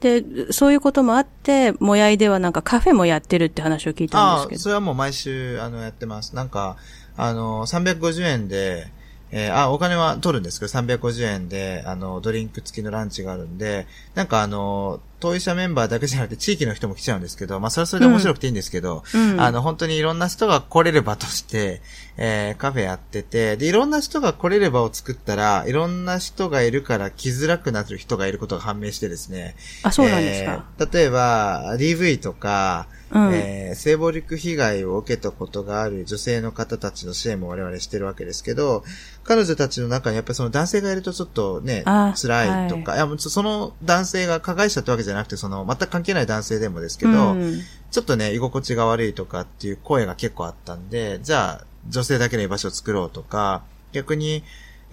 [0.00, 4.60] で、そういうこともあって、もやいではなんかカフェもやってるって話を聞いたんああ、ですけど。
[4.60, 6.36] それはもう毎週、あの、やってます。
[6.36, 6.76] なんか、
[7.16, 8.92] あの、350円で、
[9.36, 21.82] えーあ、お金は取るんですけど、350円で、あの、ドリンク付きのランチがあるんで、なんかあの、当事者メンバーだけじゃなくて地域の人も来ちゃうんですけど、まあ、それはそれで面白くていいんですけど、うんあの、本当にいろんな人が来れる場として、
[22.16, 29.56] えーカフェやってて、で、いろんな人が来れる場を作ったら、いろんな人がいるから来づらくなる人がいることが判明してですね。
[29.82, 30.64] あ、そうなんですか。
[30.78, 33.34] えー例えば、DV とか、うん。
[33.34, 38.84] えー性暴力被害を受けたことがある女性の方たちの支援も我々してるわけですけど、
[39.24, 47.60] 彼女たちの中にやっぱりその男性がいるとちょっとねあ、辛いとか、い、やもうその男性が加害者ってわけじゃなくて、その全く関係ない男性でもですけど、うん。
[47.90, 53.62] ちょっとね、居心地が悪いとかっていう声が結構あったんで、じゃあ、女性だけの居場所を作ろうとか、
[53.92, 54.42] 逆に、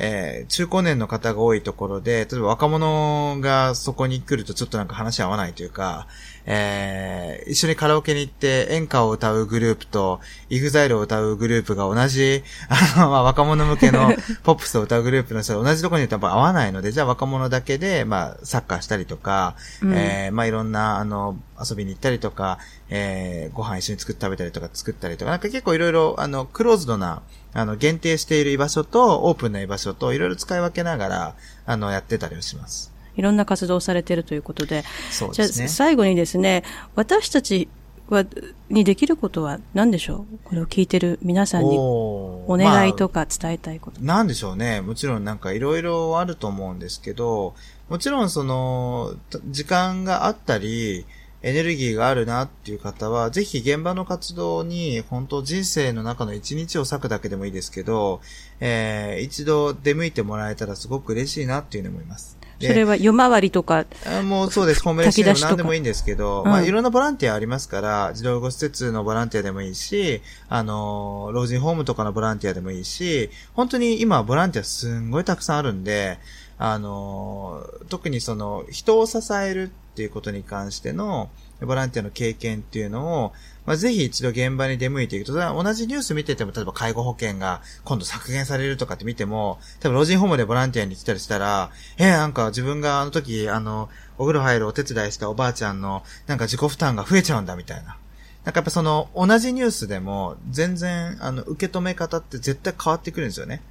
[0.04, 6.08] えー、中高年の方が多いところで、例えば若者がそこに来るとちょっとなんか話合わないというか、
[6.46, 10.20] えー、一緒にカラオケに行って演歌を歌うグループと、
[10.50, 12.44] イグザイルを歌うグループが同じ、
[12.98, 14.12] あの、まあ、若者向けの
[14.42, 22.58] ポップスを歌うグループの人が同じところにいるとやっぱ合わないので、じゃあ若者だけで、まあ、サッカーしたりとか、うん、えー、まあ、いろんな、あの、遊びに行ったりとか、
[22.90, 27.22] えー、ご飯一緒に作って食べたりとか作ったりとか、なんか結構いろいろ、あの、クローズドな、
[27.54, 32.92] あの、限定している居場所と、オープンな居場所と、いろいろ使い分けながら、あの、やってたりをします。
[33.18, 34.84] いろんな活動をされているということで。
[35.12, 35.54] そうですね。
[35.54, 36.64] じゃあ、最後にですね、
[36.96, 37.68] 私たち
[38.08, 38.26] は、
[38.70, 40.38] にできることは何でしょう？
[40.46, 44.00] これを聞いてる皆さんにお願いとか伝えたいこと。
[44.02, 44.80] まあ、なんでしょうね。
[44.82, 47.54] もちろんなんかいろいろあると思うんですけど、
[47.90, 49.14] もちろんその、
[49.50, 51.06] 時間があったり、
[51.44, 58.22] エネルギーがあるなっていう方は、ぜひ現場の活動に、本当人生の中の一日を割くだけでもいいですけど、
[58.60, 62.42] えー、一度出向いてもらえたらすごく嬉しいなっていうふうに思います。
[62.68, 63.86] それは夜回りとか。
[64.24, 64.84] もうそうです。
[64.84, 76.20] ホームレスでも何でもいいんですけど、まあいろんなボランティアありますから、児童護施設のボランティアでもいいし、あの、老人ホームとかのボランティアでもいいし、本当に今ボランティアすんごいたくさんあるんで、
[76.58, 83.34] あの、特にその、人を支えるっていうことに関しての、ボランティアの経験っていうのを、
[83.66, 97.98] まあ、ぜひ一度現場に出向いていくと、同じニュース見てても、例えば介護保険が今度削減されるとかって見ても、多分老人ホームでボランティアに来たりしたら、えー、なんか自分があの時、あの、お風呂入るお手伝いしたおばあちゃんの、なんか自己負担が増えちゃうんだみたいな。
[98.46, 103.62] なんかやっぱその、同じニュースでも、全然、あの、受け止め方って絶対変わってくるんですよね。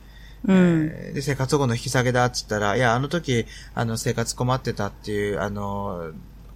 [0.47, 6.13] うん、で、生活保護の引き下げだっつったら、いや、あの時、あの、生活困ってたっていう、あの、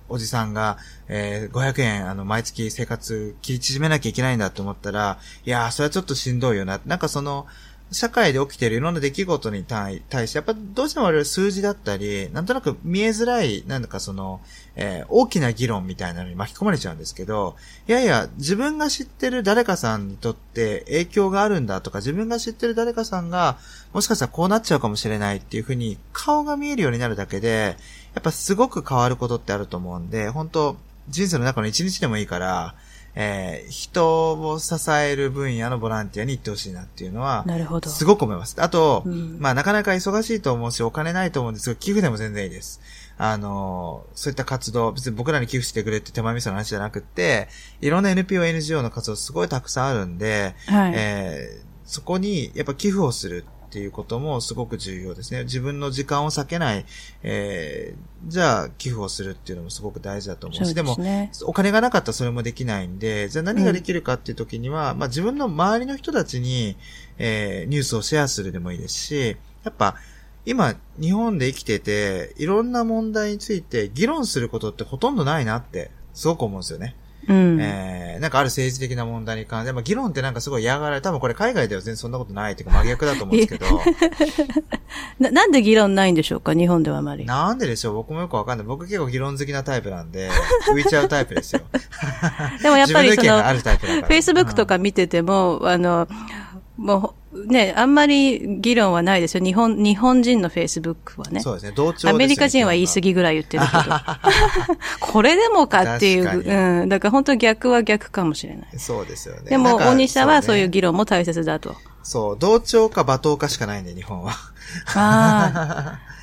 [0.09, 0.79] おじさんが、
[1.09, 6.81] えー、500円、あの、毎月生活切り縮めなきゃいけないんだと思ったら、いや、それはちょっとしんどいよな。
[6.87, 7.47] なんかその、
[7.93, 14.41] 社会で起きてるいろんな出来事に対して、やっぱどうしても我々数字だったり、なんとなく見えづらい、なんだかその、
[14.77, 17.57] えー、大きな議論みたいなのに巻き込まれちゃうんですけど、
[17.87, 23.59] いやいや、自分が知ってる誰かさんにとって影響があるんだとか、自分が知ってる誰かさんが、
[23.93, 27.77] もしかしたらこうなっちゃうかもしれないっていうふうに、顔が見えるようになるだけで、
[28.15, 30.77] やっぱすごく変わることってあると思うんで、本当
[31.09, 32.75] 人生の中の一日でもいいから、
[33.17, 37.89] えー、人を支える分野のボランティアに行ってほしいなっていうのは、なるほど。
[37.89, 38.57] すごく思います。
[38.61, 42.81] あと、うん、まあなかなか忙しいと思うし、お金ないと思うんですけど、寄付でも全然いいです。
[43.17, 47.49] あの、そういった活動、別に僕らに寄付してくれって手前味噌の話じゃなくて、
[47.81, 55.43] いろんな NPO、NGO の活動すごいたくさんあるんで、はい、えー、そこにやっぱ寄付をするっていうこともすごく重要ですね。
[55.45, 56.85] 自分の時間を避けない、
[57.25, 66.77] えー、じゃあ寄付をするっていうのもすごく大事だと思うし、でね、でも、お金がなかったらそれもできないんで、じゃあ何ができるかっていう時には、うん、まあ自分の周りの人たちに、
[67.19, 69.97] えー、ニュースをシェアするでもいいですし、やっぱ、
[70.47, 76.97] 今、日本で生きてて、いろんな問題について議論することってほとんどないなって、すごく思うんですよね。
[77.27, 83.67] うん、えー、なんかある政治的な問題に関して、まあ議論ってなんかすごい嫌がられ、多分これ海外では全然そんなことないっていうか真逆だと思うんですけど。
[85.19, 87.25] ななんで議論ないんでしょうか日本ではあまり。
[87.25, 88.67] なんででしょう僕もよくわかんない。
[88.67, 90.31] 僕結構議論好きなタイプなんで、
[90.69, 91.63] 浮いちゃうタイプですよ。
[92.63, 96.09] でもやっぱりその、Facebook とか見てても、うん、あの、
[96.77, 99.45] もう、ね、あんまり議論はないですよ。
[99.45, 101.41] 日本、日本人のフェイスブックはね。
[101.41, 101.73] そうですね。
[101.75, 103.97] 同調アメリカ人は言い過ぎぐらい言ってるけど。
[105.01, 106.89] これでもかっていう、うん。
[106.89, 108.79] だから本当逆は逆かもしれない。
[108.79, 109.51] そうですよね。
[109.51, 111.75] でも、大西さんはそういう議論も大切だと。
[112.03, 114.33] そう、同調か罵倒かしかないんで、日本は。
[114.95, 116.01] ああ。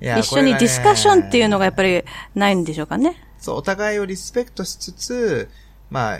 [0.00, 2.04] 一緒にディスカッションっていうのがやっぱり
[2.34, 3.16] ないんでしょうかね。
[3.38, 5.48] そう、お互いをリスペクトしつつ、
[5.90, 6.18] まあ、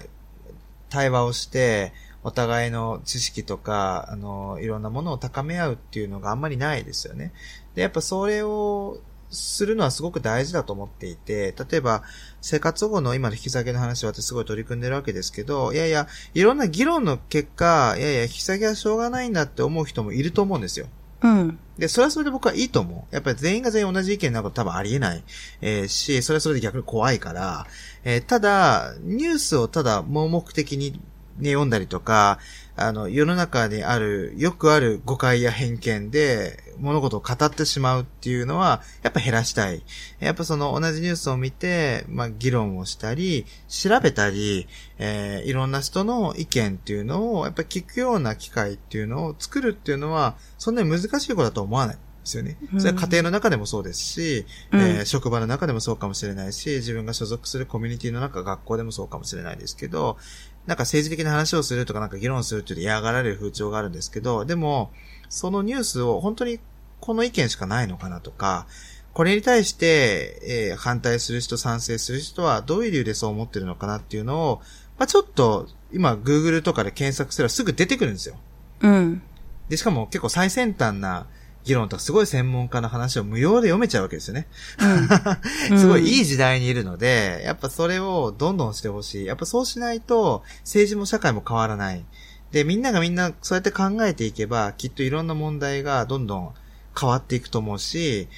[0.90, 1.92] 対話をして、
[2.24, 7.32] お互いの知識とか、あの、いろんなものを高め合うっていうのがあんまりないですよね。
[7.74, 8.98] で、やっぱそれを
[9.30, 12.02] するのはすごく大事だと思っていて、例えば、
[12.40, 20.86] 生活保護の今の引き下げの話は私すごい取り組んでるわけですけど、いやいや、いろんな議論の結果、いやいや、引き下げはしょうがないんだって思う人もいると思うんですよ。
[21.20, 21.58] うん。
[21.78, 23.14] で、それはそれで僕はいいと思う。
[23.14, 25.24] やっぱり全員が全員同じ意見なこと多分ありえない。
[25.60, 27.66] えー、し、それはそれで逆に怖いから、
[28.04, 31.00] えー、ただ、ニュースをただ盲目的に
[31.38, 32.38] ね、読んだりとか、
[32.76, 39.82] あの、世の中にある、よくある誤解や偏見で、物事を語ってしまうっていうのは、やっぱ減らしたい。
[40.20, 51.98] やっぱその同じニュースを見て、まあ、議論をしたり、調べたり、えー、いろんな人の意見っていうのを、やっぱ聞くような機会っていうのを作るっていうのは、そんなに難しいことだと思わない。
[52.28, 52.58] ですよね。
[52.78, 60.18] それは家庭の中でもそうですし、うん、えー、職場の中でもそうかもしれないし、自分が所属するコミュニティの中、学校でもそうかもしれないですけど、
[60.66, 64.90] なんか政治的な話をするとかなんか議論するっていう嫌がられる風潮があるんですけど、でも、
[65.28, 66.60] そのニュースを本当に
[67.00, 68.66] この意見しかないのかなとか、
[69.12, 70.40] これに対して、
[70.70, 74.62] えー、反対する人、賛成する人はどういう理由でそう思ってるのかなっていうのを、
[74.98, 78.36] まあ、ちょっと、今、Google とかで検索すればすぐ出てくるんですよ。
[78.80, 79.22] うん。
[79.68, 81.26] で、しかも結構最先端な
[81.68, 84.48] 議論とかすごい専門家の話を無料で読めちゃうわけですよね。
[85.70, 89.26] うん、すごいいい時代にいるので、やっぱそれをどんどんしてほしい。
[89.26, 92.04] やっぱそうしないと政治も社会も変わらない。
[92.52, 96.54] で、みんながみんなそうやって考えていけば、きっといろんな問題がどんどん
[96.98, 98.28] 変わっていくと思うし、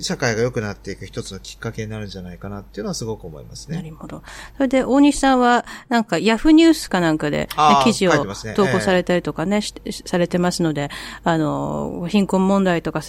[0.00, 3.76] 社会が良くなっていく一つのきっかけになるんじゃないかなっていうのはすごく思いますね。
[3.76, 4.22] なるほど。
[4.56, 7.48] それで、大西さんは、なんか、ヤフーニュースかなんかで、ね、
[7.84, 8.12] 記事を
[8.54, 10.90] 投稿されたりとかね、ねえー、されてますので、
[11.24, 13.02] あの、貧困問題とか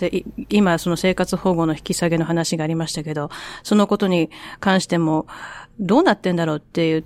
[0.49, 3.29] 今、その生活保護の引き下げの話がありましたけど、
[3.63, 4.29] そのことに
[4.59, 5.27] 関しても、
[5.79, 7.05] どうなってんだろうっていう、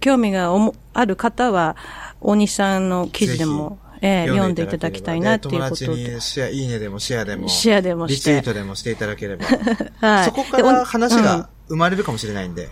[0.00, 0.52] 興味が
[0.94, 1.76] ある方は、
[2.20, 5.86] 大西さんの記事でも、ええ、読んでいただきたいなっていうことで。
[5.86, 7.48] 友達にシェア、いいねでもシェアでも。
[7.48, 8.06] シェアでも。
[8.06, 9.46] リツイートでもしていただければ。
[10.00, 10.24] はい。
[10.24, 12.68] そこから話が生まれるかもしれないんで。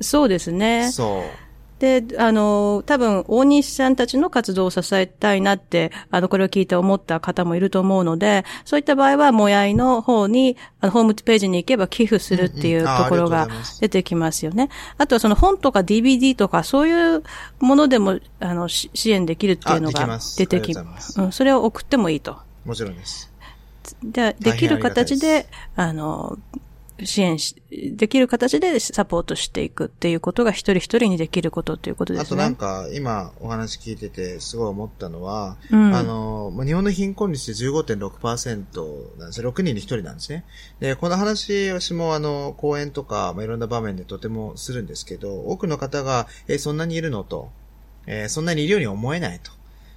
[0.00, 0.90] そうですね。
[0.90, 1.43] そう。
[1.84, 13.48] で、あの、多分、大西さんたちの活動を支えたいなって、あの、これを聞いて思った方もいると思うので、そういった場合は、もやいの方に、あの、ホームページに行けば寄付するっていうところが
[13.80, 14.70] 出てきますよね。
[14.96, 17.22] あとはその本とか DVD とか、そういう
[17.60, 21.20] ものでも、あの、支援できるっていうのが出てきます。
[21.20, 22.38] うん、それを送ってもいいと。
[22.64, 23.30] もちろんです。
[24.02, 25.46] で、できる形で、
[25.76, 26.38] あの、
[27.02, 32.26] 支援し、できる形でサポートしていくっていうことが一人一人にできることということですね。
[32.26, 39.52] あとなんか、今お話聞いててすごい思ったのは、うん、あの、日本の貧困率で15.6%なんですよ。
[39.52, 40.44] 6人に1人なんですね。
[40.78, 47.50] で、この話、私もあの、講演とか、まあ、いろんな場面でとてもするんですけど、多くの方が、えそんなにいるのと、
[48.06, 49.50] えー、そんなにいるように思えないと。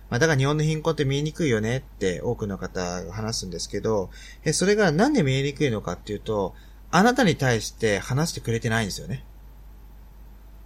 [0.09, 4.09] まあ、だから日本の貧困って見えにくいよねって多くの方が話すんですけど、
[4.45, 6.55] えそれがなんで見えにくいのかっていうと、
[6.91, 9.23] あなたに対して話してくれてないんですよね。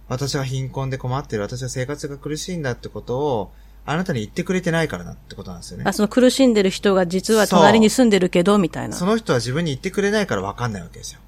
[0.08, 3.52] 私は貧困で困ってる、私は生活が苦しいんだってことを、
[3.84, 5.84] あなたに言ってくれてないからなってことなんですよね。
[5.86, 8.94] あ、その苦しんでる人が実は隣に住んでるけど、みたいな？
[8.94, 11.20] その人は自分に言ってくれないからわかんないわけですよ。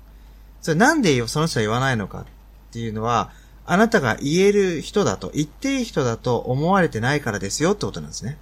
[0.63, 2.25] それなんでその人は言わないのかっ
[2.73, 3.33] ていうのは、
[3.67, 8.39] あなたが言える人だと、言っていい人だと思われてないからですよってことなんですね。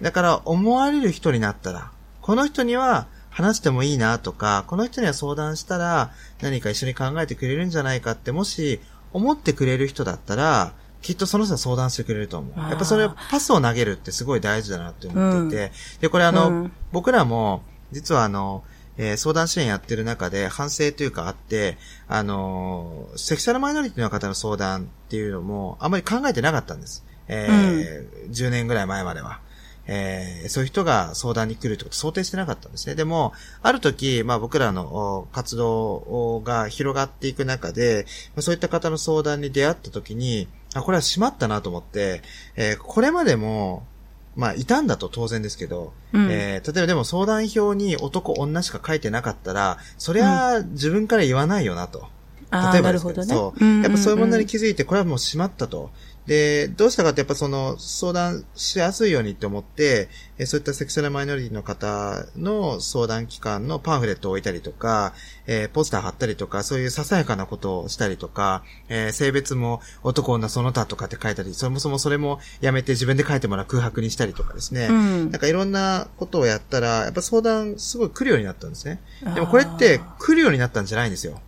[0.00, 1.90] だから思われる人になったら、
[2.22, 6.10] この人には話してもいいなとか、この人には相談したら
[6.40, 8.80] 何か一緒に考えてくれるんじゃないかってもし
[9.12, 10.72] 思ってくれる人だったら、
[11.02, 12.58] きっとその人は相談してくれると思う。
[12.58, 18.64] やっぱそれパスを投げるってすごい大事だなって思ってて、うん、で、これあの、うん、僕らも実はあの、
[18.96, 21.76] えー、相談支援やってる中で反省というかあって、
[22.08, 27.04] あのー、セクシャルマイノリティの方の相談っていうのもあんまり考えてなかったんです。
[27.28, 29.40] えー、うん、10年ぐらい前までは。
[29.86, 32.94] えー、そういう人が相談に来るってこと想定してなかったんですね。
[32.94, 33.32] でも、
[33.62, 38.06] ある時、まあ僕らの活動が広がっていく中で、
[38.38, 42.22] そういった方の相談に出会った時に、あ、これは閉まったなと思って、
[42.56, 43.86] えー、これまでも、
[44.34, 52.08] まあ、いたんだと当然ですけど、うん、えー、例えばでも相談票に男、女しか書いてなかったら、そりゃ自分から言わないよなと。
[52.52, 53.64] うん、例えばですけど、ね、そう。
[53.82, 55.90] やっぱそういう問題に気づいて、これはもう閉まったと。
[56.26, 60.08] で、どうしたかってやっぱその相談しやすいようにって思って、
[60.38, 65.14] えそういったセクシャルマイノリティの方の相談機関のパンフレットを置いたりとか、
[65.46, 74.88] えー、ポスター貼ったりとか、そういうささやかなことをしたりとか、えー、性別も男女その他とかって書いたり、そもそもそれもやめて自分で書いてもらう空白にしたりとかですね。
[74.90, 79.00] うん、なんかいろんなことをやったら、やっぱ相談すごい来るようになったんですね。
[79.34, 81.40] でもこれって来るようになったんじゃないんですよ。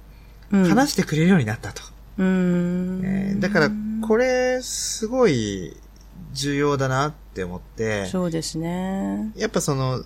[0.52, 1.82] うん、話してくれるようになったと。
[2.18, 3.70] うん、えー、だから、
[4.06, 5.76] これ、すごい
[6.32, 8.06] 重要だなって思って。
[8.06, 9.32] そうですね。
[9.36, 10.02] やっぱその、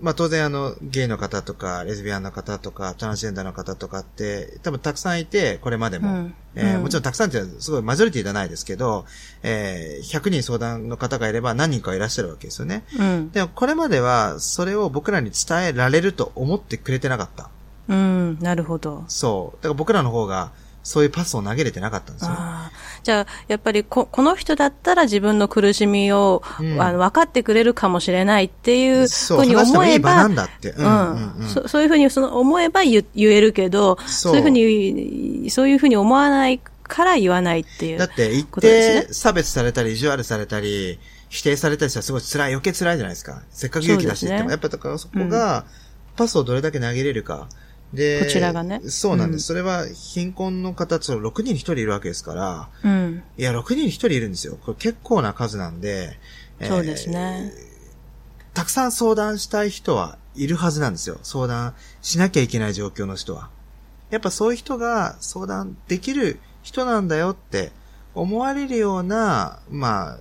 [0.00, 6.12] まあ当然あの、ゲイの方とか、レズビアンの方とか、トランスジェンダーの方とかって、多分たくさんいて、これまでも。
[6.12, 9.04] うん、えー、もちろんたくさんってすごいマジョリティじゃないですけど、
[9.44, 12.84] えー、100人相談の方がいれば何人かいらっしゃるわけですよね。
[12.98, 17.50] うん、でもこれまでは、それを僕らに伝えられると思ってくれてなかった。
[17.88, 19.04] うん、なるほど。
[19.06, 19.56] そう。
[19.58, 20.50] だから僕らの方が、
[20.82, 22.30] そういうパスを投げれてなかったんですよ。
[23.02, 30.28] じゃあ、やっぱりこ、この人だったら自分の苦しみを、うん、あの分かってくれるかもしれないっていうふうに思えば、
[31.66, 34.36] そういうふうにその思えば言えるけど、そう。
[34.36, 40.98] いうふうに、そういうふうに思わないから言わないっていう、ね、だって、一定差別されたり、意地悪されたり、
[41.28, 43.42] 否定されたりしたらすごい辛い、余計辛いじゃないですか。
[43.50, 45.64] せっかく勇気出してっても、ね、やっぱだからそこが、
[46.16, 47.48] パスをどれだけ投げれるか。
[47.92, 48.80] で、こちらがね。
[48.88, 49.52] そうなんです。
[49.52, 53.22] うん、それは貧困の方、その6人に1人いるわけですから、うん。
[53.36, 54.56] いや、6人に1人いるんですよ。
[54.62, 56.18] これ結構な数なんで、
[56.62, 61.18] そうですね、えー、たくさん相談したい人はいるはずなんですよ。
[61.22, 63.50] 相談しなきゃいけない状況の人は。
[64.10, 67.72] やっぱそういう人が相談できる人なんだよって
[68.14, 70.18] 思われるような、まあ、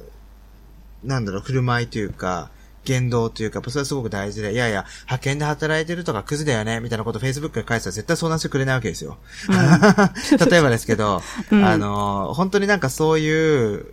[1.03, 2.49] なんだろう、振る舞いというか、
[2.83, 9.17] 言動というか、それはすごく大事で、いやいや、派遣で働いてるとかクズだよね、みたいなことを Facebook で返したら絶対相談してくれないわけですよ。
[9.49, 9.55] うん、
[10.49, 11.21] 例えばですけど、
[11.51, 13.85] うん、あの、本当になんかそういう、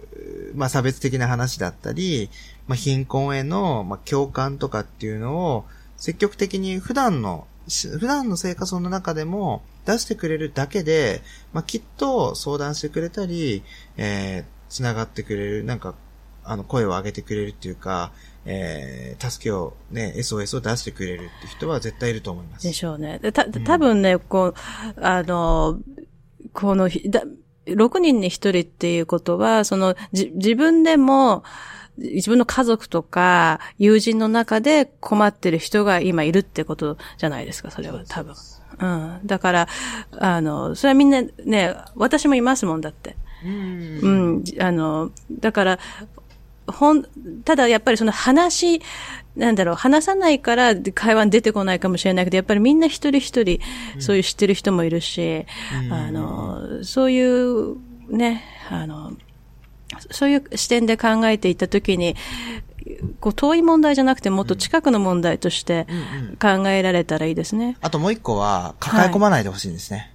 [0.54, 2.30] まあ差別的な話だったり、
[2.66, 5.66] まあ貧困への、まあ共感とかっていうのを、
[5.96, 13.62] 積極的に普段の、普段の生活の中でも出してくれるだけで、まあきっと相談してくれたり、
[13.98, 15.94] えー、繋がってくれる、なんか、
[16.44, 18.12] あの、声を上げてくれるっていうか、
[18.50, 22.66] えー、助けをね、SOS を出してくれるって人は絶対いると思います。
[22.66, 23.20] でしょうね。
[23.32, 24.54] た、多分ね、うん、こう、
[25.04, 25.78] あの、
[26.54, 27.22] この、だ
[27.66, 31.44] 6人に1人っていうことは、その、じ、自分でも、
[31.98, 38.34] 自分の家族とか友人の中で困ってる人が今いるってことじゃないですか、それは多分。
[38.78, 39.20] うん。
[39.26, 39.68] だから、
[40.18, 43.16] あの、それはみんなね、私もいますもんだって。
[43.44, 43.98] うん。
[44.00, 44.08] う
[44.38, 44.44] ん。
[44.60, 45.78] あの、だから、
[46.72, 47.04] ほん、
[47.44, 48.80] ただやっぱりその話、
[49.36, 53.60] なんだろう、話さないから会話に出てこないかもしれないけど、やっぱりみんな一人一人、
[53.98, 55.46] そういう知ってる人もいるし、
[55.84, 57.76] うん、あの、そういう
[58.10, 59.12] ね、あの、
[60.10, 62.16] そういう視点で考えていったときに、
[63.20, 65.86] こう遠い問題じゃなくてもっと近くの問題として
[66.40, 67.64] 考えられたらいいですね。
[67.64, 70.12] うんうん、あともう一個は、抱え込まないでほしいんですね。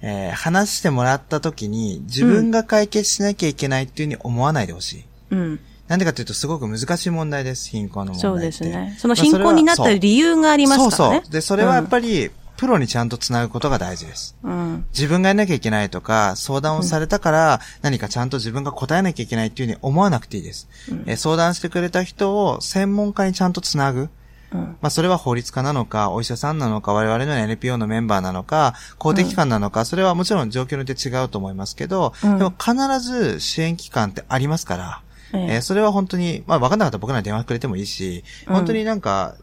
[0.00, 5.04] はい、えー、話してもらったときに、自分が解決しなきゃいけないっていうふうに思わないでほしい。
[5.30, 5.60] うん。
[5.88, 8.96] なんでかというと、すごく難しい問題です、貧困の問題そうですね。
[8.98, 11.16] その貧困になった理由がありますからね。
[11.16, 11.32] そうそう。
[11.32, 14.36] で、それはやっぱり、プロにちゃんと繋ぐことが大事です。
[14.42, 20.68] うん、自分がやらなきゃいけないとか、相談をされたから何かちゃんと自分が答えなきゃいけないっていうふうに思わなくていいです。
[20.90, 24.08] うん、え相談してくれた人を専門家にちゃんと繋ぐ。
[24.52, 39.36] うん、まあ、それは法律家なのか、お医者さんなのか、我々の NPO のメンバーなのか、公的機関なのか、それはもちろん状況によって違うと思いますけど、でも必ず支援機関ってありますから、えー、それは本当に、まあ分かんなかったら僕らに電話くれてもいいし、本当になんか、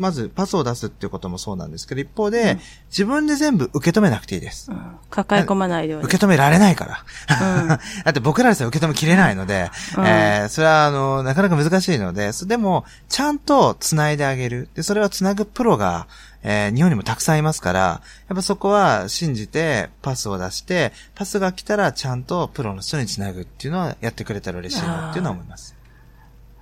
[0.00, 4.70] まずパスを出すっていうこともそうなんですけど、一方で、うん、自分で全部受け止めなくていいです。
[4.70, 6.06] うん、抱え込まないように。
[6.06, 7.60] 受け止められないから。
[7.62, 7.78] うん、 だ
[8.10, 14.68] って僕らでさえ受け止めきれないので、えー、それはあの、なかなか難しいので、でも、ちゃんと繋いであげる。
[14.74, 16.06] で、それは繋ぐプロが、
[16.44, 18.00] えー、日本にもたくさんいますから、や
[18.34, 25.73] っぱそこは信じてパスを出して、パスが来たらちゃんとプロの人につなぐっていうのはやってくれたら嬉しいなっていうのは思います。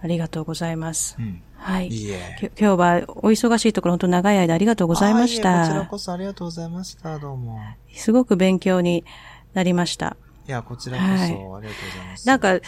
[0.02, 1.16] ありがとうございます。
[1.18, 1.88] うん、はい。
[1.88, 2.50] いいえ。
[2.58, 5.62] 今日はお忙しいところ本当長い間ありがとうございました。
[5.62, 7.18] こちらこそありがとうございました。
[7.20, 7.60] どうも。
[7.94, 9.04] すごく勉強に
[9.54, 10.16] なりました。
[10.48, 12.26] いや、こちらこそ、ありがとうございます。
[12.26, 12.58] なんか、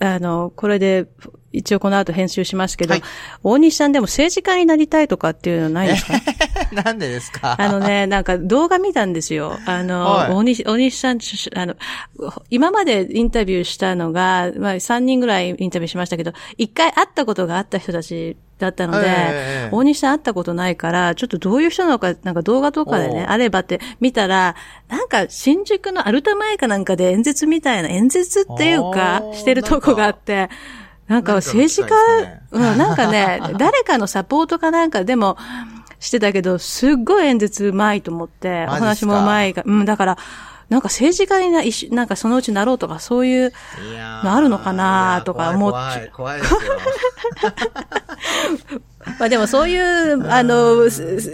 [0.00, 1.06] あの、これで、
[1.50, 3.02] 一応この後編集しますけど、はい、
[3.42, 6.12] 大西さんでも政治家になりたいとかっていうのないですか？
[6.84, 7.56] なんでですか？
[7.58, 9.58] あのね、なんか動画見たんですよ。
[9.64, 11.18] あの、大西、大西さん、
[11.56, 11.74] あの、
[12.50, 24.56] 今までインタビューしたのが、まあ3人ぐらいインタビューしましたけど、一回会ったことがあった人たちだったので、えー、大西さん会ったことないから、ちょっとどういう人なのか、なんか動画とかでね、あればって見たら、
[24.88, 30.50] なんか新宿のアルタ前かなんかで演説みたいな、演説っていうか、してるとこがあって、
[31.06, 31.88] なんか政治家、
[32.22, 35.36] ね、うん、なんかね、 誰かのサポートかなんかでも、
[36.00, 40.18] してたけど、すっごい演説うまいと思って、お話もうまいが、うん、だから、
[40.68, 43.52] なんか政治家にな、なんかそのうちなろうとか、そういう
[44.22, 46.10] のあるのかなとか思っちゃう。
[46.14, 46.60] 怖いですよ。
[49.18, 50.88] まあでもそういう、あの、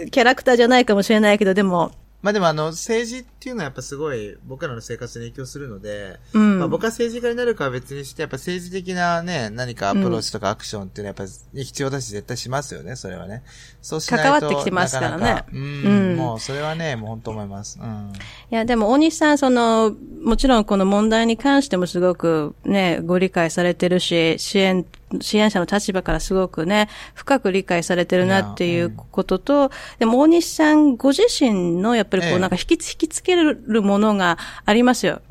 [0.09, 1.91] キャラクターじゃないかもしれないけど、でも、
[2.25, 13.43] まあでもあの、政治っていうのはやっぱすごい僕らの生活に影響するので、うん、まあ僕は政治家になるかは別にして、やっぱ政治的なね、何かアプローチとかアクションっていうのはやっぱ必要だし絶対しますよね、それはね。
[13.79, 14.23] そうしないと。
[14.23, 15.43] 関わってきてますからね。
[15.53, 17.77] うん、もうそれはね、もう本当思います。
[17.79, 18.11] うん。
[18.49, 24.83] いや、でも大西さん、その、もちろんこの問題に関してもすごくね、ご理解されてるし、支援
[25.21, 29.69] 支援者の立場からすごくね、深く理解されてるなっていうことと、うん、
[29.99, 35.21] でも大西さんご自身のやっぱりこうなんか引き,、引きつけるものがありますよ。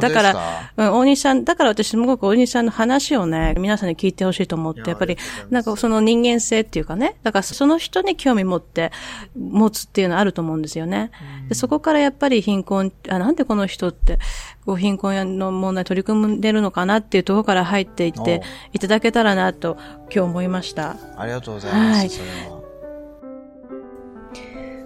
[0.00, 5.18] だから、うん、大西さん、だから私すごく大西さんの話をね、皆さんに聞いてほしいと思って、やっぱり、
[5.50, 8.92] なんかその人間性っていうかね、だからその人に興味持って、
[9.36, 11.10] 持つっていうのはあると思うんですよね。
[11.48, 14.18] でそこからやっぱり貧困、あ、なんでこの人って、
[14.66, 20.96] こう貧困の問題取り組んでるのかなっていうところから入っていっていただけたらなと今日思いました。
[21.16, 21.98] ありがとうございます。
[21.98, 22.56] はい、それは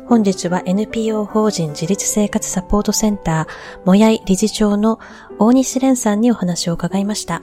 [0.07, 4.99] 本日は NPO 法人自立生活サポートセンター、もやい理事長の
[5.39, 7.43] 大西蓮さんにお話を伺いました。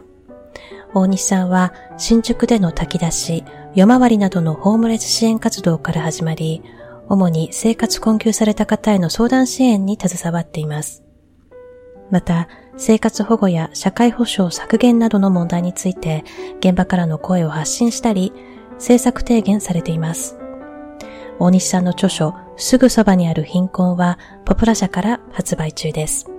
[0.94, 6.62] 大西さんは新宿での炊き出し、夜回りなどのホームレス支援活動から始まり、
[7.08, 11.07] 主に生活困窮された方への相談支援に携わっています。
[12.10, 12.48] また、
[12.78, 16.24] 生活保護や社会保障削減などの問題について、
[16.60, 18.34] 現場からの声を発信したり、
[18.74, 20.38] 政策提言されています。
[21.40, 26.37] 大西さんの著書、すぐそばにある貧困は、ポプラ社から発売中です。